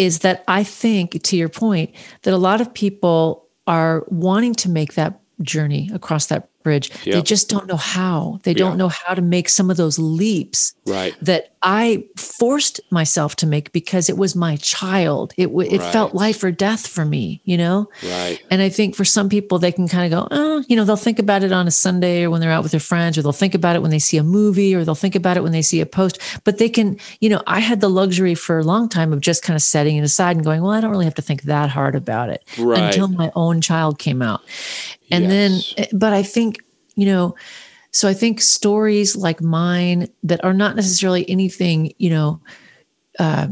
is 0.00 0.20
that 0.20 0.42
I 0.48 0.64
think, 0.64 1.22
to 1.22 1.36
your 1.36 1.50
point, 1.50 1.94
that 2.22 2.32
a 2.32 2.38
lot 2.38 2.62
of 2.62 2.72
people 2.72 3.46
are 3.66 4.04
wanting 4.08 4.54
to 4.54 4.70
make 4.70 4.94
that 4.94 5.20
journey 5.42 5.90
across 5.92 6.26
that 6.26 6.48
bridge. 6.62 6.90
Yep. 7.06 7.14
They 7.14 7.22
just 7.22 7.48
don't 7.48 7.66
know 7.66 7.76
how. 7.76 8.40
They 8.42 8.54
don't 8.54 8.76
know 8.76 8.88
how 8.88 9.14
to 9.14 9.22
make 9.22 9.48
some 9.48 9.70
of 9.70 9.76
those 9.76 9.98
leaps 9.98 10.74
right. 10.86 11.14
that 11.22 11.52
I 11.62 12.04
forced 12.16 12.80
myself 12.90 13.36
to 13.36 13.46
make 13.46 13.72
because 13.72 14.08
it 14.08 14.16
was 14.16 14.34
my 14.34 14.56
child. 14.56 15.34
It 15.36 15.46
w- 15.46 15.70
it 15.70 15.80
right. 15.80 15.92
felt 15.92 16.14
life 16.14 16.42
or 16.42 16.50
death 16.50 16.86
for 16.86 17.04
me, 17.04 17.42
you 17.44 17.58
know. 17.58 17.88
Right. 18.02 18.42
And 18.50 18.62
I 18.62 18.70
think 18.70 18.94
for 18.94 19.04
some 19.04 19.28
people, 19.28 19.58
they 19.58 19.72
can 19.72 19.88
kind 19.88 20.12
of 20.12 20.18
go, 20.18 20.28
oh, 20.30 20.64
you 20.68 20.76
know, 20.76 20.84
they'll 20.84 20.96
think 20.96 21.18
about 21.18 21.42
it 21.42 21.52
on 21.52 21.66
a 21.66 21.70
Sunday 21.70 22.24
or 22.24 22.30
when 22.30 22.40
they're 22.40 22.50
out 22.50 22.62
with 22.62 22.72
their 22.72 22.80
friends, 22.80 23.18
or 23.18 23.22
they'll 23.22 23.32
think 23.32 23.54
about 23.54 23.76
it 23.76 23.82
when 23.82 23.90
they 23.90 23.98
see 23.98 24.16
a 24.16 24.22
movie, 24.22 24.74
or 24.74 24.84
they'll 24.84 24.94
think 24.94 25.14
about 25.14 25.36
it 25.36 25.42
when 25.42 25.52
they 25.52 25.62
see 25.62 25.80
a 25.80 25.86
post. 25.86 26.18
But 26.44 26.58
they 26.58 26.68
can, 26.68 26.98
you 27.20 27.28
know, 27.28 27.42
I 27.46 27.60
had 27.60 27.80
the 27.80 27.90
luxury 27.90 28.34
for 28.34 28.58
a 28.58 28.64
long 28.64 28.88
time 28.88 29.12
of 29.12 29.20
just 29.20 29.42
kind 29.42 29.54
of 29.54 29.62
setting 29.62 29.96
it 29.96 30.02
aside 30.02 30.36
and 30.36 30.44
going, 30.44 30.62
well, 30.62 30.72
I 30.72 30.80
don't 30.80 30.90
really 30.90 31.04
have 31.04 31.14
to 31.16 31.22
think 31.22 31.42
that 31.42 31.68
hard 31.70 31.94
about 31.94 32.30
it 32.30 32.42
right. 32.58 32.84
until 32.84 33.08
my 33.08 33.30
own 33.34 33.60
child 33.60 33.98
came 33.98 34.22
out. 34.22 34.42
And 35.10 35.24
yes. 35.24 35.74
then, 35.76 35.84
eh, 35.84 35.88
but 35.92 36.12
I 36.12 36.22
think, 36.22 36.62
you 36.96 37.06
know, 37.06 37.34
so 37.92 38.08
I 38.08 38.14
think 38.14 38.40
stories 38.40 39.16
like 39.16 39.40
mine 39.40 40.08
that 40.22 40.44
are 40.44 40.54
not 40.54 40.76
necessarily 40.76 41.28
anything, 41.28 41.92
you 41.98 42.10
know, 42.10 42.40
uh, 43.18 43.48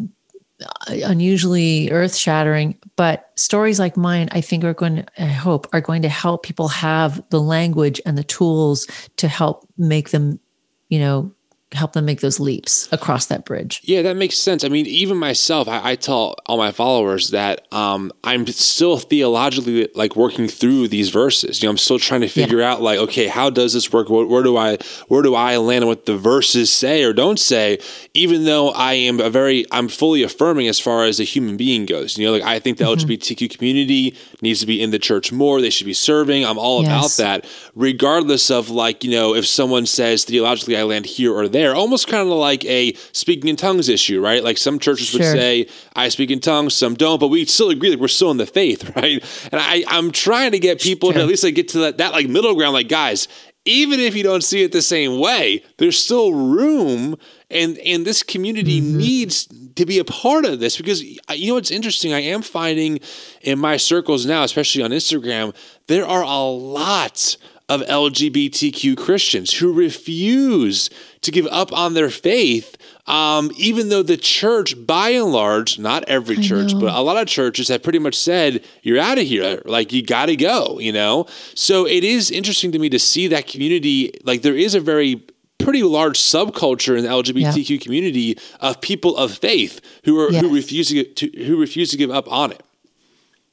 unusually 0.89 1.91
earth 1.91 2.15
shattering, 2.15 2.77
but 2.97 3.31
stories 3.37 3.79
like 3.79 3.97
mine, 3.97 4.29
I 4.33 4.41
think 4.41 4.65
are 4.65 4.75
going 4.75 4.97
to, 4.97 5.23
I 5.23 5.27
hope, 5.27 5.69
are 5.73 5.81
going 5.81 6.03
to 6.03 6.09
help 6.09 6.43
people 6.43 6.69
have 6.69 7.23
the 7.31 7.41
language 7.41 8.01
and 8.07 8.19
the 8.19 8.25
tools 8.25 8.87
to 9.17 9.29
help 9.29 9.69
make 9.77 10.11
them, 10.11 10.41
you 10.89 10.99
know, 10.99 11.33
help 11.73 11.93
them 11.93 12.07
make 12.07 12.21
those 12.21 12.41
leaps 12.41 12.89
across 12.93 13.27
that 13.27 13.45
bridge. 13.45 13.83
Yeah, 13.85 14.01
that 14.03 14.17
makes 14.17 14.39
sense. 14.39 14.65
I 14.65 14.69
mean, 14.69 14.87
even 14.87 15.19
myself, 15.19 15.69
I, 15.69 15.91
I 15.91 15.95
tell 15.97 16.37
all 16.47 16.57
my 16.57 16.73
followers 16.73 17.31
that 17.31 17.71
um, 17.73 18.11
I'm 18.25 18.47
still 18.47 18.97
theologically 18.97 19.89
like 19.95 20.17
working 20.17 20.49
through 20.49 20.89
these 20.89 21.11
verses. 21.11 21.63
You 21.63 21.67
know, 21.67 21.73
I'm 21.73 21.79
still 21.79 21.99
trying 21.99 22.23
to 22.23 22.29
figure 22.29 22.61
yeah. 22.61 22.73
out 22.73 22.83
like, 22.83 22.99
okay, 23.01 23.27
how 23.27 23.51
does 23.51 23.75
this 23.75 23.93
work? 23.93 24.09
Where, 24.09 24.25
where, 24.25 24.43
do 24.43 24.57
I 24.57 24.79
where 25.09 25.23
do 25.23 25.35
I 25.35 25.59
land 25.59 25.85
on 25.85 25.89
what 25.89 26.07
the 26.07 26.17
verses 26.17 26.73
say 26.73 27.05
or 27.05 27.13
don't 27.13 27.39
say? 27.39 27.79
Even 28.15 28.45
though 28.45 28.71
I 28.71 28.95
am 28.95 29.21
a 29.21 29.29
very 29.29 29.67
I'm 29.71 29.89
fully 29.89 30.23
affirming 30.23 30.69
as 30.69 30.79
far 30.79 31.05
as 31.05 31.21
a 31.21 31.25
human 31.25 31.59
being 31.59 31.85
goes. 31.85 32.17
You 32.17 32.27
know, 32.27 32.33
like 32.33 32.43
I 32.43 32.61
think 32.61 32.79
the 32.79 32.85
mm-hmm. 32.85 33.11
LGBTQ 33.11 33.55
community 33.55 34.17
needs 34.41 34.61
to 34.61 34.67
be 34.67 34.81
in 34.81 34.91
the 34.91 34.99
church 34.99 35.33
more. 35.33 35.61
They 35.61 35.71
should 35.71 35.87
be 35.87 35.93
serving. 35.93 36.47
I'm 36.47 36.59
all 36.59 36.83
yes. 36.83 37.19
about 37.19 37.23
that, 37.23 37.51
regardless 37.75 38.51
of 38.51 38.71
like 38.71 39.05
you 39.05 39.11
know 39.11 39.35
if 39.35 39.47
someone 39.47 39.85
says 39.85 40.25
theologically 40.25 40.79
I 40.79 40.85
land 40.85 41.05
here 41.05 41.35
or 41.35 41.47
there 41.47 41.58
there, 41.59 41.75
almost 41.75 42.07
kind 42.07 42.23
of 42.23 42.29
like 42.29 42.65
a 42.67 42.95
speaking 43.13 43.49
in 43.49 43.57
tongues 43.57 43.89
issue, 43.89 44.21
right? 44.21 44.45
Like 44.45 44.59
some 44.59 44.79
churches 44.79 45.13
would 45.13 45.23
say, 45.23 45.67
I 45.97 46.09
speak 46.09 46.31
in 46.31 46.39
tongues, 46.39 46.75
some 46.75 46.95
don't, 46.95 47.19
but 47.19 47.29
we 47.29 47.45
still 47.47 47.71
agree 47.71 47.91
that 47.91 47.99
we're 47.99 48.09
still 48.09 48.31
in 48.31 48.37
the 48.37 48.47
faith, 48.47 48.91
right? 48.97 49.23
And 49.51 49.61
I, 49.61 49.85
I'm 49.89 50.13
trying 50.13 50.53
to 50.53 50.59
get 50.59 50.81
people 50.81 51.11
sure. 51.11 51.19
to 51.19 51.23
at 51.23 51.29
least 51.29 51.43
like 51.43 51.57
get 51.57 51.69
to 51.69 51.79
that, 51.81 51.99
that 51.99 52.13
like 52.13 52.29
middle 52.29 52.55
ground, 52.55 52.75
like 52.75 52.89
guys, 52.89 53.27
even 53.65 53.99
if 53.99 54.15
you 54.15 54.23
don't 54.23 54.43
see 54.43 54.63
it 54.63 54.73
the 54.73 54.81
same 54.81 55.19
way, 55.19 55.63
there's 55.77 56.01
still 56.03 56.33
room 56.33 57.17
and 57.51 57.79
and 57.79 58.07
this 58.07 58.23
community 58.23 58.81
mm-hmm. 58.81 58.99
needs 58.99 59.49
to 59.75 59.85
be 59.85 59.99
a 59.99 60.05
part 60.05 60.45
of 60.45 60.61
this 60.61 60.77
because 60.77 61.03
you 61.03 61.49
know 61.49 61.55
what's 61.55 61.71
interesting 61.71 62.13
I 62.13 62.21
am 62.21 62.43
finding 62.43 63.01
in 63.41 63.59
my 63.59 63.77
circles 63.77 64.27
now 64.27 64.43
especially 64.43 64.83
on 64.83 64.91
Instagram 64.91 65.55
there 65.87 66.07
are 66.07 66.23
a 66.23 66.43
lot 66.43 67.37
of 67.69 67.83
LGBTQ 67.83 68.97
Christians 68.97 69.53
who 69.53 69.73
refuse 69.73 70.89
to 71.21 71.31
give 71.31 71.47
up 71.49 71.73
on 71.73 71.95
their 71.95 72.09
faith, 72.09 72.77
um, 73.07 73.51
even 73.57 73.91
though 73.91 74.03
the 74.03 74.17
church, 74.17 74.75
by 74.87 75.11
and 75.11 75.33
large, 75.33 75.79
not 75.79 76.05
every 76.09 76.37
church, 76.37 76.73
but 76.79 76.95
a 76.95 77.01
lot 77.01 77.19
of 77.19 77.27
churches 77.27 77.69
have 77.69 77.83
pretty 77.83 77.99
much 77.99 78.15
said, 78.15 78.65
you're 78.83 78.99
out 78.99 79.19
of 79.19 79.25
here. 79.25 79.61
Like, 79.65 79.93
you 79.93 80.03
got 80.03 80.27
to 80.27 80.37
go, 80.37 80.79
you 80.79 80.93
know? 80.93 81.27
So 81.55 81.87
it 81.87 82.05
is 82.05 82.31
interesting 82.31 82.73
to 82.73 82.79
me 82.79 82.89
to 82.89 82.99
see 82.99 83.27
that 83.29 83.47
community. 83.47 84.13
Like, 84.25 84.43
there 84.43 84.57
is 84.57 84.75
a 84.75 84.81
very 84.81 85.23
pretty 85.59 85.83
large 85.83 86.19
subculture 86.19 86.97
in 86.97 87.05
the 87.05 87.11
LGBTQ 87.11 87.69
yeah. 87.69 87.79
community 87.79 88.39
of 88.61 88.81
people 88.81 89.17
of 89.17 89.37
faith 89.37 89.81
who 90.05 90.19
are 90.21 90.31
yes. 90.31 90.43
who 90.43 90.55
refuse 90.55 90.89
to, 90.89 91.05
to 91.05 91.45
who 91.45 91.61
refuse 91.61 91.91
to 91.91 91.97
give 91.97 92.11
up 92.11 92.31
on 92.31 92.53
it 92.53 92.63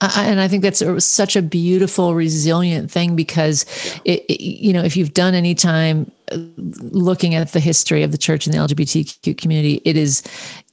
and 0.02 0.42
I 0.42 0.48
think 0.48 0.62
that's 0.62 0.82
a, 0.82 1.00
such 1.00 1.36
a 1.36 1.42
beautiful, 1.42 2.16
resilient 2.16 2.92
thing 2.92 3.16
because, 3.16 3.66
yeah. 3.86 4.14
it, 4.14 4.26
it, 4.26 4.42
you 4.42 4.74
know, 4.74 4.84
if 4.84 4.98
you've 4.98 5.14
done 5.14 5.34
any 5.34 5.56
time 5.56 6.12
uh, 6.32 6.38
looking 6.58 7.34
at 7.34 7.54
the 7.54 7.60
history 7.60 8.04
of 8.04 8.12
the 8.12 8.18
church 8.18 8.46
and 8.46 8.54
the 8.54 8.58
LGBTQ 8.58 9.38
community, 9.38 9.82
it 9.86 9.96
is, 9.96 10.22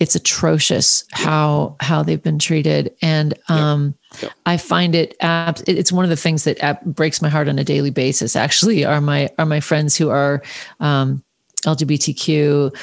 it's 0.00 0.14
atrocious 0.14 1.04
how 1.12 1.76
how 1.80 2.02
they've 2.02 2.22
been 2.22 2.38
treated, 2.38 2.94
and 3.00 3.34
um, 3.48 3.94
yeah. 4.20 4.30
I 4.46 4.56
find 4.56 4.94
it. 4.94 5.14
It's 5.20 5.92
one 5.92 6.04
of 6.04 6.10
the 6.10 6.16
things 6.16 6.44
that 6.44 6.84
breaks 6.84 7.22
my 7.22 7.28
heart 7.28 7.48
on 7.48 7.58
a 7.58 7.64
daily 7.64 7.90
basis. 7.90 8.34
Actually, 8.34 8.84
are 8.84 9.00
my 9.00 9.30
are 9.38 9.46
my 9.46 9.60
friends 9.60 9.96
who 9.96 10.10
are 10.10 10.42
um, 10.80 11.22
LGBTQ 11.64 12.74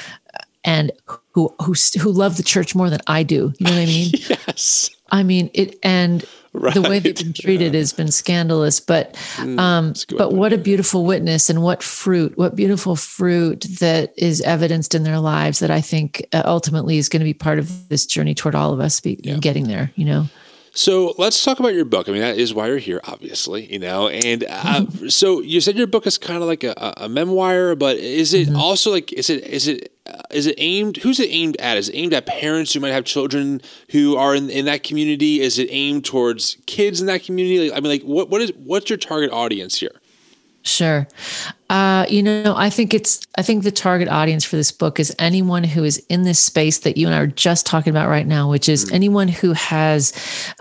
and 0.64 0.92
who 1.32 1.54
who 1.60 1.74
who 2.00 2.12
love 2.12 2.36
the 2.36 2.42
church 2.42 2.74
more 2.74 2.90
than 2.90 3.00
I 3.06 3.22
do. 3.22 3.52
You 3.58 3.66
know 3.66 3.72
what 3.72 3.80
I 3.80 3.86
mean? 3.86 4.10
yes. 4.46 4.90
I 5.10 5.22
mean 5.22 5.50
it, 5.54 5.78
and 5.82 6.24
right. 6.52 6.74
the 6.74 6.82
way 6.82 6.98
they've 6.98 7.16
been 7.16 7.32
treated 7.32 7.74
has 7.74 7.92
been 7.92 8.10
scandalous. 8.10 8.80
But 8.80 9.14
mm, 9.36 9.58
um, 9.58 9.94
but 10.16 10.32
what 10.32 10.52
a 10.52 10.58
beautiful 10.58 11.04
witness 11.04 11.50
and 11.50 11.62
what 11.62 11.82
fruit, 11.82 12.36
what 12.36 12.56
beautiful 12.56 12.96
fruit 12.96 13.66
that 13.80 14.12
is 14.16 14.40
evidenced 14.42 14.94
in 14.94 15.02
their 15.02 15.18
lives 15.18 15.60
that 15.60 15.70
I 15.70 15.80
think 15.80 16.26
uh, 16.32 16.42
ultimately 16.44 16.98
is 16.98 17.08
going 17.08 17.20
to 17.20 17.24
be 17.24 17.34
part 17.34 17.58
of 17.58 17.88
this 17.88 18.06
journey 18.06 18.34
toward 18.34 18.54
all 18.54 18.72
of 18.72 18.80
us 18.80 19.00
be, 19.00 19.18
yeah. 19.22 19.36
getting 19.38 19.68
there. 19.68 19.90
You 19.94 20.04
know. 20.04 20.26
So 20.72 21.14
let's 21.18 21.42
talk 21.42 21.58
about 21.58 21.74
your 21.74 21.84
book. 21.84 22.08
I 22.08 22.12
mean, 22.12 22.20
that 22.20 22.38
is 22.38 22.54
why 22.54 22.68
you're 22.68 22.78
here, 22.78 23.00
obviously, 23.04 23.70
you 23.72 23.78
know. 23.78 24.08
And 24.08 24.44
uh, 24.48 24.86
so 25.08 25.40
you 25.40 25.60
said 25.60 25.76
your 25.76 25.86
book 25.86 26.06
is 26.06 26.18
kind 26.18 26.42
of 26.42 26.48
like 26.48 26.64
a, 26.64 26.94
a 26.96 27.08
memoir, 27.08 27.74
but 27.74 27.96
is 27.96 28.34
it 28.34 28.48
mm-hmm. 28.48 28.56
also 28.56 28.90
like 28.90 29.12
is 29.12 29.30
it 29.30 29.44
is 29.44 29.66
it 29.66 29.92
uh, 30.06 30.22
is 30.30 30.46
it 30.46 30.54
aimed? 30.58 30.98
Who's 30.98 31.18
it 31.18 31.28
aimed 31.30 31.56
at? 31.60 31.76
Is 31.76 31.88
it 31.88 31.96
aimed 31.96 32.14
at 32.14 32.26
parents 32.26 32.72
who 32.72 32.80
might 32.80 32.92
have 32.92 33.04
children 33.04 33.60
who 33.90 34.16
are 34.16 34.34
in, 34.34 34.48
in 34.48 34.64
that 34.66 34.82
community? 34.82 35.40
Is 35.40 35.58
it 35.58 35.68
aimed 35.70 36.04
towards 36.04 36.56
kids 36.66 37.00
in 37.00 37.06
that 37.08 37.24
community? 37.24 37.68
Like, 37.68 37.76
I 37.76 37.80
mean, 37.80 37.90
like 37.90 38.02
what 38.02 38.30
what 38.30 38.40
is 38.40 38.52
what's 38.56 38.88
your 38.88 38.98
target 38.98 39.32
audience 39.32 39.80
here? 39.80 39.99
Sure. 40.62 41.08
Uh, 41.70 42.04
you 42.10 42.22
know, 42.22 42.54
I 42.54 42.68
think 42.68 42.92
it's, 42.92 43.26
I 43.38 43.42
think 43.42 43.64
the 43.64 43.70
target 43.70 44.08
audience 44.08 44.44
for 44.44 44.56
this 44.56 44.70
book 44.70 45.00
is 45.00 45.14
anyone 45.18 45.64
who 45.64 45.84
is 45.84 46.04
in 46.10 46.24
this 46.24 46.38
space 46.38 46.80
that 46.80 46.98
you 46.98 47.06
and 47.06 47.14
I 47.14 47.20
are 47.20 47.26
just 47.26 47.64
talking 47.64 47.90
about 47.90 48.10
right 48.10 48.26
now, 48.26 48.50
which 48.50 48.68
is 48.68 48.84
mm. 48.84 48.92
anyone 48.92 49.28
who 49.28 49.52
has, 49.54 50.12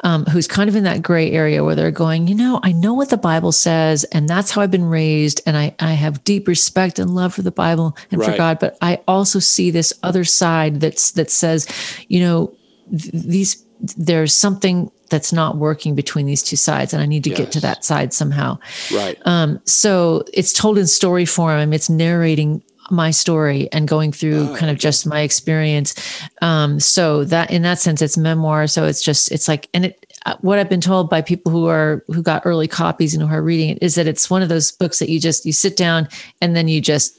um, 0.06 0.24
who's 0.26 0.47
kind 0.47 0.70
of 0.70 0.76
in 0.78 0.86
that 0.86 1.02
gray 1.02 1.32
area 1.32 1.66
where 1.66 1.76
they're 1.76 1.91
going, 1.91 2.28
you 2.30 2.36
know, 2.36 2.62
I 2.64 2.72
know 2.72 2.93
what 2.93 3.10
the 3.10 3.18
Bible 3.18 3.52
says, 3.52 4.06
and 4.06 4.30
that's 4.30 4.52
how 4.52 4.62
I've 4.62 4.72
been 4.72 4.86
raised, 4.86 5.41
and 5.45 5.58
I, 5.58 5.76
I 5.80 5.93
have 5.93 6.24
deep 6.24 6.47
respect 6.47 6.97
and 6.97 7.14
love 7.14 7.34
for 7.34 7.41
the 7.41 7.52
Bible 7.52 7.97
and 8.12 8.22
right. 8.22 8.32
for 8.32 8.38
God, 8.38 8.60
but 8.60 8.78
I 8.82 9.02
also 9.06 9.39
see 9.39 9.70
this 9.72 9.91
other 10.04 10.24
side 10.24 10.80
that's, 10.80 11.12
that 11.12 11.30
says, 11.30 11.68
you 12.08 12.22
know, 12.22 12.56
th- 12.91 13.12
these, 13.12 13.66
there's 13.97 14.34
something 14.34 14.91
that's 15.10 15.34
not 15.34 15.57
working 15.57 15.95
between 15.95 16.26
these 16.26 16.43
two 16.43 16.55
sides 16.55 16.93
and 16.93 17.01
i 17.01 17.05
need 17.05 17.24
to 17.24 17.30
yes. 17.30 17.39
get 17.39 17.51
to 17.51 17.60
that 17.60 17.84
side 17.84 18.14
somehow. 18.14 18.57
Right. 18.93 19.18
Um, 19.26 19.60
so 19.66 20.24
it's 20.34 20.53
told 20.53 20.78
in 20.78 20.88
story 20.88 21.26
form 21.26 21.74
it's 21.74 21.89
narrating 21.89 22.64
my 22.91 23.12
story 23.12 23.72
and 23.72 23.88
going 23.88 24.12
through 24.12 24.49
oh, 24.49 24.55
kind 24.55 24.72
of 24.72 24.78
just 24.78 25.05
my 25.05 25.22
experience. 25.22 25.95
Um, 26.41 26.80
so 26.80 27.24
that 27.26 27.51
in 27.51 27.62
that 27.64 27.80
sense 27.80 28.01
it's 28.01 28.18
memoir 28.18 28.68
so 28.68 28.86
it's 28.86 29.01
just 29.01 29.32
it's 29.32 29.47
like 29.47 29.70
and 29.74 29.86
it 29.86 30.05
uh, 30.26 30.36
what 30.41 30.60
I've 30.60 30.70
been 30.70 30.82
told 30.82 31.10
by 31.10 31.22
people 31.22 31.51
who 31.51 31.68
are 31.68 32.03
who 32.07 32.22
got 32.22 32.41
early 32.45 32.68
copies 32.68 33.14
and 33.14 33.24
who 33.24 33.34
are 33.34 33.41
reading 33.41 33.70
it 33.70 33.82
is 33.82 33.95
that 33.95 34.07
it's 34.07 34.30
one 34.30 34.41
of 34.41 34.49
those 34.49 34.72
books 34.72 34.99
that 34.99 35.10
you 35.10 35.20
just 35.20 35.45
you 35.45 35.53
sit 35.53 35.78
down 35.78 36.07
and 36.41 36.55
then 36.55 36.68
you 36.68 36.82
just 36.82 37.18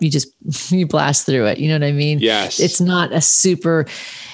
you 0.00 0.10
just 0.10 0.28
you 0.72 0.86
blast 0.86 1.26
through 1.26 1.46
it. 1.46 1.58
You 1.58 1.68
know 1.68 1.74
what 1.74 1.88
I 1.88 1.92
mean? 1.92 2.18
Yes. 2.18 2.60
It's 2.60 2.80
not 2.80 3.12
a 3.12 3.20
super 3.20 3.86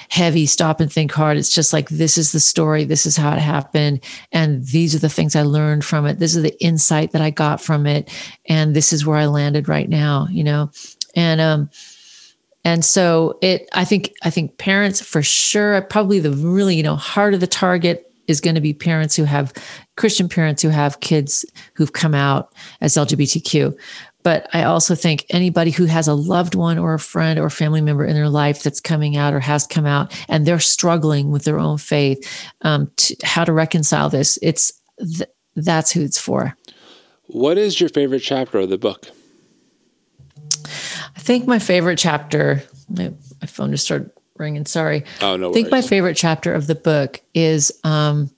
heavy 0.09 0.47
stop 0.47 0.79
and 0.79 0.91
think 0.91 1.11
hard. 1.11 1.37
It's 1.37 1.53
just 1.53 1.71
like, 1.71 1.89
this 1.89 2.17
is 2.17 2.31
the 2.31 2.39
story. 2.39 2.83
This 2.83 3.05
is 3.05 3.15
how 3.15 3.31
it 3.31 3.39
happened. 3.39 4.03
And 4.31 4.65
these 4.65 4.95
are 4.95 4.99
the 4.99 5.09
things 5.09 5.35
I 5.35 5.43
learned 5.43 5.85
from 5.85 6.05
it. 6.07 6.17
This 6.17 6.35
is 6.35 6.41
the 6.41 6.59
insight 6.63 7.11
that 7.11 7.21
I 7.21 7.29
got 7.29 7.61
from 7.61 7.85
it. 7.85 8.11
And 8.47 8.75
this 8.75 8.91
is 8.91 9.05
where 9.05 9.17
I 9.17 9.27
landed 9.27 9.69
right 9.69 9.87
now, 9.87 10.27
you 10.31 10.43
know? 10.43 10.71
And, 11.15 11.39
um, 11.39 11.69
and 12.65 12.83
so 12.83 13.37
it, 13.41 13.69
I 13.73 13.85
think, 13.85 14.11
I 14.23 14.31
think 14.31 14.57
parents 14.57 14.99
for 14.99 15.21
sure, 15.21 15.81
probably 15.83 16.19
the 16.19 16.31
really, 16.31 16.75
you 16.75 16.83
know, 16.83 16.95
heart 16.95 17.35
of 17.35 17.39
the 17.39 17.47
target 17.47 18.11
is 18.27 18.41
going 18.41 18.55
to 18.55 18.61
be 18.61 18.73
parents 18.73 19.15
who 19.15 19.23
have 19.23 19.53
Christian 19.95 20.29
parents 20.29 20.61
who 20.61 20.69
have 20.69 20.99
kids 20.99 21.45
who've 21.73 21.93
come 21.93 22.13
out 22.13 22.53
as 22.79 22.93
LGBTQ. 22.93 23.77
But 24.29 24.47
I 24.53 24.61
also 24.61 24.93
think 24.93 25.25
anybody 25.31 25.71
who 25.71 25.85
has 25.85 26.07
a 26.07 26.13
loved 26.13 26.53
one 26.53 26.77
or 26.77 26.93
a 26.93 26.99
friend 26.99 27.39
or 27.39 27.49
family 27.49 27.81
member 27.81 28.05
in 28.05 28.13
their 28.13 28.29
life 28.29 28.61
that's 28.61 28.79
coming 28.79 29.17
out 29.17 29.33
or 29.33 29.39
has 29.39 29.65
come 29.65 29.87
out 29.87 30.15
and 30.27 30.45
they're 30.45 30.59
struggling 30.59 31.31
with 31.31 31.45
their 31.45 31.57
own 31.57 31.79
faith, 31.79 32.31
um, 32.61 32.91
to, 32.97 33.15
how 33.23 33.43
to 33.43 33.51
reconcile 33.51 34.07
this, 34.07 34.37
it's 34.43 34.71
th- 34.99 35.31
that's 35.55 35.91
who 35.91 36.03
it's 36.03 36.19
for. 36.19 36.55
What 37.25 37.57
is 37.57 37.81
your 37.81 37.89
favorite 37.89 38.19
chapter 38.19 38.59
of 38.59 38.69
the 38.69 38.77
book? 38.77 39.07
I 41.15 41.19
think 41.19 41.47
my 41.47 41.57
favorite 41.57 41.97
chapter, 41.97 42.61
my, 42.87 43.11
my 43.41 43.47
phone 43.47 43.71
just 43.71 43.85
started 43.85 44.11
ringing. 44.37 44.67
Sorry. 44.67 45.05
Oh, 45.23 45.37
no. 45.37 45.49
I 45.49 45.53
think 45.53 45.71
worries. 45.71 45.83
my 45.83 45.87
favorite 45.89 46.17
chapter 46.17 46.53
of 46.53 46.67
the 46.67 46.75
book 46.75 47.19
is 47.33 47.71
um, 47.83 48.29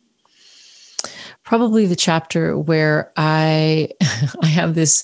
probably 1.52 1.86
the 1.86 1.98
chapter 1.98 2.58
where 2.58 3.12
I 3.18 3.90
I 4.42 4.46
have 4.46 4.74
this 4.74 5.04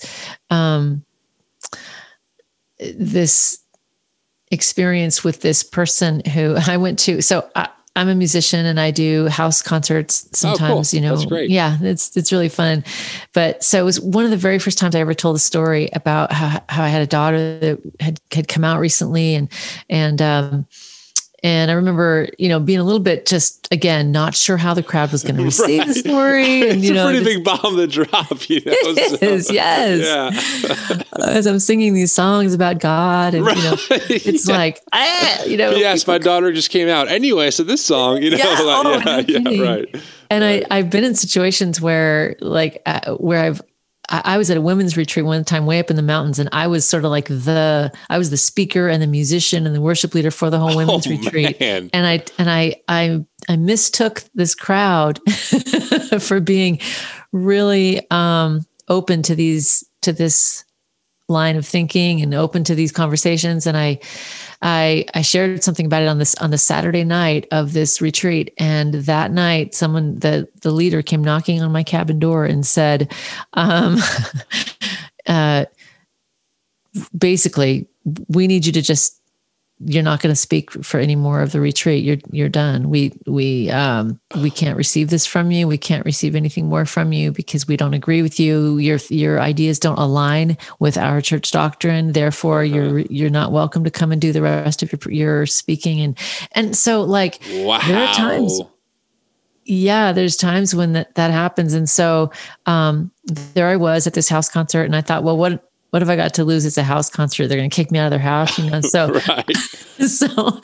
um, 0.50 1.04
this 2.80 3.60
experience 4.50 5.26
with 5.26 5.42
this 5.42 5.62
person 5.62 6.22
who 6.22 6.56
I 6.68 6.78
went 6.78 7.00
to. 7.00 7.22
So 7.22 7.50
I, 7.54 7.68
am 7.98 8.08
a 8.08 8.16
musician 8.16 8.66
and 8.66 8.80
I 8.80 8.92
do 8.92 9.28
house 9.28 9.62
concerts 9.62 10.30
sometimes, 10.32 10.94
oh, 10.94 10.96
cool. 10.96 11.02
you 11.02 11.06
know. 11.06 11.18
That's 11.18 11.28
great. 11.28 11.50
Yeah, 11.50 11.78
it's 11.82 12.16
it's 12.16 12.32
really 12.32 12.48
fun. 12.48 12.86
But 13.34 13.62
so 13.62 13.82
it 13.82 13.84
was 13.84 14.00
one 14.00 14.24
of 14.24 14.32
the 14.32 14.38
very 14.38 14.58
first 14.58 14.78
times 14.78 14.96
I 14.96 15.02
ever 15.02 15.14
told 15.14 15.36
a 15.36 15.40
story 15.40 15.90
about 15.92 16.32
how, 16.32 16.64
how 16.70 16.82
I 16.82 16.88
had 16.88 17.02
a 17.02 17.08
daughter 17.08 17.60
that 17.60 17.80
had 18.00 18.22
had 18.32 18.48
come 18.48 18.64
out 18.64 18.80
recently 18.80 19.36
and 19.36 19.50
and 19.90 20.22
um 20.22 20.66
and 21.44 21.70
I 21.70 21.76
remember, 21.76 22.30
you 22.40 22.50
know, 22.50 22.60
being 22.60 22.80
a 22.80 22.84
little 22.84 23.00
bit 23.00 23.26
just 23.26 23.68
again 23.72 24.12
not 24.12 24.36
sure 24.36 24.58
how 24.58 24.74
the 24.74 24.82
crowd 24.82 25.12
was 25.12 25.24
going 25.24 25.36
to 25.38 25.44
receive 25.44 25.80
right. 25.80 25.88
the 25.88 25.94
story. 25.94 26.58
And 26.68 26.84
you 26.84 26.94
know, 26.94 27.08
a 27.08 27.12
pretty 27.12 27.24
big 27.24 27.44
bomb 27.44 27.78
to 27.78 27.88
drop. 27.88 28.50
You 28.50 28.62
know, 28.66 28.72
it 28.76 29.24
is, 29.24 29.52
yes. 29.52 30.02
Yeah. 30.04 31.04
As 31.26 31.46
I'm 31.46 31.60
singing 31.60 31.94
these 31.94 32.12
songs 32.12 32.54
about 32.54 32.80
God, 32.80 33.34
and 33.36 33.46
right. 33.46 33.56
you 33.56 33.64
know, 33.64 33.78
it's 33.90 34.50
yeah. 34.50 34.58
like, 34.58 34.82
ah, 34.92 35.44
you 35.44 35.56
know. 35.56 35.72
Yes, 35.72 36.06
my 36.08 36.18
daughter 36.18 36.52
just 36.52 36.72
came 36.72 36.90
out 36.90 37.08
anyway. 37.08 37.52
So 37.52 37.64
this 37.64 37.86
song, 37.86 38.22
you 38.22 38.32
know, 38.32 38.38
yeah, 38.38 38.60
like, 38.60 39.08
oh, 39.08 39.24
yeah, 39.28 39.40
no 39.40 39.52
yeah, 39.52 39.70
right. 39.70 39.96
And 40.30 40.44
right. 40.44 40.66
I 40.70 40.80
I've 40.80 40.90
been 40.90 41.04
in 41.04 41.16
situations 41.16 41.80
where 41.80 42.36
like 42.42 42.82
uh, 42.86 43.16
where 43.16 43.44
I've 43.44 43.62
I 44.10 44.38
was 44.38 44.50
at 44.50 44.58
a 44.58 44.62
women's 44.62 44.96
retreat 44.96 45.26
one 45.26 45.44
time 45.44 45.66
way 45.66 45.80
up 45.80 45.90
in 45.90 45.98
the 45.98 46.02
mountains, 46.02 46.40
and 46.40 46.48
I 46.54 46.68
was 46.68 46.88
sort 46.88 47.04
of 47.04 47.12
like 47.12 47.28
the 47.28 47.92
I 48.10 48.18
was 48.18 48.30
the 48.30 48.38
speaker 48.38 48.88
and 48.88 49.02
the 49.02 49.08
musician 49.08 49.66
and 49.66 49.76
the 49.76 49.82
worship 49.82 50.14
leader 50.14 50.32
for 50.32 50.50
the 50.50 50.60
whole 50.60 50.72
oh, 50.74 50.78
women's 50.78 51.08
oh, 51.08 51.12
retreat. 51.12 51.60
Man. 51.60 51.90
And 51.92 52.08
I 52.08 52.24
and 52.38 52.50
I 52.50 52.82
I 52.88 53.26
I 53.50 53.58
mistook 53.58 54.24
this 54.34 54.56
crowd 54.56 55.20
for 56.22 56.40
being 56.40 56.80
really 57.34 58.10
um, 58.10 58.66
open 58.88 59.24
to 59.24 59.36
these 59.36 59.84
to 60.04 60.14
this 60.14 60.64
line 61.28 61.58
of 61.58 61.66
thinking 61.66 62.22
and 62.22 62.34
open 62.34 62.64
to 62.64 62.76
these 62.76 62.92
conversations. 62.92 63.68
And 63.68 63.76
I 63.76 64.00
I 64.62 65.06
I 65.14 65.22
shared 65.22 65.64
something 65.64 65.86
about 65.86 66.04
it 66.04 66.08
on 66.08 66.18
this 66.18 66.36
on 66.36 66.52
the 66.52 66.58
Saturday 66.58 67.04
night 67.04 67.48
of 67.52 67.74
this 67.74 68.02
retreat, 68.02 68.54
and 68.58 68.94
that 68.94 69.32
night, 69.32 69.76
someone 69.76 70.20
the 70.20 70.48
the 70.62 70.72
leader 70.72 71.02
came 71.02 71.24
knocking 71.24 71.62
on 71.62 71.72
my 71.72 71.84
cabin 71.84 72.20
door 72.20 72.46
and 72.46 72.66
said, 72.66 73.14
um, 73.54 73.98
uh, 75.28 75.66
basically, 77.18 77.88
we 78.30 78.48
need 78.48 78.66
you 78.66 78.72
to 78.72 78.82
just 78.82 79.22
you're 79.86 80.04
not 80.04 80.22
going 80.22 80.32
to 80.32 80.36
speak 80.36 80.72
for 80.84 81.00
any 81.00 81.16
more 81.16 81.42
of 81.42 81.52
the 81.52 81.62
retreat. 81.62 82.04
You're 82.04 82.18
you're 82.32 82.50
done. 82.50 82.90
We 82.90 83.14
we 83.28 83.70
um 83.70 84.20
we 84.42 84.50
can't 84.50 84.76
receive 84.76 85.10
this 85.10 85.26
from 85.26 85.52
you. 85.52 85.68
We 85.68 85.78
can't 85.78 86.06
receive 86.06 86.36
anything 86.36 86.68
more 86.68 86.86
from 86.86 87.14
you 87.14 87.32
because 87.32 87.68
we 87.68 87.78
don't 87.78 87.94
agree 87.94 88.24
with 88.24 88.40
you. 88.40 88.78
Your 88.80 88.98
your 89.10 89.40
ideas 89.40 89.78
don't 89.78 90.00
align 90.00 90.58
with 90.80 90.98
our 90.98 91.22
church 91.22 91.52
doctrine. 91.52 92.14
Therefore, 92.14 92.64
uh-huh. 92.64 92.76
you're 92.76 93.00
you're 93.02 93.30
not 93.30 93.52
welcome 93.52 93.84
to 93.84 93.92
come 93.92 94.12
and 94.12 94.20
do 94.20 94.32
the 94.32 94.42
rest 94.42 94.82
of 94.82 94.92
your 94.92 95.14
your 95.14 95.46
speaking. 95.46 96.02
And 96.02 96.18
and 96.54 96.76
so 96.76 97.04
like 97.04 97.40
wow. 97.58 97.80
there 97.88 98.04
are 98.04 98.14
times. 98.16 98.62
Yeah, 99.70 100.14
there's 100.14 100.38
times 100.38 100.74
when 100.74 100.94
that, 100.94 101.14
that 101.16 101.30
happens. 101.30 101.74
And 101.74 101.90
so 101.90 102.32
um, 102.68 103.12
there 103.26 103.68
I 103.68 103.76
was 103.76 104.08
at 104.08 104.14
this 104.14 104.30
house 104.30 104.48
concert, 104.48 104.84
and 104.84 104.96
I 104.96 105.02
thought, 105.02 105.26
well, 105.26 105.38
what 105.38 105.67
what 105.90 106.02
have 106.02 106.10
I 106.10 106.16
got 106.16 106.34
to 106.36 106.44
lose? 106.44 106.66
It's 106.66 106.78
a 106.78 106.84
house 106.84 107.10
concert. 107.10 107.48
They're 107.48 107.58
going 107.58 107.70
to 107.70 107.76
kick 107.76 107.92
me 107.92 108.00
out 108.00 108.08
of 108.08 108.12
their 108.12 108.20
house, 108.20 108.58
you 108.58 108.70
know. 108.70 108.82
So, 108.88 109.20
so 110.08 110.62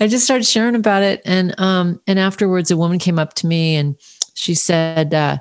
I 0.00 0.06
just 0.08 0.24
started 0.24 0.44
sharing 0.44 0.74
about 0.74 1.02
it, 1.02 1.22
and 1.24 1.58
um, 1.58 2.00
and 2.06 2.18
afterwards, 2.18 2.70
a 2.70 2.76
woman 2.76 2.98
came 2.98 3.18
up 3.18 3.34
to 3.34 3.46
me 3.46 3.76
and 3.76 3.96
she 4.34 4.54
said, 4.54 5.14
uh, 5.14 5.38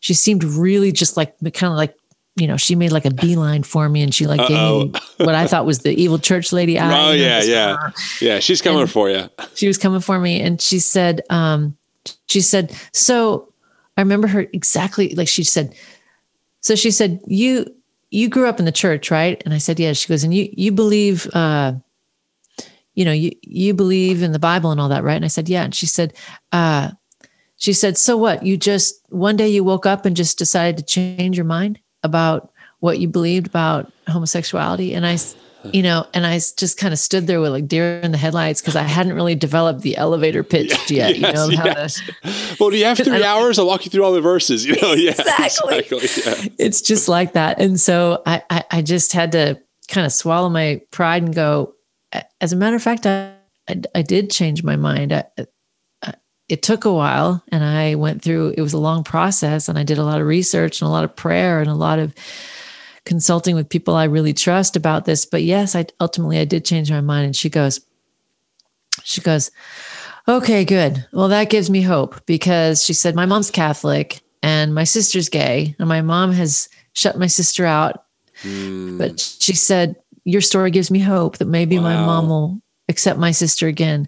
she 0.00 0.14
seemed 0.14 0.44
really 0.44 0.92
just 0.92 1.16
like 1.16 1.36
kind 1.54 1.72
of 1.72 1.76
like 1.76 1.94
you 2.36 2.46
know, 2.46 2.56
she 2.56 2.76
made 2.76 2.92
like 2.92 3.04
a 3.04 3.10
beeline 3.10 3.64
for 3.64 3.88
me 3.88 4.00
and 4.00 4.14
she 4.14 4.28
like 4.28 4.38
Uh-oh. 4.38 4.84
gave 4.84 4.94
me 4.94 5.00
what 5.26 5.34
I 5.34 5.48
thought 5.48 5.66
was 5.66 5.80
the 5.80 5.90
evil 5.90 6.20
church 6.20 6.52
lady 6.52 6.78
eye. 6.78 7.08
Oh 7.08 7.12
yeah, 7.12 7.42
yeah. 7.42 7.90
Yeah, 8.20 8.38
she's 8.38 8.62
coming 8.62 8.82
and 8.82 8.90
for 8.90 9.10
you. 9.10 9.28
She 9.54 9.66
was 9.66 9.76
coming 9.76 10.00
for 10.00 10.20
me 10.20 10.40
and 10.40 10.60
she 10.60 10.78
said 10.78 11.22
um 11.30 11.76
she 12.28 12.40
said, 12.40 12.72
"So 12.92 13.52
I 13.96 14.02
remember 14.02 14.28
her 14.28 14.46
exactly 14.52 15.14
like 15.14 15.28
she 15.28 15.42
said 15.44 15.74
so 16.60 16.74
she 16.74 16.90
said, 16.90 17.20
"You 17.26 17.66
you 18.10 18.28
grew 18.28 18.48
up 18.48 18.58
in 18.58 18.64
the 18.64 18.72
church, 18.72 19.10
right? 19.10 19.42
And 19.44 19.52
I 19.52 19.58
said, 19.58 19.78
yes. 19.78 19.98
She 19.98 20.08
goes, 20.08 20.24
and 20.24 20.32
you 20.34 20.48
you 20.52 20.72
believe, 20.72 21.28
uh, 21.34 21.74
you 22.94 23.04
know, 23.04 23.12
you 23.12 23.32
you 23.42 23.74
believe 23.74 24.22
in 24.22 24.32
the 24.32 24.38
Bible 24.38 24.70
and 24.70 24.80
all 24.80 24.88
that, 24.88 25.04
right? 25.04 25.16
And 25.16 25.24
I 25.24 25.28
said, 25.28 25.48
yeah. 25.48 25.64
And 25.64 25.74
she 25.74 25.86
said, 25.86 26.14
uh, 26.52 26.90
she 27.56 27.72
said, 27.72 27.98
so 27.98 28.16
what? 28.16 28.44
You 28.44 28.56
just 28.56 29.00
one 29.10 29.36
day 29.36 29.48
you 29.48 29.64
woke 29.64 29.86
up 29.86 30.06
and 30.06 30.16
just 30.16 30.38
decided 30.38 30.78
to 30.78 30.84
change 30.84 31.36
your 31.36 31.44
mind 31.44 31.78
about 32.02 32.52
what 32.80 33.00
you 33.00 33.08
believed 33.08 33.46
about 33.46 33.92
homosexuality. 34.06 34.94
And 34.94 35.04
I 35.06 35.18
you 35.64 35.82
know, 35.82 36.06
and 36.14 36.26
I 36.26 36.34
just 36.34 36.78
kind 36.78 36.92
of 36.92 36.98
stood 36.98 37.26
there 37.26 37.40
with 37.40 37.50
like 37.50 37.66
deer 37.66 38.00
in 38.00 38.12
the 38.12 38.18
headlights 38.18 38.60
because 38.60 38.76
I 38.76 38.82
hadn't 38.82 39.14
really 39.14 39.34
developed 39.34 39.82
the 39.82 39.96
elevator 39.96 40.42
pitch 40.42 40.70
yeah, 40.90 41.08
yet. 41.08 41.18
Yes, 41.18 41.50
you 41.50 41.56
know, 41.56 41.64
yes. 41.64 42.00
To, 42.00 42.56
well, 42.60 42.70
do 42.70 42.76
you 42.76 42.84
have 42.84 42.98
three 43.04 43.24
hours? 43.24 43.58
I'll 43.58 43.66
walk 43.66 43.84
you 43.84 43.90
through 43.90 44.04
all 44.04 44.12
the 44.12 44.20
verses. 44.20 44.64
You 44.64 44.80
know, 44.80 44.92
yeah, 44.94 45.10
exactly. 45.10 45.78
exactly 45.78 46.46
yeah. 46.46 46.50
It's 46.58 46.80
just 46.80 47.08
like 47.08 47.32
that, 47.32 47.60
and 47.60 47.78
so 47.78 48.22
I, 48.26 48.42
I, 48.50 48.64
I 48.70 48.82
just 48.82 49.12
had 49.12 49.32
to 49.32 49.60
kind 49.88 50.06
of 50.06 50.12
swallow 50.12 50.48
my 50.48 50.80
pride 50.90 51.22
and 51.22 51.34
go. 51.34 51.74
As 52.40 52.52
a 52.52 52.56
matter 52.56 52.76
of 52.76 52.82
fact, 52.82 53.06
I, 53.06 53.34
I, 53.68 53.82
I 53.94 54.02
did 54.02 54.30
change 54.30 54.62
my 54.62 54.76
mind. 54.76 55.12
I, 55.12 55.24
it 56.48 56.62
took 56.62 56.84
a 56.84 56.92
while 56.92 57.42
and 57.52 57.62
I 57.62 57.94
went 57.94 58.22
through, 58.22 58.54
it 58.56 58.62
was 58.62 58.72
a 58.72 58.78
long 58.78 59.04
process 59.04 59.68
and 59.68 59.78
I 59.78 59.82
did 59.82 59.98
a 59.98 60.04
lot 60.04 60.20
of 60.20 60.26
research 60.26 60.80
and 60.80 60.88
a 60.88 60.90
lot 60.90 61.04
of 61.04 61.14
prayer 61.14 61.60
and 61.60 61.68
a 61.68 61.74
lot 61.74 61.98
of 61.98 62.14
consulting 63.08 63.56
with 63.56 63.68
people 63.68 63.94
I 63.94 64.04
really 64.04 64.32
trust 64.32 64.76
about 64.76 65.04
this. 65.04 65.24
But 65.24 65.42
yes, 65.42 65.74
I 65.74 65.86
ultimately 65.98 66.38
I 66.38 66.44
did 66.44 66.64
change 66.64 66.90
my 66.90 67.00
mind. 67.00 67.26
And 67.26 67.34
she 67.34 67.48
goes, 67.48 67.80
she 69.02 69.20
goes, 69.20 69.50
okay, 70.28 70.64
good. 70.64 71.04
Well, 71.12 71.28
that 71.28 71.50
gives 71.50 71.70
me 71.70 71.82
hope 71.82 72.24
because 72.26 72.84
she 72.84 72.92
said, 72.92 73.16
my 73.16 73.26
mom's 73.26 73.50
Catholic 73.50 74.20
and 74.42 74.74
my 74.74 74.84
sister's 74.84 75.28
gay 75.28 75.74
and 75.78 75.88
my 75.88 76.02
mom 76.02 76.32
has 76.32 76.68
shut 76.92 77.18
my 77.18 77.26
sister 77.26 77.64
out. 77.64 78.04
Mm. 78.42 78.98
But 78.98 79.18
she 79.18 79.54
said, 79.54 79.96
your 80.24 80.42
story 80.42 80.70
gives 80.70 80.90
me 80.90 80.98
hope 80.98 81.38
that 81.38 81.46
maybe 81.46 81.78
wow. 81.78 81.84
my 81.84 81.94
mom 81.94 82.28
will 82.28 82.60
accept 82.88 83.18
my 83.18 83.30
sister 83.30 83.66
again. 83.66 84.06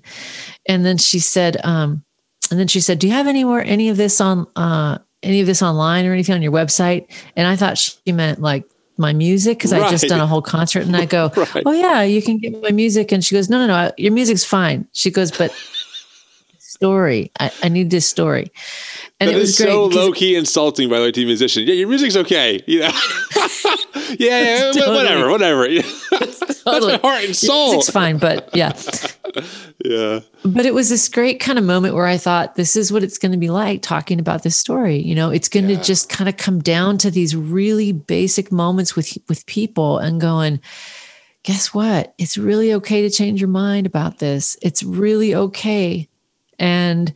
And 0.66 0.84
then 0.84 0.98
she 0.98 1.18
said, 1.18 1.56
um, 1.64 2.04
and 2.50 2.60
then 2.60 2.68
she 2.68 2.80
said, 2.80 2.98
do 2.98 3.06
you 3.06 3.14
have 3.14 3.26
anywhere, 3.26 3.64
any 3.64 3.88
of 3.88 3.96
this 3.96 4.20
on, 4.20 4.46
uh, 4.56 4.98
any 5.22 5.40
of 5.40 5.46
this 5.46 5.62
online 5.62 6.06
or 6.06 6.12
anything 6.12 6.34
on 6.34 6.42
your 6.42 6.52
website? 6.52 7.06
And 7.36 7.46
I 7.46 7.56
thought 7.56 7.78
she 7.78 8.12
meant 8.12 8.40
like 8.40 8.64
my 9.00 9.12
music 9.12 9.58
because 9.58 9.72
right. 9.72 9.82
I 9.82 9.90
just 9.90 10.06
done 10.06 10.20
a 10.20 10.26
whole 10.26 10.42
concert 10.42 10.84
and 10.84 10.96
I 10.96 11.06
go, 11.06 11.32
right. 11.36 11.62
oh 11.66 11.72
yeah, 11.72 12.02
you 12.02 12.22
can 12.22 12.38
get 12.38 12.60
my 12.62 12.70
music. 12.70 13.10
And 13.10 13.24
she 13.24 13.34
goes, 13.34 13.48
no, 13.48 13.58
no, 13.58 13.66
no, 13.66 13.90
your 13.96 14.12
music's 14.12 14.44
fine. 14.44 14.86
She 14.92 15.10
goes, 15.10 15.32
but 15.36 15.52
story, 16.80 17.30
I, 17.38 17.50
I 17.62 17.68
need 17.68 17.90
this 17.90 18.06
story. 18.06 18.50
And 19.20 19.28
that 19.28 19.36
it 19.36 19.38
was 19.38 19.54
so 19.54 19.84
low 19.84 20.12
key 20.12 20.34
insulting 20.34 20.88
by 20.88 20.98
the 20.98 21.04
way 21.04 21.12
to 21.12 21.26
musician. 21.26 21.64
Yeah, 21.66 21.74
your 21.74 21.88
music's 21.88 22.16
okay. 22.16 22.62
You 22.66 22.80
know, 22.80 22.86
yeah, 24.18 24.40
yeah 24.40 24.72
totally. 24.72 24.96
whatever, 24.96 25.30
whatever. 25.30 25.68
That's 26.10 26.86
my 26.86 26.96
heart 26.96 27.24
and 27.24 27.36
soul. 27.36 27.74
It's 27.74 27.90
fine, 27.90 28.16
but 28.16 28.48
yeah, 28.54 28.72
yeah. 29.84 30.20
But 30.42 30.64
it 30.64 30.72
was 30.72 30.88
this 30.88 31.06
great 31.10 31.38
kind 31.38 31.58
of 31.58 31.66
moment 31.66 31.94
where 31.94 32.06
I 32.06 32.16
thought, 32.16 32.54
this 32.54 32.76
is 32.76 32.90
what 32.90 33.02
it's 33.02 33.18
going 33.18 33.32
to 33.32 33.38
be 33.38 33.50
like 33.50 33.82
talking 33.82 34.18
about 34.18 34.42
this 34.42 34.56
story. 34.56 34.96
You 34.96 35.14
know, 35.14 35.28
it's 35.28 35.50
going 35.50 35.68
yeah. 35.68 35.76
to 35.76 35.84
just 35.84 36.08
kind 36.08 36.28
of 36.28 36.38
come 36.38 36.60
down 36.60 36.96
to 36.98 37.10
these 37.10 37.36
really 37.36 37.92
basic 37.92 38.50
moments 38.50 38.96
with 38.96 39.18
with 39.28 39.44
people 39.44 39.98
and 39.98 40.18
going. 40.18 40.60
Guess 41.42 41.72
what? 41.72 42.14
It's 42.18 42.36
really 42.36 42.74
okay 42.74 43.00
to 43.00 43.08
change 43.08 43.40
your 43.40 43.48
mind 43.48 43.86
about 43.86 44.18
this. 44.18 44.58
It's 44.60 44.82
really 44.82 45.34
okay. 45.34 46.09
And 46.60 47.12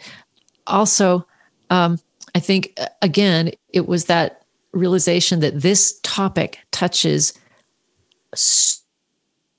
also, 0.66 1.24
um, 1.70 2.00
I 2.34 2.40
think, 2.40 2.72
uh, 2.78 2.86
again, 3.02 3.52
it 3.72 3.86
was 3.86 4.06
that 4.06 4.42
realization 4.72 5.38
that 5.40 5.60
this 5.60 6.00
topic 6.02 6.58
touches 6.72 7.32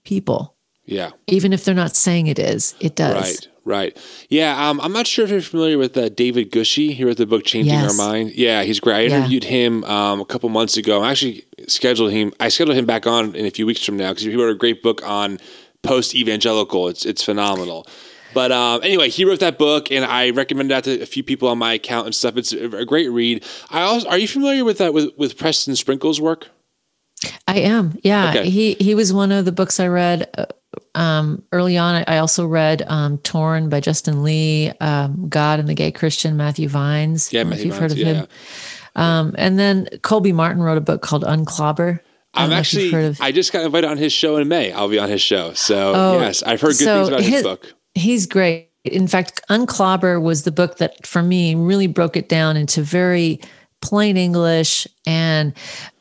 people. 0.03 0.53
Yeah. 0.86 1.11
Even 1.27 1.53
if 1.53 1.63
they're 1.63 1.73
not 1.73 1.95
saying 1.95 2.27
it 2.27 2.38
is, 2.38 2.75
it 2.81 2.95
does. 2.95 3.15
Right. 3.15 3.47
Right. 3.67 3.97
Yeah. 4.29 4.69
Um, 4.69 4.79
I'm 4.79 4.93
not 4.93 5.07
sure 5.07 5.25
if 5.25 5.31
you're 5.31 5.41
familiar 5.41 5.79
with 5.79 5.97
uh, 5.97 6.09
David 6.09 6.51
Gushee. 6.51 6.93
He 6.93 7.03
wrote 7.03 7.17
the 7.17 7.25
book 7.25 7.43
Changing 7.43 7.73
yes. 7.73 7.99
Our 7.99 8.07
Mind. 8.07 8.33
Yeah, 8.36 8.61
he's 8.61 8.79
great. 8.79 9.11
I 9.11 9.15
interviewed 9.15 9.43
yeah. 9.43 9.49
him 9.49 9.83
um, 9.86 10.21
a 10.21 10.25
couple 10.25 10.49
months 10.49 10.77
ago. 10.77 11.01
I 11.01 11.09
actually 11.09 11.45
scheduled 11.67 12.11
him. 12.11 12.31
I 12.39 12.49
scheduled 12.49 12.77
him 12.77 12.86
back 12.86 13.07
on 13.07 13.33
in 13.36 13.47
a 13.47 13.49
few 13.49 13.65
weeks 13.65 13.83
from 13.83 13.97
now 13.97 14.11
because 14.11 14.23
he 14.23 14.36
wrote 14.36 14.51
a 14.51 14.55
great 14.55 14.83
book 14.83 15.01
on 15.03 15.39
post 15.81 16.13
evangelical. 16.13 16.88
It's 16.89 17.07
it's 17.07 17.23
phenomenal. 17.23 17.88
But 18.36 18.51
um, 18.51 18.83
anyway, 18.83 19.09
he 19.09 19.23
wrote 19.23 19.39
that 19.39 19.57
book, 19.57 19.89
and 19.93 20.03
I 20.03 20.31
recommended 20.31 20.75
that 20.75 20.83
to 20.83 21.01
a 21.01 21.05
few 21.05 21.23
people 21.23 21.47
on 21.47 21.57
my 21.57 21.71
account 21.71 22.05
and 22.05 22.13
stuff. 22.13 22.36
It's 22.36 22.51
a 22.51 22.83
great 22.83 23.09
read. 23.09 23.45
I 23.69 23.81
also 23.81 24.09
are 24.09 24.17
you 24.17 24.27
familiar 24.27 24.65
with 24.65 24.77
that 24.79 24.93
with 24.93 25.17
with 25.17 25.38
Preston 25.38 25.77
Sprinkle's 25.77 26.19
work? 26.19 26.49
I 27.47 27.59
am. 27.59 27.97
Yeah, 28.03 28.31
okay. 28.31 28.49
he 28.49 28.73
he 28.73 28.93
was 28.93 29.13
one 29.13 29.31
of 29.31 29.45
the 29.45 29.53
books 29.53 29.79
I 29.79 29.88
read 29.88 30.29
uh, 30.38 30.47
um, 30.99 31.43
early 31.53 31.77
on. 31.77 32.03
I 32.07 32.17
also 32.17 32.45
read 32.45 32.83
um, 32.88 33.19
"Torn" 33.19 33.69
by 33.69 33.79
Justin 33.79 34.21
Lee, 34.21 34.69
um, 34.81 35.29
"God 35.29 35.61
and 35.61 35.69
the 35.69 35.73
Gay 35.73 35.93
Christian" 35.93 36.36
Matthew 36.36 36.67
Vines. 36.67 37.31
Yeah, 37.31 37.45
Matthew 37.45 37.67
you've 37.67 37.75
Vines, 37.75 37.81
heard 37.81 37.91
of 37.93 37.97
yeah, 37.97 38.05
him. 38.05 38.27
Yeah. 38.97 39.19
Um, 39.19 39.36
and 39.38 39.57
then 39.57 39.88
Colby 40.01 40.33
Martin 40.33 40.61
wrote 40.61 40.77
a 40.77 40.81
book 40.81 41.01
called 41.01 41.23
"Unclobber." 41.23 42.01
I'm 42.33 42.51
actually. 42.51 42.93
Of- 42.93 43.21
I 43.21 43.31
just 43.31 43.53
got 43.53 43.63
invited 43.63 43.89
on 43.89 43.97
his 43.97 44.11
show 44.11 44.36
in 44.36 44.49
May. 44.49 44.73
I'll 44.73 44.89
be 44.89 44.99
on 44.99 45.07
his 45.07 45.21
show. 45.21 45.53
So 45.53 45.93
oh, 45.95 46.19
yes, 46.19 46.43
I've 46.43 46.59
heard 46.59 46.71
good 46.71 46.83
so 46.83 46.97
things 46.97 47.07
about 47.07 47.21
his, 47.21 47.29
his 47.29 47.43
book. 47.43 47.73
He's 47.95 48.25
great. 48.25 48.69
In 48.83 49.07
fact, 49.07 49.41
Unclobber 49.49 50.21
was 50.21 50.43
the 50.43 50.51
book 50.51 50.77
that 50.77 51.07
for 51.07 51.23
me 51.23 51.55
really 51.55 51.87
broke 51.87 52.15
it 52.15 52.29
down 52.29 52.55
into 52.55 52.83
very 52.83 53.41
plain 53.81 54.17
English. 54.17 54.87
And 55.05 55.53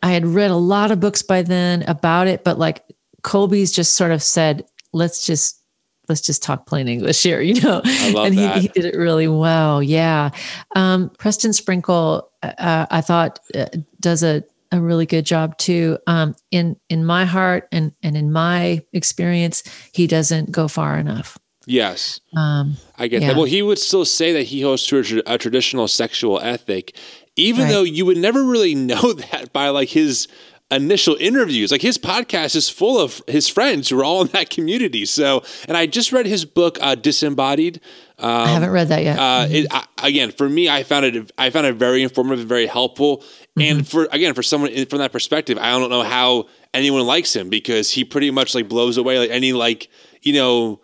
I 0.03 0.13
had 0.13 0.27
read 0.27 0.51
a 0.51 0.57
lot 0.57 0.91
of 0.91 1.01
books 1.01 1.23
by 1.23 1.43
then 1.43 1.83
about 1.85 2.27
it, 2.27 2.45
but 2.45 2.59
like 2.59 2.83
Colby's 3.23 3.73
just 3.73 3.95
sort 3.95 4.13
of 4.13 4.23
said, 4.23 4.65
let's 4.93 5.27
just 5.27 5.61
let's 6.09 6.21
just 6.21 6.43
talk 6.43 6.67
plain 6.67 6.89
English 6.89 7.23
here, 7.23 7.41
you 7.49 7.61
know. 7.61 7.81
and 7.85 8.35
he, 8.35 8.49
he, 8.61 8.69
did 8.69 8.85
it 8.85 8.97
really 8.97 9.29
well. 9.29 9.83
Yeah. 9.83 10.31
Um, 10.77 11.11
Preston 11.19 11.53
Sprinkle, 11.53 12.31
uh, 12.43 12.87
I 12.91 13.01
thought 13.01 13.41
uh, 13.55 13.67
does 14.01 14.23
a, 14.23 14.45
a 14.71 14.81
really 14.81 15.07
good 15.07 15.25
job 15.25 15.57
too. 15.59 15.99
Um, 16.07 16.35
in 16.51 16.77
in 16.89 17.05
my 17.05 17.25
heart 17.25 17.69
and 17.73 17.93
and 18.03 18.17
in 18.17 18.33
my 18.33 18.83
experience, 18.93 19.63
he 19.93 20.07
doesn't 20.07 20.51
go 20.51 20.69
far 20.69 20.99
enough. 20.99 21.39
Yes. 21.67 22.21
Um, 22.37 22.77
I 22.97 23.09
get 23.09 23.23
yeah. 23.23 23.29
that. 23.29 23.37
Well, 23.37 23.47
he 23.47 23.63
would 23.63 23.79
still 23.79 24.05
say 24.05 24.33
that 24.33 24.45
he 24.45 24.61
holds 24.61 24.87
to 24.87 25.23
a, 25.27 25.35
a 25.35 25.39
traditional 25.39 25.89
sexual 25.89 26.41
ethic, 26.41 26.97
even 27.37 27.65
right. 27.65 27.71
though 27.71 27.83
you 27.83 28.07
would 28.07 28.19
never 28.19 28.43
really 28.43 28.75
know 28.75 29.13
that 29.13 29.53
by 29.53 29.69
like 29.69 29.89
his 29.89 30.29
initial 30.71 31.17
interviews. 31.21 31.71
Like 31.71 31.83
his 31.83 31.99
podcast 31.99 32.57
is 32.57 32.69
full 32.69 32.99
of 32.99 33.23
his 33.27 33.49
friends 33.49 33.89
who 33.89 34.01
are 34.01 34.05
all 34.05 34.23
in 34.23 34.29
that 34.29 34.51
community. 34.51 35.05
So, 35.07 35.43
and 35.69 35.77
I 35.77 35.87
just 35.87 36.13
read 36.13 36.27
his 36.27 36.45
book, 36.45 36.79
uh, 36.81 36.95
Disembodied. 36.95 37.81
Um, 38.19 38.31
I 38.31 38.49
haven't 38.49 38.71
read 38.71 38.89
that 38.89 39.03
yet. 39.03 39.19
Uh, 39.19 39.47
it, 39.51 39.67
I, 39.71 39.87
again, 40.03 40.31
for 40.33 40.49
me, 40.49 40.69
I 40.69 40.83
found 40.83 41.05
it. 41.05 41.33
I 41.37 41.51
found 41.51 41.67
it 41.67 41.75
very 41.75 42.03
informative 42.03 42.41
and 42.41 42.49
very 42.49 42.67
helpful. 42.67 43.19
Mm-hmm. 43.19 43.61
And 43.61 43.89
for 43.89 44.09
again, 44.13 44.35
for 44.35 44.43
someone 44.43 44.87
from 44.87 44.99
that 44.99 45.13
perspective, 45.13 45.59
I 45.59 45.71
don't 45.71 45.91
know 45.91 46.03
how 46.03 46.47
anyone 46.73 47.07
likes 47.07 47.35
him 47.35 47.49
because 47.49 47.91
he 47.91 48.05
pretty 48.05 48.31
much 48.31 48.55
like 48.55 48.69
blows 48.69 48.97
away 48.97 49.19
like 49.19 49.31
any 49.31 49.53
like 49.53 49.89
you 50.23 50.33
know 50.33 50.81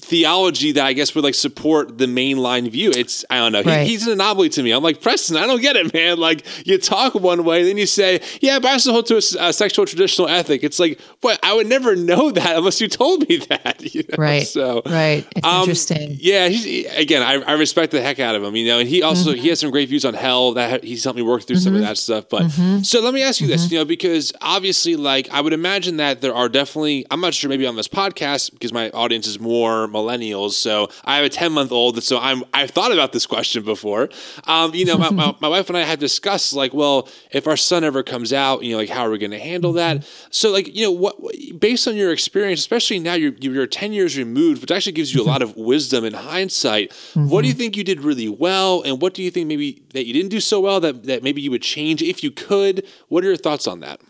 theology 0.00 0.72
that 0.72 0.84
I 0.84 0.92
guess 0.92 1.14
would 1.14 1.24
like 1.24 1.34
support 1.34 1.98
the 1.98 2.06
mainline 2.06 2.70
view. 2.70 2.90
It's 2.90 3.24
I 3.30 3.38
don't 3.38 3.52
know. 3.52 3.62
Right. 3.62 3.86
He's 3.86 4.06
an 4.06 4.14
anomaly 4.14 4.48
to 4.50 4.62
me. 4.62 4.72
I'm 4.72 4.82
like 4.82 5.00
Preston. 5.00 5.36
I 5.36 5.46
don't 5.46 5.60
get 5.60 5.76
it, 5.76 5.92
man. 5.94 6.18
Like 6.18 6.44
you 6.66 6.78
talk 6.78 7.14
one 7.14 7.44
way, 7.44 7.64
then 7.64 7.76
you 7.76 7.86
say, 7.86 8.20
"Yeah, 8.40 8.58
but 8.58 8.68
I 8.68 8.72
also 8.72 8.92
hold 8.92 9.06
to 9.06 9.14
a, 9.14 9.48
a 9.48 9.52
sexual 9.52 9.86
traditional 9.86 10.28
ethic." 10.28 10.64
It's 10.64 10.78
like, 10.78 11.00
what? 11.20 11.38
I 11.42 11.54
would 11.54 11.66
never 11.66 11.96
know 11.96 12.30
that 12.32 12.56
unless 12.56 12.80
you 12.80 12.88
told 12.88 13.28
me 13.28 13.38
that. 13.48 13.78
You 13.90 14.04
know? 14.08 14.16
Right. 14.18 14.46
So 14.46 14.82
right. 14.86 15.26
It's 15.34 15.46
um, 15.46 15.62
interesting. 15.62 16.16
Yeah. 16.20 16.48
He's 16.48 16.86
again. 16.94 17.22
I, 17.22 17.42
I, 17.42 17.52
respect 17.54 17.90
the 17.90 18.00
heck 18.00 18.20
out 18.20 18.36
of 18.36 18.42
him. 18.42 18.54
You 18.54 18.66
know, 18.66 18.78
and 18.78 18.88
he 18.88 19.02
also 19.02 19.32
mm-hmm. 19.32 19.40
he 19.40 19.48
has 19.48 19.58
some 19.58 19.70
great 19.70 19.88
views 19.88 20.04
on 20.04 20.14
hell. 20.14 20.52
That 20.52 20.84
he's 20.84 21.02
helped 21.02 21.16
me 21.16 21.22
work 21.22 21.42
through 21.42 21.56
mm-hmm. 21.56 21.64
some 21.64 21.74
of 21.74 21.80
mm-hmm. 21.80 21.88
that 21.88 21.98
stuff. 21.98 22.28
But 22.28 22.42
mm-hmm. 22.42 22.82
so 22.82 23.00
let 23.00 23.12
me 23.14 23.22
ask 23.22 23.40
you 23.40 23.48
this. 23.48 23.64
Mm-hmm. 23.64 23.74
You 23.74 23.80
know, 23.80 23.84
because 23.84 24.32
obviously, 24.40 24.94
like 24.94 25.28
I 25.30 25.40
would 25.40 25.52
imagine 25.52 25.96
that 25.96 26.20
there 26.20 26.34
are 26.34 26.48
definitely. 26.48 27.04
I'm 27.10 27.20
not 27.20 27.34
sure 27.34 27.50
maybe 27.50 27.66
on 27.66 27.74
this 27.74 27.88
podcast 27.88 28.52
because 28.52 28.72
my 28.72 28.90
audience 28.90 29.26
is 29.26 29.40
more 29.40 29.88
millennials. 29.90 30.52
So 30.52 30.88
I 31.04 31.16
have 31.16 31.24
a 31.24 31.28
10 31.28 31.52
month 31.52 31.72
old. 31.72 32.02
So 32.02 32.18
I'm, 32.18 32.44
I've 32.54 32.70
thought 32.70 32.92
about 32.92 33.12
this 33.12 33.26
question 33.26 33.64
before. 33.64 34.08
Um, 34.44 34.74
you 34.74 34.84
know, 34.84 34.96
my, 34.96 35.10
my, 35.10 35.34
my, 35.40 35.48
wife 35.48 35.68
and 35.68 35.76
I 35.76 35.82
have 35.82 35.98
discussed 35.98 36.52
like, 36.52 36.72
well, 36.72 37.08
if 37.30 37.46
our 37.46 37.56
son 37.56 37.84
ever 37.84 38.02
comes 38.02 38.32
out, 38.32 38.62
you 38.62 38.72
know, 38.72 38.78
like 38.78 38.88
how 38.88 39.06
are 39.06 39.10
we 39.10 39.18
going 39.18 39.30
to 39.32 39.38
handle 39.38 39.72
that? 39.74 39.98
Mm-hmm. 39.98 40.28
So 40.30 40.50
like, 40.50 40.74
you 40.74 40.84
know, 40.84 40.92
what, 40.92 41.16
based 41.58 41.88
on 41.88 41.96
your 41.96 42.12
experience, 42.12 42.60
especially 42.60 42.98
now 42.98 43.14
you're, 43.14 43.32
you're 43.40 43.66
10 43.66 43.92
years 43.92 44.16
removed, 44.16 44.60
which 44.60 44.70
actually 44.70 44.92
gives 44.92 45.14
you 45.14 45.22
a 45.22 45.24
lot 45.24 45.42
of 45.42 45.56
wisdom 45.56 46.04
and 46.04 46.14
hindsight. 46.14 46.90
Mm-hmm. 46.90 47.28
What 47.28 47.42
do 47.42 47.48
you 47.48 47.54
think 47.54 47.76
you 47.76 47.84
did 47.84 48.00
really 48.00 48.28
well? 48.28 48.82
And 48.82 49.02
what 49.02 49.14
do 49.14 49.22
you 49.22 49.30
think 49.30 49.48
maybe 49.48 49.82
that 49.94 50.06
you 50.06 50.12
didn't 50.12 50.30
do 50.30 50.40
so 50.40 50.60
well 50.60 50.80
that, 50.80 51.04
that 51.04 51.22
maybe 51.22 51.40
you 51.40 51.50
would 51.50 51.62
change 51.62 52.02
if 52.02 52.22
you 52.22 52.30
could? 52.30 52.86
What 53.08 53.24
are 53.24 53.28
your 53.28 53.36
thoughts 53.36 53.66
on 53.66 53.80
that? 53.80 54.00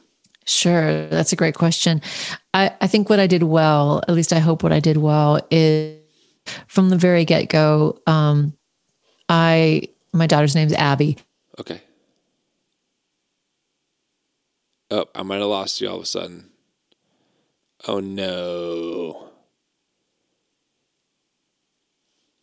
Sure, 0.47 1.07
that's 1.09 1.32
a 1.32 1.36
great 1.36 1.55
question. 1.55 2.03
I, 2.55 2.74
I 2.80 2.86
think 2.86 3.09
what 3.09 3.20
I 3.20 3.26
did 3.26 3.45
well, 3.45 4.03
at 4.09 4.14
least 4.14 4.32
I 4.32 4.38
hope 4.38 4.62
what 4.62 4.72
I 4.72 4.80
did 4.80 4.97
well, 4.97 5.41
is 5.51 5.99
from 6.66 6.91
the 6.91 6.97
very 6.97 7.24
get 7.24 7.49
go. 7.49 8.01
Um, 8.07 8.57
I 9.28 9.82
my 10.12 10.26
daughter's 10.26 10.55
name's 10.55 10.72
Abby. 10.72 11.18
Okay. 11.59 11.80
Oh, 14.91 15.07
I 15.14 15.22
might 15.22 15.36
have 15.36 15.47
lost 15.47 15.80
you 15.80 15.88
all 15.88 15.97
of 15.97 16.03
a 16.03 16.07
sudden. 16.07 16.51
Oh 17.86 18.01
no. 18.01 19.28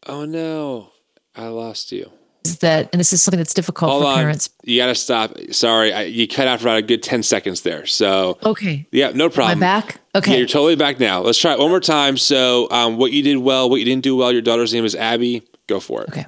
Oh 0.05 0.25
no. 0.25 0.91
I 1.35 1.47
lost 1.47 1.91
you 1.91 2.11
that, 2.59 2.89
and 2.91 2.99
this 2.99 3.13
is 3.13 3.21
something 3.21 3.37
that's 3.37 3.53
difficult 3.53 3.91
Hold 3.91 4.03
for 4.03 4.07
on. 4.07 4.15
parents. 4.15 4.49
You 4.63 4.79
got 4.79 4.87
to 4.87 4.95
stop. 4.95 5.37
Sorry, 5.51 5.93
I, 5.93 6.03
you 6.03 6.27
cut 6.27 6.47
out 6.47 6.59
for 6.59 6.67
about 6.67 6.79
a 6.79 6.81
good 6.81 7.03
ten 7.03 7.23
seconds 7.23 7.61
there. 7.61 7.85
So 7.85 8.37
okay, 8.43 8.87
yeah, 8.91 9.11
no 9.13 9.29
problem. 9.29 9.57
Am 9.57 9.57
I 9.57 9.81
back? 9.81 10.01
Okay, 10.15 10.31
yeah, 10.31 10.37
you're 10.37 10.47
totally 10.47 10.75
back 10.75 10.99
now. 10.99 11.21
Let's 11.21 11.37
try 11.37 11.53
it 11.53 11.59
one 11.59 11.69
more 11.69 11.79
time. 11.79 12.17
So, 12.17 12.69
um, 12.71 12.97
what 12.97 13.11
you 13.11 13.21
did 13.21 13.37
well, 13.37 13.69
what 13.69 13.77
you 13.77 13.85
didn't 13.85 14.03
do 14.03 14.15
well. 14.15 14.31
Your 14.31 14.41
daughter's 14.41 14.73
name 14.73 14.85
is 14.85 14.95
Abby. 14.95 15.47
Go 15.67 15.79
for 15.79 16.03
it. 16.03 16.09
Okay. 16.09 16.25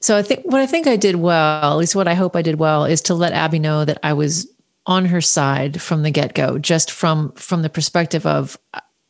So 0.00 0.18
I 0.18 0.22
think 0.22 0.44
what 0.44 0.60
I 0.60 0.66
think 0.66 0.86
I 0.86 0.96
did 0.96 1.16
well, 1.16 1.72
at 1.72 1.76
least 1.76 1.96
what 1.96 2.06
I 2.06 2.12
hope 2.14 2.36
I 2.36 2.42
did 2.42 2.58
well, 2.58 2.84
is 2.84 3.00
to 3.02 3.14
let 3.14 3.32
Abby 3.32 3.58
know 3.58 3.86
that 3.86 3.98
I 4.02 4.12
was 4.12 4.46
on 4.86 5.06
her 5.06 5.22
side 5.22 5.80
from 5.80 6.02
the 6.02 6.10
get 6.10 6.34
go, 6.34 6.58
just 6.58 6.90
from 6.90 7.32
from 7.32 7.62
the 7.62 7.70
perspective 7.70 8.26
of 8.26 8.58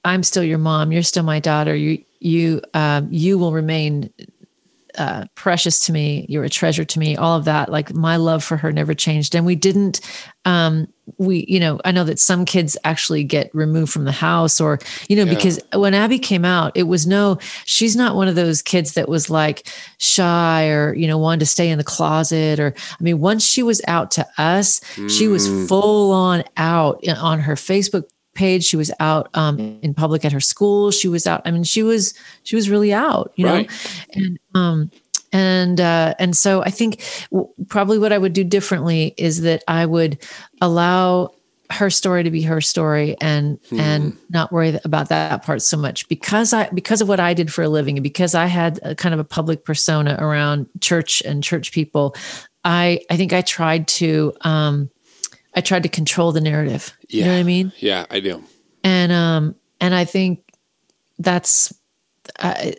I'm 0.04 0.22
still 0.22 0.44
your 0.44 0.58
mom, 0.58 0.92
you're 0.92 1.02
still 1.02 1.24
my 1.24 1.40
daughter. 1.40 1.74
You 1.74 2.04
you 2.20 2.60
um, 2.74 3.08
you 3.10 3.38
will 3.38 3.52
remain 3.52 4.10
uh, 4.98 5.24
precious 5.34 5.80
to 5.80 5.92
me. 5.92 6.26
You're 6.28 6.44
a 6.44 6.48
treasure 6.48 6.84
to 6.84 6.98
me. 6.98 7.16
All 7.16 7.36
of 7.36 7.44
that, 7.46 7.70
like 7.70 7.92
my 7.94 8.16
love 8.16 8.42
for 8.44 8.56
her 8.56 8.72
never 8.72 8.94
changed. 8.94 9.34
And 9.34 9.44
we 9.44 9.54
didn't, 9.56 10.00
um, 10.44 10.86
we, 11.18 11.44
you 11.48 11.60
know, 11.60 11.80
I 11.84 11.92
know 11.92 12.04
that 12.04 12.18
some 12.18 12.44
kids 12.44 12.76
actually 12.84 13.24
get 13.24 13.50
removed 13.54 13.92
from 13.92 14.04
the 14.04 14.12
house 14.12 14.60
or, 14.60 14.78
you 15.08 15.16
know, 15.16 15.24
Yeah. 15.24 15.34
because 15.34 15.60
when 15.74 15.92
Abby 15.94 16.18
came 16.18 16.44
out, 16.44 16.72
it 16.74 16.84
was 16.84 17.06
no, 17.06 17.38
she's 17.66 17.94
not 17.96 18.16
one 18.16 18.28
of 18.28 18.34
those 18.36 18.62
kids 18.62 18.92
that 18.94 19.08
was 19.08 19.28
like 19.28 19.68
shy 19.98 20.68
or, 20.68 20.94
you 20.94 21.06
know, 21.06 21.18
wanted 21.18 21.40
to 21.40 21.46
stay 21.46 21.68
in 21.70 21.78
the 21.78 21.84
closet 21.84 22.58
or, 22.60 22.74
I 22.98 23.02
mean, 23.02 23.18
once 23.20 23.44
she 23.44 23.62
was 23.62 23.82
out 23.86 24.10
to 24.12 24.26
us, 24.38 24.80
she 25.08 25.28
was 25.28 25.48
Mm. 25.48 25.68
full 25.68 26.12
on 26.12 26.44
out 26.56 27.06
on 27.08 27.40
her 27.40 27.54
Facebook 27.54 28.04
page. 28.34 28.64
She 28.64 28.76
was 28.76 28.90
out 29.00 29.28
um, 29.34 29.78
in 29.82 29.94
public 29.94 30.24
at 30.24 30.32
her 30.32 30.40
school. 30.40 30.90
She 30.90 31.08
was 31.08 31.26
out. 31.26 31.42
I 31.44 31.50
mean, 31.50 31.64
she 31.64 31.82
was, 31.82 32.14
she 32.42 32.56
was 32.56 32.68
really 32.68 32.92
out, 32.92 33.32
you 33.36 33.46
know? 33.46 33.64
And 34.12 34.38
um 34.54 34.90
and 35.32 35.80
uh 35.80 36.14
and 36.20 36.36
so 36.36 36.62
i 36.62 36.70
think 36.70 37.02
w- 37.32 37.48
probably 37.68 37.98
what 37.98 38.12
i 38.12 38.18
would 38.18 38.32
do 38.32 38.44
differently 38.44 39.12
is 39.18 39.42
that 39.42 39.62
i 39.66 39.84
would 39.84 40.16
allow 40.62 41.30
her 41.70 41.90
story 41.90 42.22
to 42.22 42.30
be 42.30 42.42
her 42.42 42.60
story 42.60 43.16
and 43.20 43.58
and 43.72 44.16
not 44.30 44.52
worry 44.52 44.78
about 44.84 45.08
that 45.08 45.42
part 45.42 45.60
so 45.60 45.76
much 45.76 46.08
because 46.08 46.52
i 46.52 46.68
because 46.70 47.00
of 47.00 47.08
what 47.08 47.18
i 47.18 47.34
did 47.34 47.52
for 47.52 47.62
a 47.62 47.68
living 47.68 47.96
and 47.96 48.02
because 48.02 48.34
i 48.34 48.46
had 48.46 48.78
a 48.82 48.94
kind 48.94 49.12
of 49.12 49.18
a 49.18 49.24
public 49.24 49.64
persona 49.64 50.16
around 50.20 50.66
church 50.80 51.22
and 51.22 51.42
church 51.42 51.72
people 51.72 52.14
i 52.64 53.00
i 53.10 53.16
think 53.16 53.32
i 53.32 53.40
tried 53.40 53.88
to 53.88 54.32
um 54.42 54.88
i 55.54 55.60
tried 55.60 55.82
to 55.84 55.88
control 55.88 56.32
the 56.32 56.40
narrative. 56.40 56.92
You 57.08 57.22
know 57.22 57.26
Yeah. 57.28 57.34
what 57.34 57.40
i 57.40 57.44
mean? 57.44 57.72
Yeah, 57.78 58.06
I 58.10 58.20
do. 58.20 58.42
and 58.82 59.12
um 59.12 59.54
and 59.80 59.94
i 59.94 60.04
think 60.04 60.40
that's 61.18 61.72
I 62.38 62.74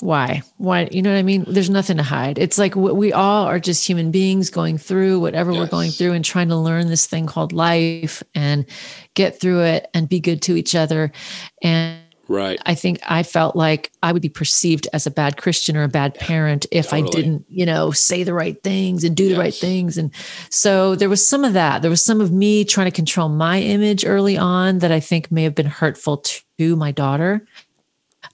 why? 0.00 0.42
Why 0.58 0.88
you 0.92 1.00
know 1.00 1.10
what 1.10 1.18
i 1.18 1.22
mean? 1.22 1.46
There's 1.48 1.70
nothing 1.70 1.96
to 1.96 2.02
hide. 2.02 2.36
It's 2.38 2.58
like 2.58 2.76
we 2.76 2.92
we 2.92 3.12
all 3.14 3.46
are 3.46 3.58
just 3.58 3.86
human 3.88 4.10
beings 4.10 4.50
going 4.50 4.76
through 4.76 5.20
whatever 5.20 5.54
we're 5.54 5.66
going 5.68 5.90
through 5.90 6.12
and 6.12 6.22
trying 6.22 6.48
to 6.50 6.56
learn 6.56 6.88
this 6.88 7.06
thing 7.06 7.26
called 7.26 7.52
life 7.54 8.22
and 8.34 8.66
get 9.14 9.40
through 9.40 9.62
it 9.62 9.88
and 9.94 10.06
be 10.06 10.20
good 10.20 10.42
to 10.42 10.54
each 10.54 10.74
other. 10.74 11.12
And 11.62 11.98
Right. 12.28 12.60
I 12.66 12.74
think 12.74 12.98
I 13.06 13.22
felt 13.22 13.54
like 13.54 13.92
I 14.02 14.12
would 14.12 14.22
be 14.22 14.28
perceived 14.28 14.88
as 14.92 15.06
a 15.06 15.10
bad 15.10 15.36
Christian 15.36 15.76
or 15.76 15.84
a 15.84 15.88
bad 15.88 16.14
parent 16.14 16.66
if 16.72 16.92
I 16.92 17.02
didn't, 17.02 17.44
you 17.48 17.64
know, 17.64 17.92
say 17.92 18.24
the 18.24 18.34
right 18.34 18.60
things 18.62 19.04
and 19.04 19.16
do 19.16 19.28
the 19.28 19.38
right 19.38 19.54
things. 19.54 19.96
And 19.96 20.10
so 20.50 20.96
there 20.96 21.08
was 21.08 21.24
some 21.24 21.44
of 21.44 21.52
that. 21.52 21.82
There 21.82 21.90
was 21.90 22.02
some 22.02 22.20
of 22.20 22.32
me 22.32 22.64
trying 22.64 22.86
to 22.86 22.90
control 22.90 23.28
my 23.28 23.60
image 23.60 24.04
early 24.04 24.36
on 24.36 24.80
that 24.80 24.90
I 24.90 24.98
think 24.98 25.30
may 25.30 25.44
have 25.44 25.54
been 25.54 25.66
hurtful 25.66 26.24
to 26.58 26.76
my 26.76 26.90
daughter 26.90 27.46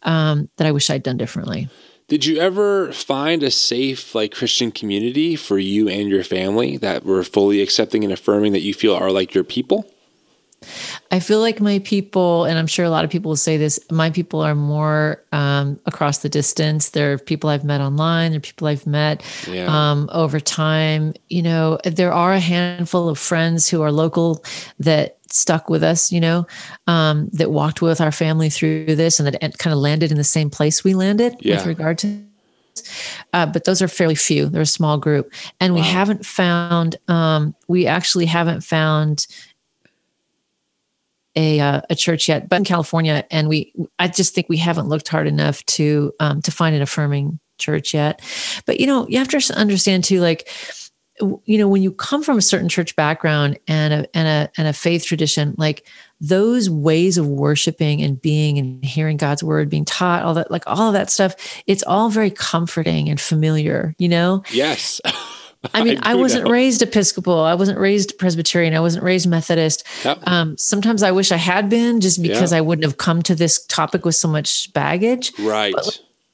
um, 0.03 0.49
that 0.57 0.67
I 0.67 0.73
wish 0.73 0.89
I'd 0.89 1.03
done 1.03 1.19
differently. 1.19 1.69
Did 2.09 2.27
you 2.27 2.39
ever 2.39 2.93
find 2.93 3.43
a 3.43 3.51
safe 3.51 4.15
like 4.15 4.33
Christian 4.33 4.71
community 4.71 5.37
for 5.37 5.59
you 5.59 5.89
and 5.89 6.09
your 6.09 6.25
family 6.25 6.77
that 6.79 7.05
were 7.05 7.25
fully 7.25 7.63
accepting 7.63 8.05
and 8.05 8.13
affirming 8.13 8.53
that 8.53 8.61
you 8.61 8.75
feel 8.75 8.95
are 8.95 9.11
like 9.11 9.35
your 9.35 9.45
people? 9.45 9.91
I 11.13 11.21
feel 11.21 11.41
like 11.41 11.61
my 11.61 11.79
people, 11.81 12.47
and 12.47 12.59
I'm 12.59 12.67
sure 12.67 12.87
a 12.87 12.91
lot 12.91 13.05
of 13.05 13.11
people 13.11 13.29
will 13.29 13.37
say 13.37 13.59
this, 13.59 13.79
my 13.91 14.09
people 14.11 14.41
are 14.41 14.55
more 14.55 15.23
um, 15.31 15.79
across 15.85 16.19
the 16.19 16.29
distance. 16.31 16.91
They're 16.91 17.19
people 17.19 17.51
I've 17.51 17.65
met 17.65 17.83
online, 17.83 18.31
they're 18.31 18.41
people 18.41 18.67
I've 18.67 18.87
met 18.87 19.23
Yeah. 19.47 19.67
um, 19.69 20.09
over 20.13 20.41
time. 20.41 21.13
You 21.29 21.43
know, 21.43 21.79
there 21.85 22.13
are 22.15 22.33
a 22.33 22.41
handful 22.41 23.11
of 23.11 23.19
friends 23.19 23.69
who 23.69 23.83
are 23.83 23.93
local 23.93 24.43
that 24.81 25.19
stuck 25.29 25.69
with 25.69 25.83
us, 25.83 26.11
you 26.11 26.21
know, 26.21 26.47
um, 26.87 27.29
that 27.35 27.51
walked 27.51 27.83
with 27.83 28.01
our 28.01 28.13
family 28.13 28.49
through 28.49 28.97
this 28.97 29.21
and 29.21 29.27
that 29.29 29.59
kind 29.59 29.73
of 29.75 29.79
landed 29.81 30.11
in 30.11 30.17
the 30.17 30.25
same 30.25 30.49
place 30.49 30.83
we 30.83 30.95
landed 30.95 31.37
Yeah. 31.41 31.57
with 31.57 31.67
regard 31.67 31.99
to 31.99 32.23
uh, 33.35 33.45
but 33.45 33.65
those 33.65 33.83
are 33.83 33.89
fairly 33.89 34.15
few. 34.15 34.47
They're 34.49 34.63
a 34.63 34.67
small 34.67 34.97
group, 34.97 35.31
and 35.61 35.75
we 35.75 35.83
haven't 35.83 36.25
found. 36.25 36.97
Um, 37.07 37.55
we 37.69 37.87
actually 37.87 38.25
haven't 38.25 38.63
found 38.63 39.27
a 41.35 41.61
uh, 41.61 41.81
a 41.89 41.95
church 41.95 42.29
yet, 42.29 42.49
but 42.49 42.57
in 42.57 42.65
California, 42.65 43.25
and 43.31 43.49
we 43.49 43.73
I 43.99 44.09
just 44.09 44.35
think 44.35 44.49
we 44.49 44.57
haven't 44.59 44.89
looked 44.89 45.09
hard 45.09 45.27
enough 45.27 45.65
to 45.67 46.13
um, 46.21 46.43
to 46.43 46.51
find 46.51 46.75
an 46.77 46.83
affirming 46.83 47.39
church 47.59 47.95
yet. 47.95 48.21
But 48.67 48.81
you 48.81 48.87
know, 48.87 49.07
you 49.09 49.19
have 49.19 49.29
to 49.29 49.55
understand 49.55 50.05
too, 50.05 50.21
like 50.21 50.49
you 51.45 51.59
know, 51.59 51.69
when 51.69 51.83
you 51.83 51.93
come 51.93 52.23
from 52.23 52.39
a 52.39 52.43
certain 52.43 52.69
church 52.69 52.97
background 52.97 53.59
and 53.69 53.95
a 53.95 54.17
and 54.17 54.29
a 54.29 54.51
and 54.57 54.69
a 54.69 54.73
faith 54.73 55.05
tradition, 55.05 55.55
like 55.57 55.87
those 56.21 56.71
ways 56.71 57.19
of 57.19 57.27
worshiping 57.27 58.03
and 58.03 58.21
being 58.21 58.59
and 58.59 58.85
hearing 58.85 59.17
God's 59.17 59.43
word 59.43 59.69
being 59.69 59.85
taught, 59.85 60.23
all 60.23 60.35
that, 60.35 60.51
like 60.51 60.65
all 60.67 60.89
of 60.89 60.93
that 60.95 61.11
stuff, 61.11 61.35
it's 61.67 61.83
all 61.85 62.09
very 62.09 62.31
comforting 62.31 63.09
and 63.09 63.21
familiar. 63.21 63.95
You 63.99 64.09
know, 64.09 64.43
Yes. 64.53 65.01
I 65.75 65.85
mean, 65.85 65.99
I, 66.03 66.15
do 66.15 66.19
wasn't 66.21 66.45
know. 66.45 66.51
raised 66.51 66.83
Episcopal. 66.83 67.41
I 67.41 67.55
wasn't 67.55 67.79
raised 67.79 68.19
Presbyterian. 68.19 68.75
I 68.75 68.81
wasn't 68.81 69.05
raised 69.05 69.29
Methodist. 69.29 69.85
Yep. 70.05 70.21
Um, 70.27 70.57
sometimes 70.59 71.03
I 71.03 71.11
wish 71.13 71.33
I 71.33 71.37
had 71.37 71.69
been 71.69 72.01
just 72.01 72.23
because 72.23 72.53
Yeah. 72.53 72.59
I 72.59 72.61
wouldn't 72.61 72.85
have 72.85 72.99
come 72.99 73.23
to 73.23 73.35
this 73.35 73.65
topic 73.67 74.05
with 74.05 74.15
so 74.17 74.29
much 74.29 74.73
baggage. 74.73 75.33
right. 75.39 75.75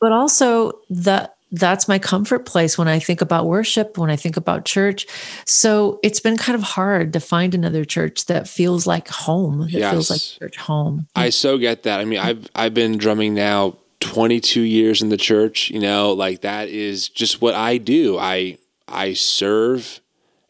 But 0.00 0.12
also 0.12 0.72
that 0.90 1.34
that's 1.50 1.88
my 1.88 1.98
comfort 1.98 2.44
place 2.44 2.76
when 2.76 2.88
I 2.88 2.98
think 2.98 3.20
about 3.22 3.46
worship, 3.46 3.96
when 3.96 4.10
I 4.10 4.16
think 4.16 4.36
about 4.36 4.64
church. 4.66 5.06
So 5.46 5.98
it's 6.02 6.20
been 6.20 6.36
kind 6.36 6.54
of 6.54 6.62
hard 6.62 7.12
to 7.14 7.20
find 7.20 7.54
another 7.54 7.84
church 7.86 8.26
that 8.26 8.46
feels 8.46 8.86
like 8.86 9.08
home. 9.08 9.60
That 9.72 9.90
feels 9.90 10.10
like 10.10 10.20
church 10.20 10.56
home. 10.58 11.06
I 11.16 11.30
so 11.30 11.56
get 11.58 11.84
that. 11.84 12.00
I 12.00 12.04
mean, 12.04 12.18
I've 12.18 12.46
I've 12.54 12.74
been 12.74 12.98
drumming 12.98 13.34
now 13.34 13.76
22 14.00 14.60
years 14.60 15.00
in 15.02 15.08
the 15.08 15.16
church, 15.16 15.70
you 15.70 15.80
know, 15.80 16.12
like 16.12 16.42
that 16.42 16.68
is 16.68 17.08
just 17.08 17.40
what 17.40 17.54
I 17.54 17.78
do. 17.78 18.18
I 18.18 18.58
I 18.88 19.14
serve 19.14 20.00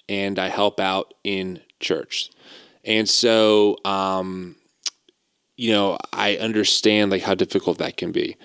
and 0.09 0.39
I 0.39 0.49
help 0.49 0.81
out 0.81 1.15
in 1.25 1.61
church. 1.81 2.31
And 2.85 3.09
so 3.09 3.77
um 3.85 4.57
you 5.57 5.73
know, 5.73 5.99
I 6.13 6.37
understand 6.37 7.11
like 7.11 7.23
how 7.23 7.35
difficult 7.35 7.79
that 7.79 7.97
can 7.97 8.13
be. 8.13 8.37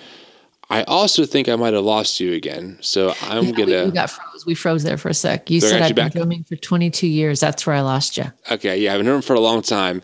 I 0.69 0.81
also 0.83 1.25
think 1.25 1.47
I 1.47 1.55
might 1.55 1.73
have 1.73 1.83
lost 1.83 2.19
you 2.19 2.33
again. 2.33 2.79
So 2.81 3.13
I'm 3.21 3.45
Yeah, 3.45 3.51
gonna 3.65 3.85
we 3.85 3.91
got 3.91 4.09
froze. 4.09 4.45
We 4.45 4.55
froze 4.55 4.83
there 4.83 4.97
for 4.97 5.09
a 5.09 5.13
sec. 5.13 5.49
You 5.49 5.61
So 5.61 5.67
said 5.69 5.81
I've 5.83 5.93
been 5.93 6.05
back. 6.05 6.13
drumming 6.13 6.43
for 6.43 6.55
22 6.55 7.05
years. 7.07 7.39
That's 7.39 7.67
where 7.67 7.75
I 7.75 7.81
lost 7.81 8.17
you. 8.17 8.25
Okay, 8.49 8.77
yeah, 8.79 8.93
I've 8.93 8.99
been 8.99 9.05
known 9.05 9.21
for 9.21 9.35
a 9.35 9.39
long 9.39 9.61
time, 9.61 10.01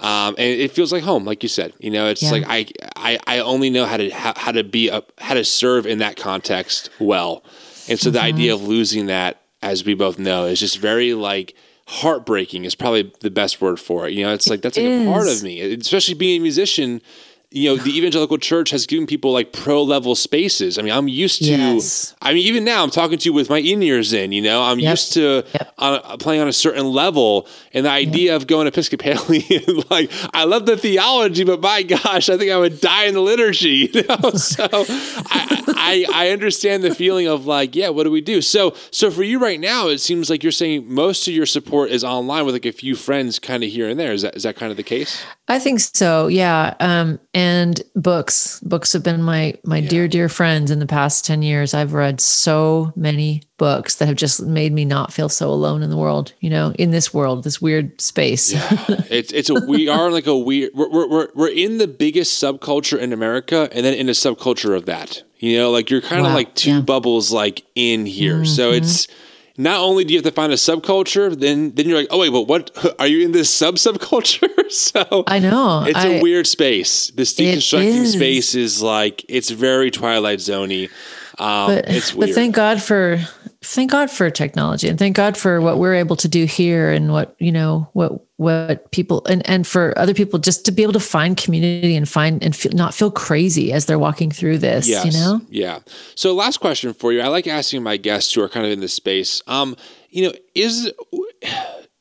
um, 0.00 0.34
and 0.36 0.60
it 0.60 0.72
feels 0.72 0.92
like 0.92 1.02
home, 1.02 1.24
like 1.24 1.42
you 1.42 1.48
said. 1.48 1.72
You 1.78 1.90
know, 1.90 2.06
it's 2.08 2.22
Yeah. 2.22 2.32
like 2.32 2.44
I, 2.46 2.66
I 2.96 3.18
I 3.26 3.38
only 3.38 3.70
know 3.70 3.86
how 3.86 3.96
to 3.96 4.10
how, 4.10 4.34
how 4.36 4.52
to 4.52 4.62
be 4.62 4.88
a, 4.88 5.02
how 5.18 5.34
to 5.34 5.44
serve 5.44 5.86
in 5.86 5.98
that 5.98 6.16
context 6.16 6.90
well, 7.00 7.42
and 7.88 7.98
so 7.98 8.08
Mm-hmm. 8.10 8.12
the 8.14 8.20
idea 8.22 8.54
of 8.54 8.62
losing 8.62 9.06
that, 9.06 9.42
as 9.62 9.84
we 9.84 9.94
both 9.94 10.18
know, 10.18 10.46
is 10.46 10.60
just 10.60 10.78
very 10.78 11.14
like 11.14 11.54
heartbreaking. 11.86 12.64
Is 12.64 12.74
probably 12.74 13.12
the 13.20 13.30
best 13.30 13.60
word 13.60 13.80
for 13.80 14.06
it. 14.06 14.12
You 14.14 14.24
know, 14.24 14.32
it's 14.32 14.48
like 14.48 14.62
that's 14.62 14.76
like 14.76 14.86
a 14.86 15.04
part 15.06 15.26
of 15.28 15.42
me, 15.42 15.60
especially 15.74 16.14
being 16.14 16.40
a 16.40 16.42
musician. 16.42 17.02
You 17.52 17.70
know, 17.76 17.82
the 17.82 17.90
evangelical 17.98 18.38
church 18.38 18.70
has 18.70 18.86
given 18.86 19.08
people 19.08 19.32
like 19.32 19.52
pro 19.52 19.82
level 19.82 20.14
spaces. 20.14 20.78
I 20.78 20.82
mean, 20.82 20.92
I'm 20.92 21.08
used 21.08 21.38
to. 21.40 21.50
Yes. 21.50 22.14
I 22.22 22.32
mean, 22.32 22.46
even 22.46 22.62
now, 22.62 22.84
I'm 22.84 22.90
talking 22.90 23.18
to 23.18 23.24
you 23.28 23.32
with 23.32 23.50
my 23.50 23.58
in 23.58 23.82
ears 23.82 24.12
in. 24.12 24.30
You 24.30 24.40
know, 24.40 24.62
I'm 24.62 24.78
Yep. 24.78 24.90
used 24.92 25.12
to 25.14 25.44
Yep. 25.52 25.74
on 25.78 26.18
playing 26.18 26.42
on 26.42 26.46
a 26.46 26.52
certain 26.52 26.86
level, 26.92 27.48
and 27.74 27.86
the 27.86 27.90
idea 27.90 28.36
of 28.36 28.46
going 28.46 28.68
Episcopalian, 28.68 29.82
like 29.90 30.12
I 30.32 30.44
love 30.44 30.64
the 30.66 30.76
theology, 30.76 31.42
but 31.42 31.60
my 31.60 31.82
gosh, 31.82 32.28
I 32.30 32.36
think 32.38 32.52
I 32.52 32.56
would 32.56 32.80
die 32.80 33.06
in 33.06 33.14
the 33.14 33.20
liturgy. 33.20 33.90
You 34.00 34.04
know, 34.08 34.30
so 34.30 34.68
I, 34.70 35.64
I 35.76 36.06
I 36.26 36.30
understand 36.30 36.84
the 36.84 36.94
feeling 36.94 37.26
of 37.26 37.46
like, 37.46 37.74
yeah, 37.74 37.88
what 37.88 38.04
do 38.04 38.10
we 38.12 38.20
do? 38.20 38.40
So 38.42 38.74
so 38.92 39.10
for 39.10 39.24
you 39.24 39.40
right 39.40 39.58
now, 39.58 39.88
it 39.88 39.98
seems 39.98 40.30
like 40.30 40.44
you're 40.44 40.52
saying 40.52 40.84
most 40.86 41.26
of 41.26 41.34
your 41.34 41.46
support 41.46 41.90
is 41.90 42.04
online 42.04 42.44
with 42.46 42.54
like 42.54 42.66
a 42.66 42.72
few 42.72 42.94
friends, 42.94 43.40
kind 43.40 43.64
of 43.64 43.70
here 43.70 43.88
and 43.88 43.98
there. 43.98 44.12
Is 44.12 44.22
that 44.22 44.36
is 44.36 44.44
that 44.44 44.54
kind 44.54 44.70
of 44.70 44.76
the 44.76 44.84
case? 44.84 45.20
I 45.50 45.58
think 45.58 45.80
so. 45.80 46.28
Yeah. 46.28 46.74
Um, 46.78 47.18
and 47.34 47.82
books. 47.96 48.60
Books 48.60 48.92
have 48.92 49.02
been 49.02 49.20
my 49.20 49.58
my 49.64 49.80
dear, 49.80 50.06
dear 50.06 50.28
friends 50.28 50.70
in 50.70 50.78
the 50.78 50.86
past 50.86 51.26
10 51.26 51.42
years. 51.42 51.74
I've 51.74 51.92
read 51.92 52.20
so 52.20 52.92
many 52.94 53.42
books 53.56 53.96
that 53.96 54.06
have 54.06 54.14
just 54.14 54.40
made 54.42 54.72
me 54.72 54.84
not 54.84 55.12
feel 55.12 55.28
so 55.28 55.50
alone 55.50 55.82
in 55.82 55.90
the 55.90 55.96
world, 55.96 56.32
you 56.38 56.50
know, 56.50 56.72
in 56.78 56.92
this 56.92 57.12
world, 57.12 57.42
this 57.42 57.60
weird 57.60 58.00
space. 58.00 58.52
Yeah. 58.52 58.68
it's 59.10 59.32
it's 59.32 59.50
a 59.50 59.54
we 59.54 59.88
are 59.88 60.12
like 60.12 60.28
a 60.28 60.38
weird 60.38 60.70
we're, 60.72 60.88
we're 60.88 61.08
we're 61.08 61.28
we're 61.34 61.48
in 61.52 61.78
the 61.78 61.88
biggest 61.88 62.40
subculture 62.40 62.98
in 62.98 63.12
America 63.12 63.68
and 63.72 63.84
then 63.84 63.94
in 63.94 64.08
a 64.08 64.12
subculture 64.12 64.76
of 64.76 64.86
that. 64.86 65.24
You 65.38 65.58
know, 65.58 65.72
like 65.72 65.90
you're 65.90 66.00
kind 66.00 66.20
of 66.20 66.28
Wow, 66.28 66.34
like 66.34 66.54
two 66.54 66.70
yeah. 66.70 66.76
Mm-hmm. 66.76 66.84
bubbles 66.84 67.32
like 67.32 67.64
in 67.74 68.06
here. 68.06 68.44
So 68.44 68.70
it's 68.70 69.08
not 69.56 69.80
only 69.80 70.04
do 70.04 70.12
you 70.12 70.18
have 70.18 70.24
to 70.24 70.32
find 70.32 70.52
a 70.52 70.56
subculture, 70.56 71.38
then 71.38 71.72
then 71.74 71.88
you're 71.88 71.98
like, 71.98 72.08
oh 72.10 72.18
wait, 72.20 72.30
but 72.30 72.42
what 72.42 72.70
are 72.98 73.06
you 73.06 73.24
in 73.24 73.32
this 73.32 73.52
sub 73.52 73.76
subculture? 73.76 74.70
so 74.70 75.24
I 75.26 75.38
know. 75.38 75.84
it's 75.86 76.04
a 76.04 76.18
a 76.18 76.22
weird 76.22 76.46
space. 76.46 77.10
This 77.10 77.34
deconstructing 77.34 78.02
is. 78.02 78.12
space 78.12 78.54
is 78.54 78.82
like 78.82 79.24
it's 79.28 79.50
very 79.50 79.90
Twilight 79.90 80.38
Zoney. 80.38 80.90
Um, 81.38 81.74
but, 81.74 81.88
it's 81.88 82.12
but 82.12 82.30
thank 82.30 82.54
God 82.54 82.82
for 82.82 83.18
thank 83.62 83.90
God 83.90 84.10
for 84.10 84.30
technology 84.30 84.88
and 84.88 84.98
thank 84.98 85.16
God 85.16 85.36
for 85.36 85.60
what 85.60 85.78
we're 85.78 85.94
able 85.94 86.16
to 86.16 86.28
do 86.28 86.46
here 86.46 86.90
and 86.90 87.12
what, 87.12 87.34
you 87.38 87.52
know, 87.52 87.88
what, 87.92 88.24
what 88.36 88.90
people 88.90 89.22
and, 89.26 89.46
and 89.48 89.66
for 89.66 89.96
other 89.98 90.14
people 90.14 90.38
just 90.38 90.64
to 90.64 90.72
be 90.72 90.82
able 90.82 90.94
to 90.94 91.00
find 91.00 91.36
community 91.36 91.94
and 91.94 92.08
find 92.08 92.42
and 92.42 92.56
feel, 92.56 92.72
not 92.72 92.94
feel 92.94 93.10
crazy 93.10 93.72
as 93.72 93.84
they're 93.84 93.98
walking 93.98 94.30
through 94.30 94.58
this, 94.58 94.88
yes. 94.88 95.04
you 95.04 95.12
know? 95.12 95.40
Yeah. 95.50 95.80
So 96.14 96.34
last 96.34 96.58
question 96.58 96.94
for 96.94 97.12
you. 97.12 97.20
I 97.20 97.28
like 97.28 97.46
asking 97.46 97.82
my 97.82 97.98
guests 97.98 98.32
who 98.32 98.42
are 98.42 98.48
kind 98.48 98.64
of 98.64 98.72
in 98.72 98.80
this 98.80 98.94
space. 98.94 99.42
Um, 99.46 99.76
you 100.08 100.26
know, 100.26 100.32
is 100.54 100.90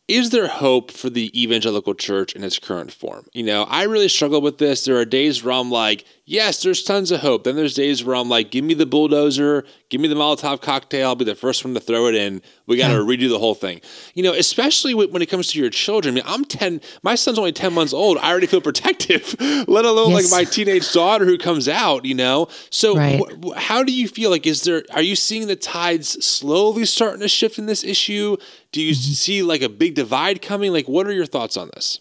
is 0.10 0.32
there 0.32 0.47
hope 0.47 0.89
for 0.89 1.10
the 1.10 1.30
evangelical 1.39 1.93
church 1.93 2.34
in 2.34 2.43
its 2.43 2.57
current 2.57 2.91
form? 2.91 3.28
You 3.32 3.43
know, 3.43 3.64
I 3.64 3.84
really 3.84 4.10
struggle 4.10 4.41
with 4.41 4.57
this. 4.57 4.84
There 4.84 4.97
are 4.97 5.05
days 5.05 5.43
where 5.43 5.53
I'm 5.53 5.70
like, 5.70 6.03
yes, 6.30 6.62
there's 6.62 6.84
tons 6.84 7.10
of 7.12 7.22
hope. 7.22 7.44
Then 7.44 7.56
there's 7.56 7.74
days 7.74 8.04
where 8.04 8.16
I'm 8.16 8.30
like, 8.30 8.52
give 8.52 8.64
me 8.64 8.76
the 8.76 8.86
bulldozer, 8.86 9.66
give 9.90 10.00
me 10.00 10.08
the 10.08 10.16
Molotov 10.16 10.62
cocktail. 10.62 11.10
I'll 11.10 11.16
be 11.16 11.26
the 11.26 11.36
first 11.36 11.66
one 11.66 11.74
to 11.74 11.80
throw 11.80 12.06
it 12.06 12.16
in. 12.16 12.42
We 12.68 12.78
got 12.78 12.90
to 12.90 12.96
redo 12.96 13.30
the 13.30 13.40
whole 13.40 13.56
thing. 13.56 13.82
You 14.14 14.24
know, 14.24 14.34
especially 14.34 14.94
when 14.94 15.22
it 15.22 15.26
comes 15.26 15.48
to 15.52 15.60
your 15.60 15.72
children. 15.72 16.14
I 16.14 16.16
mean, 16.16 16.24
I'm 16.28 16.46
10, 16.46 16.82
my 17.02 17.16
son's 17.16 17.40
only 17.40 17.52
10 17.52 17.74
months 17.74 17.94
old. 17.94 18.20
I 18.20 18.30
already 18.30 18.48
feel 18.48 18.62
protective, 18.62 19.36
let 19.68 19.86
alone 19.86 20.12
yes. 20.12 20.32
like 20.32 20.46
my 20.46 20.50
teenage 20.50 20.92
daughter 20.94 21.26
who 21.26 21.38
comes 21.38 21.68
out, 21.68 22.06
you 22.06 22.16
know? 22.16 22.48
So 22.70 22.96
right. 22.96 23.22
wh- 23.44 23.58
how 23.58 23.84
do 23.84 23.92
you 23.92 24.08
feel 24.08 24.30
like, 24.30 24.46
is 24.46 24.62
there, 24.64 24.84
are 24.94 25.02
you 25.02 25.16
seeing 25.16 25.48
the 25.48 25.56
tides 25.56 26.24
slowly 26.24 26.86
starting 26.86 27.22
to 27.22 27.28
shift 27.28 27.58
in 27.58 27.66
this 27.66 27.84
issue? 27.84 28.38
Do 28.72 28.82
you 28.82 28.94
mm-hmm. 28.94 29.14
see 29.14 29.42
like 29.42 29.64
a 29.64 29.70
big 29.70 29.96
divide 29.96 30.42
coming? 30.42 30.72
Like, 30.72 30.88
what 30.88 31.08
are 31.08 31.12
your 31.12 31.26
thoughts 31.26 31.58
on 31.58 31.72
this? 31.74 32.00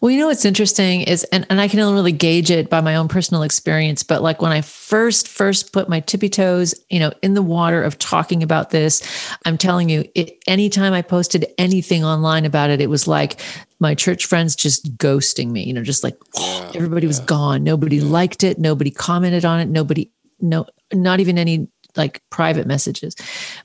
Well, 0.00 0.10
you 0.10 0.18
know 0.18 0.26
what's 0.26 0.44
interesting 0.44 1.02
is, 1.02 1.24
and, 1.24 1.46
and 1.50 1.60
I 1.60 1.68
can 1.68 1.80
only 1.80 1.94
really 1.94 2.12
gauge 2.12 2.50
it 2.50 2.68
by 2.68 2.80
my 2.80 2.96
own 2.96 3.08
personal 3.08 3.42
experience, 3.42 4.02
but 4.02 4.22
like 4.22 4.42
when 4.42 4.52
I 4.52 4.60
first 4.60 5.28
first 5.28 5.72
put 5.72 5.88
my 5.88 6.00
tippy 6.00 6.28
toes, 6.28 6.74
you 6.90 6.98
know, 6.98 7.12
in 7.22 7.34
the 7.34 7.42
water 7.42 7.82
of 7.82 7.98
talking 7.98 8.42
about 8.42 8.70
this, 8.70 9.02
I'm 9.44 9.58
telling 9.58 9.88
you, 9.88 10.04
it, 10.14 10.42
anytime 10.46 10.92
I 10.92 11.02
posted 11.02 11.46
anything 11.58 12.04
online 12.04 12.44
about 12.44 12.70
it, 12.70 12.80
it 12.80 12.90
was 12.90 13.06
like 13.06 13.40
my 13.80 13.94
church 13.94 14.26
friends 14.26 14.54
just 14.56 14.96
ghosting 14.96 15.50
me, 15.50 15.64
you 15.64 15.72
know, 15.72 15.82
just 15.82 16.04
like 16.04 16.16
yeah, 16.38 16.72
everybody 16.74 17.06
yeah. 17.06 17.10
was 17.10 17.20
gone, 17.20 17.62
nobody 17.64 17.96
yeah. 17.96 18.04
liked 18.04 18.44
it, 18.44 18.58
nobody 18.58 18.90
commented 18.90 19.44
on 19.44 19.60
it, 19.60 19.68
nobody, 19.68 20.10
no, 20.40 20.66
not 20.92 21.20
even 21.20 21.38
any 21.38 21.68
like 21.96 22.22
private 22.30 22.66
messages. 22.66 23.14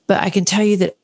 But 0.07 0.21
I 0.21 0.29
can 0.29 0.45
tell 0.45 0.63
you 0.63 0.77
that 0.77 0.97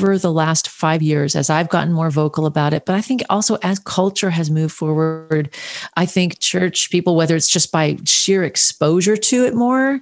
over 0.00 0.18
the 0.18 0.32
last 0.32 0.68
five 0.68 1.02
years 1.02 1.34
as 1.34 1.50
I've 1.50 1.68
gotten 1.68 1.92
more 1.92 2.10
vocal 2.10 2.46
about 2.46 2.74
it. 2.74 2.84
But 2.84 2.94
I 2.94 3.00
think 3.00 3.22
also 3.30 3.56
as 3.62 3.78
culture 3.78 4.30
has 4.30 4.50
moved 4.50 4.74
forward, 4.74 5.54
I 5.96 6.06
think 6.06 6.38
church 6.38 6.90
people, 6.90 7.16
whether 7.16 7.36
it's 7.36 7.48
just 7.48 7.72
by 7.72 7.96
sheer 8.04 8.44
exposure 8.44 9.16
to 9.16 9.44
it 9.44 9.54
more, 9.54 10.00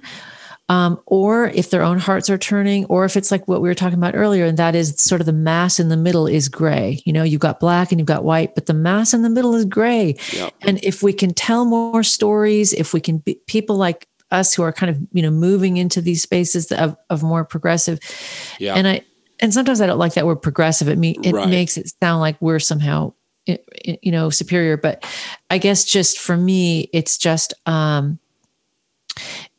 um, 0.67 0.99
or 1.05 1.47
if 1.49 1.69
their 1.69 1.83
own 1.83 1.99
hearts 1.99 2.29
are 2.29 2.37
turning, 2.37 2.85
or 2.85 3.05
if 3.05 3.15
it's 3.15 3.31
like 3.31 3.47
what 3.47 3.61
we 3.61 3.69
were 3.69 3.75
talking 3.75 3.99
about 3.99 4.15
earlier, 4.15 4.45
and 4.45 4.57
that 4.57 4.73
is 4.73 4.99
sort 4.99 5.21
of 5.21 5.27
the 5.27 5.33
mass 5.33 5.79
in 5.79 5.89
the 5.89 5.97
middle 5.97 6.25
is 6.25 6.49
gray. 6.49 7.01
You 7.05 7.13
know, 7.13 7.23
you've 7.23 7.41
got 7.41 7.59
black 7.59 7.91
and 7.91 7.99
you've 7.99 8.07
got 8.07 8.23
white, 8.23 8.55
but 8.55 8.65
the 8.65 8.73
mass 8.73 9.13
in 9.13 9.21
the 9.21 9.29
middle 9.29 9.53
is 9.53 9.65
gray. 9.65 10.15
Yep. 10.33 10.53
And 10.61 10.83
if 10.83 11.03
we 11.03 11.13
can 11.13 11.33
tell 11.33 11.65
more 11.65 12.01
stories, 12.01 12.73
if 12.73 12.93
we 12.93 12.99
can 12.99 13.19
be 13.19 13.39
people 13.45 13.75
like 13.75 14.07
us 14.31 14.55
who 14.55 14.63
are 14.63 14.73
kind 14.73 14.89
of 14.89 14.99
you 15.13 15.21
know 15.21 15.29
moving 15.29 15.77
into 15.77 16.01
these 16.01 16.23
spaces 16.23 16.71
of, 16.71 16.97
of 17.11 17.21
more 17.21 17.45
progressive, 17.45 17.99
yeah. 18.57 18.73
and 18.73 18.87
I 18.87 19.01
and 19.39 19.53
sometimes 19.53 19.81
I 19.81 19.87
don't 19.87 19.99
like 19.99 20.13
that 20.13 20.25
word 20.25 20.37
progressive. 20.37 20.87
It 20.87 20.97
me 20.97 21.17
it 21.23 21.33
right. 21.33 21.49
makes 21.49 21.77
it 21.77 21.91
sound 22.01 22.21
like 22.21 22.41
we're 22.41 22.59
somehow 22.59 23.13
you 23.45 24.11
know 24.11 24.29
superior. 24.29 24.77
But 24.77 25.05
I 25.49 25.57
guess 25.57 25.83
just 25.83 26.19
for 26.19 26.37
me, 26.37 26.89
it's 26.93 27.17
just 27.17 27.53
um, 27.65 28.19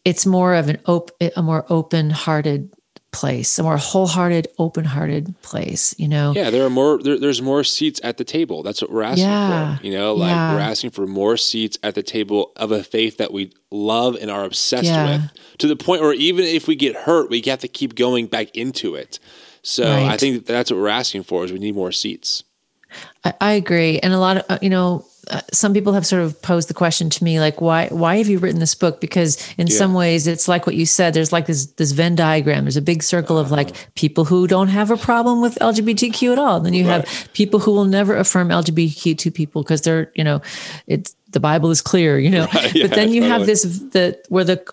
it's 0.04 0.26
more 0.26 0.54
of 0.54 0.68
an 0.68 0.78
open, 0.86 1.30
a 1.36 1.42
more 1.42 1.64
open 1.68 2.10
hearted 2.10 2.72
place, 3.12 3.58
a 3.58 3.62
more 3.62 3.78
wholehearted, 3.78 4.46
open-hearted 4.58 5.40
place. 5.40 5.94
You 5.98 6.08
know. 6.08 6.32
Yeah, 6.34 6.50
there 6.50 6.64
are 6.64 6.70
more. 6.70 7.02
There, 7.02 7.18
there's 7.18 7.40
more 7.40 7.64
seats 7.64 8.00
at 8.02 8.16
the 8.18 8.24
table. 8.24 8.62
That's 8.62 8.82
what 8.82 8.90
we're 8.90 9.02
asking 9.02 9.26
yeah. 9.26 9.78
for. 9.78 9.86
You 9.86 9.92
know, 9.92 10.14
like 10.14 10.30
yeah. 10.30 10.54
we're 10.54 10.60
asking 10.60 10.90
for 10.90 11.06
more 11.06 11.36
seats 11.36 11.78
at 11.82 11.94
the 11.94 12.02
table 12.02 12.52
of 12.56 12.72
a 12.72 12.82
faith 12.82 13.16
that 13.18 13.32
we 13.32 13.52
love 13.70 14.16
and 14.20 14.30
are 14.30 14.44
obsessed 14.44 14.84
yeah. 14.84 15.12
with, 15.12 15.30
to 15.58 15.66
the 15.66 15.76
point 15.76 16.02
where 16.02 16.12
even 16.12 16.44
if 16.44 16.68
we 16.68 16.76
get 16.76 16.94
hurt, 16.94 17.30
we 17.30 17.42
have 17.46 17.60
to 17.60 17.68
keep 17.68 17.94
going 17.94 18.26
back 18.26 18.54
into 18.54 18.94
it. 18.94 19.18
So 19.66 19.82
right. 19.82 20.12
I 20.12 20.16
think 20.16 20.46
that's 20.46 20.70
what 20.70 20.78
we're 20.78 20.86
asking 20.86 21.24
for 21.24 21.44
is 21.44 21.50
we 21.52 21.58
need 21.58 21.74
more 21.74 21.90
seats. 21.90 22.44
I, 23.24 23.34
I 23.40 23.52
agree, 23.52 23.98
and 23.98 24.12
a 24.12 24.18
lot 24.18 24.38
of 24.38 24.44
uh, 24.48 24.58
you 24.62 24.70
know. 24.70 25.04
Uh, 25.28 25.40
some 25.52 25.74
people 25.74 25.92
have 25.92 26.06
sort 26.06 26.22
of 26.22 26.40
posed 26.40 26.68
the 26.68 26.72
question 26.72 27.10
to 27.10 27.24
me 27.24 27.40
like 27.40 27.60
why 27.60 27.88
why 27.88 28.18
have 28.18 28.28
you 28.28 28.38
written 28.38 28.60
this 28.60 28.76
book 28.76 29.00
because 29.00 29.44
in 29.58 29.66
yeah. 29.66 29.76
some 29.76 29.92
ways 29.92 30.28
it's 30.28 30.46
like 30.46 30.68
what 30.68 30.76
you 30.76 30.86
said 30.86 31.14
there's 31.14 31.32
like 31.32 31.46
this 31.46 31.66
this 31.72 31.90
venn 31.90 32.14
diagram 32.14 32.62
there's 32.62 32.76
a 32.76 32.80
big 32.80 33.02
circle 33.02 33.36
of 33.36 33.50
like 33.50 33.70
uh-huh. 33.70 33.86
people 33.96 34.24
who 34.24 34.46
don't 34.46 34.68
have 34.68 34.92
a 34.92 34.96
problem 34.96 35.40
with 35.40 35.56
lgbtq 35.56 36.30
at 36.30 36.38
all 36.38 36.58
and 36.58 36.64
then 36.64 36.74
you 36.74 36.86
right. 36.86 37.04
have 37.04 37.28
people 37.32 37.58
who 37.58 37.72
will 37.72 37.86
never 37.86 38.16
affirm 38.16 38.50
lgbtq 38.50 39.34
people 39.34 39.64
because 39.64 39.80
they're 39.80 40.12
you 40.14 40.22
know 40.22 40.40
it's 40.86 41.16
the 41.30 41.40
bible 41.40 41.72
is 41.72 41.82
clear 41.82 42.20
you 42.20 42.30
know 42.30 42.46
right. 42.54 42.72
yeah, 42.72 42.86
but 42.86 42.94
then 42.94 43.08
you 43.08 43.22
totally. 43.22 43.38
have 43.38 43.46
this 43.48 43.62
the 43.64 44.16
where 44.28 44.44
the 44.44 44.64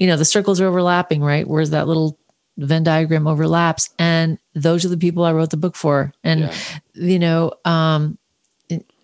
you 0.00 0.08
know 0.08 0.16
the 0.16 0.24
circles 0.24 0.60
are 0.60 0.66
overlapping 0.66 1.22
right 1.22 1.46
where's 1.46 1.70
that 1.70 1.86
little 1.86 2.18
Venn 2.58 2.84
diagram 2.84 3.26
overlaps. 3.26 3.90
And 3.98 4.38
those 4.54 4.84
are 4.84 4.88
the 4.88 4.96
people 4.96 5.24
I 5.24 5.32
wrote 5.32 5.50
the 5.50 5.56
book 5.56 5.76
for. 5.76 6.12
And, 6.22 6.40
yeah. 6.40 6.54
you 6.94 7.18
know, 7.18 7.52
um, 7.64 8.18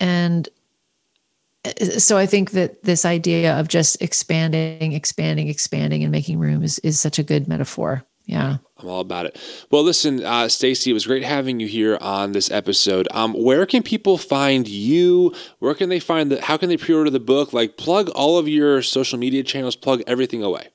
and 0.01 0.49
so 1.99 2.17
I 2.17 2.27
think 2.27 2.53
that 2.53 2.85
this 2.85 3.05
idea 3.05 3.59
of 3.59 3.69
just 3.69 4.01
expanding, 4.01 4.93
expanding, 4.93 5.49
expanding, 5.49 6.03
and 6.03 6.13
making 6.13 6.39
room 6.39 6.63
is 6.63 6.79
is 6.81 7.01
such 7.01 7.19
a 7.19 7.23
good 7.23 7.49
metaphor. 7.49 8.05
Yeah. 8.27 8.59
I'm 8.79 8.89
all 8.89 9.01
about 9.01 9.27
it. 9.27 9.39
Well, 9.71 9.83
listen, 9.83 10.23
uh, 10.23 10.45
Staci, 10.45 10.89
it 10.89 10.93
was 10.93 11.07
great 11.07 11.25
having 11.25 11.61
you 11.61 11.67
here 11.67 11.97
on 12.01 12.33
this 12.33 12.51
episode. 12.51 13.09
Um, 13.11 13.33
where 13.33 13.65
can 13.65 13.83
people 13.83 14.19
find 14.19 14.69
you? 14.69 15.35
Where 15.59 15.75
can 15.75 15.89
they 15.89 15.99
find 15.99 16.31
the? 16.31 16.41
How 16.41 16.57
can 16.57 16.69
they 16.69 16.77
pre-order 16.77 17.11
the 17.11 17.21
book? 17.21 17.53
Like, 17.53 17.77
plug 17.77 18.11
all 18.11 18.39
of 18.39 18.47
your 18.47 18.83
social 18.83 19.19
media 19.19 19.43
channels. 19.43 19.77
Plug 19.77 20.03
everything 20.07 20.43
away. 20.43 20.69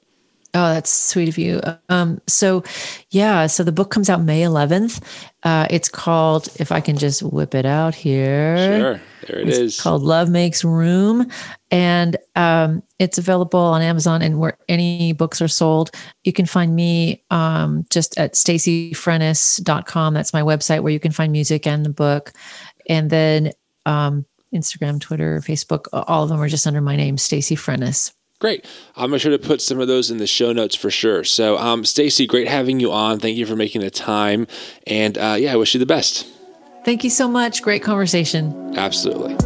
Oh, 0.55 0.71
that's 0.71 0.91
sweet 0.91 1.29
of 1.29 1.39
you. 1.39 1.61
Um, 1.89 2.21
so, 2.27 2.63
yeah, 3.09 3.47
so 3.47 3.63
the 3.63 3.71
book 3.71 3.89
comes 3.89 4.07
out 4.07 4.21
May 4.21 4.41
11th. 4.41 5.01
Uh, 5.41 5.65
it's 5.71 5.89
called, 5.89 6.47
if 6.59 6.71
I 6.71 6.79
can 6.79 6.95
just 6.95 7.23
whip 7.23 7.55
it 7.55 7.65
out 7.65 7.95
here. 7.95 8.57
Sure, 8.57 9.01
there 9.27 9.39
it 9.39 9.49
it's 9.49 9.57
is. 9.57 9.79
called 9.79 10.03
Love 10.03 10.29
Makes 10.29 10.63
Room. 10.63 11.27
And 11.71 12.17
um, 12.35 12.83
it's 12.99 13.17
available 13.17 13.59
on 13.59 13.81
Amazon 13.81 14.21
and 14.21 14.37
where 14.37 14.59
any 14.69 15.11
books 15.13 15.41
are 15.41 15.47
sold. 15.47 15.89
You 16.23 16.33
can 16.33 16.45
find 16.45 16.75
me 16.75 17.23
um, 17.31 17.87
just 17.89 18.15
at 18.19 18.33
stacifrenes.com. 18.33 20.13
That's 20.13 20.33
my 20.33 20.41
website 20.43 20.83
where 20.83 20.93
you 20.93 20.99
can 20.99 21.11
find 21.11 21.31
music 21.31 21.65
and 21.65 21.83
the 21.83 21.89
book. 21.89 22.31
And 22.87 23.09
then 23.09 23.53
um, 23.87 24.23
Instagram, 24.53 25.01
Twitter, 25.01 25.39
Facebook, 25.39 25.87
all 25.91 26.23
of 26.23 26.29
them 26.29 26.39
are 26.39 26.47
just 26.47 26.67
under 26.67 26.81
my 26.81 26.95
name, 26.95 27.15
Staci 27.15 27.57
Frenes. 27.57 28.13
Great. 28.43 28.65
I'll 28.97 29.07
make 29.07 29.21
sure 29.21 29.31
to 29.31 29.39
put 29.39 29.61
some 29.61 29.79
of 29.79 29.87
those 29.87 30.11
in 30.11 30.17
the 30.17 30.27
show 30.27 30.51
notes 30.51 30.75
for 30.75 30.91
sure. 30.91 31.23
So, 31.23 31.57
um, 31.57 31.83
Staci, 31.83 32.27
great 32.27 32.49
having 32.49 32.81
you 32.81 32.91
on. 32.91 33.21
Thank 33.21 33.37
you 33.37 33.45
for 33.45 33.55
making 33.55 33.79
the 33.79 33.89
time. 33.89 34.47
And 34.85 35.17
uh, 35.17 35.37
yeah, 35.39 35.53
I 35.53 35.55
wish 35.55 35.73
you 35.73 35.79
the 35.79 35.85
best. 35.85 36.27
Thank 36.83 37.05
you 37.05 37.09
so 37.09 37.29
much. 37.29 37.61
Great 37.61 37.83
conversation. 37.83 38.73
Absolutely. 38.75 39.37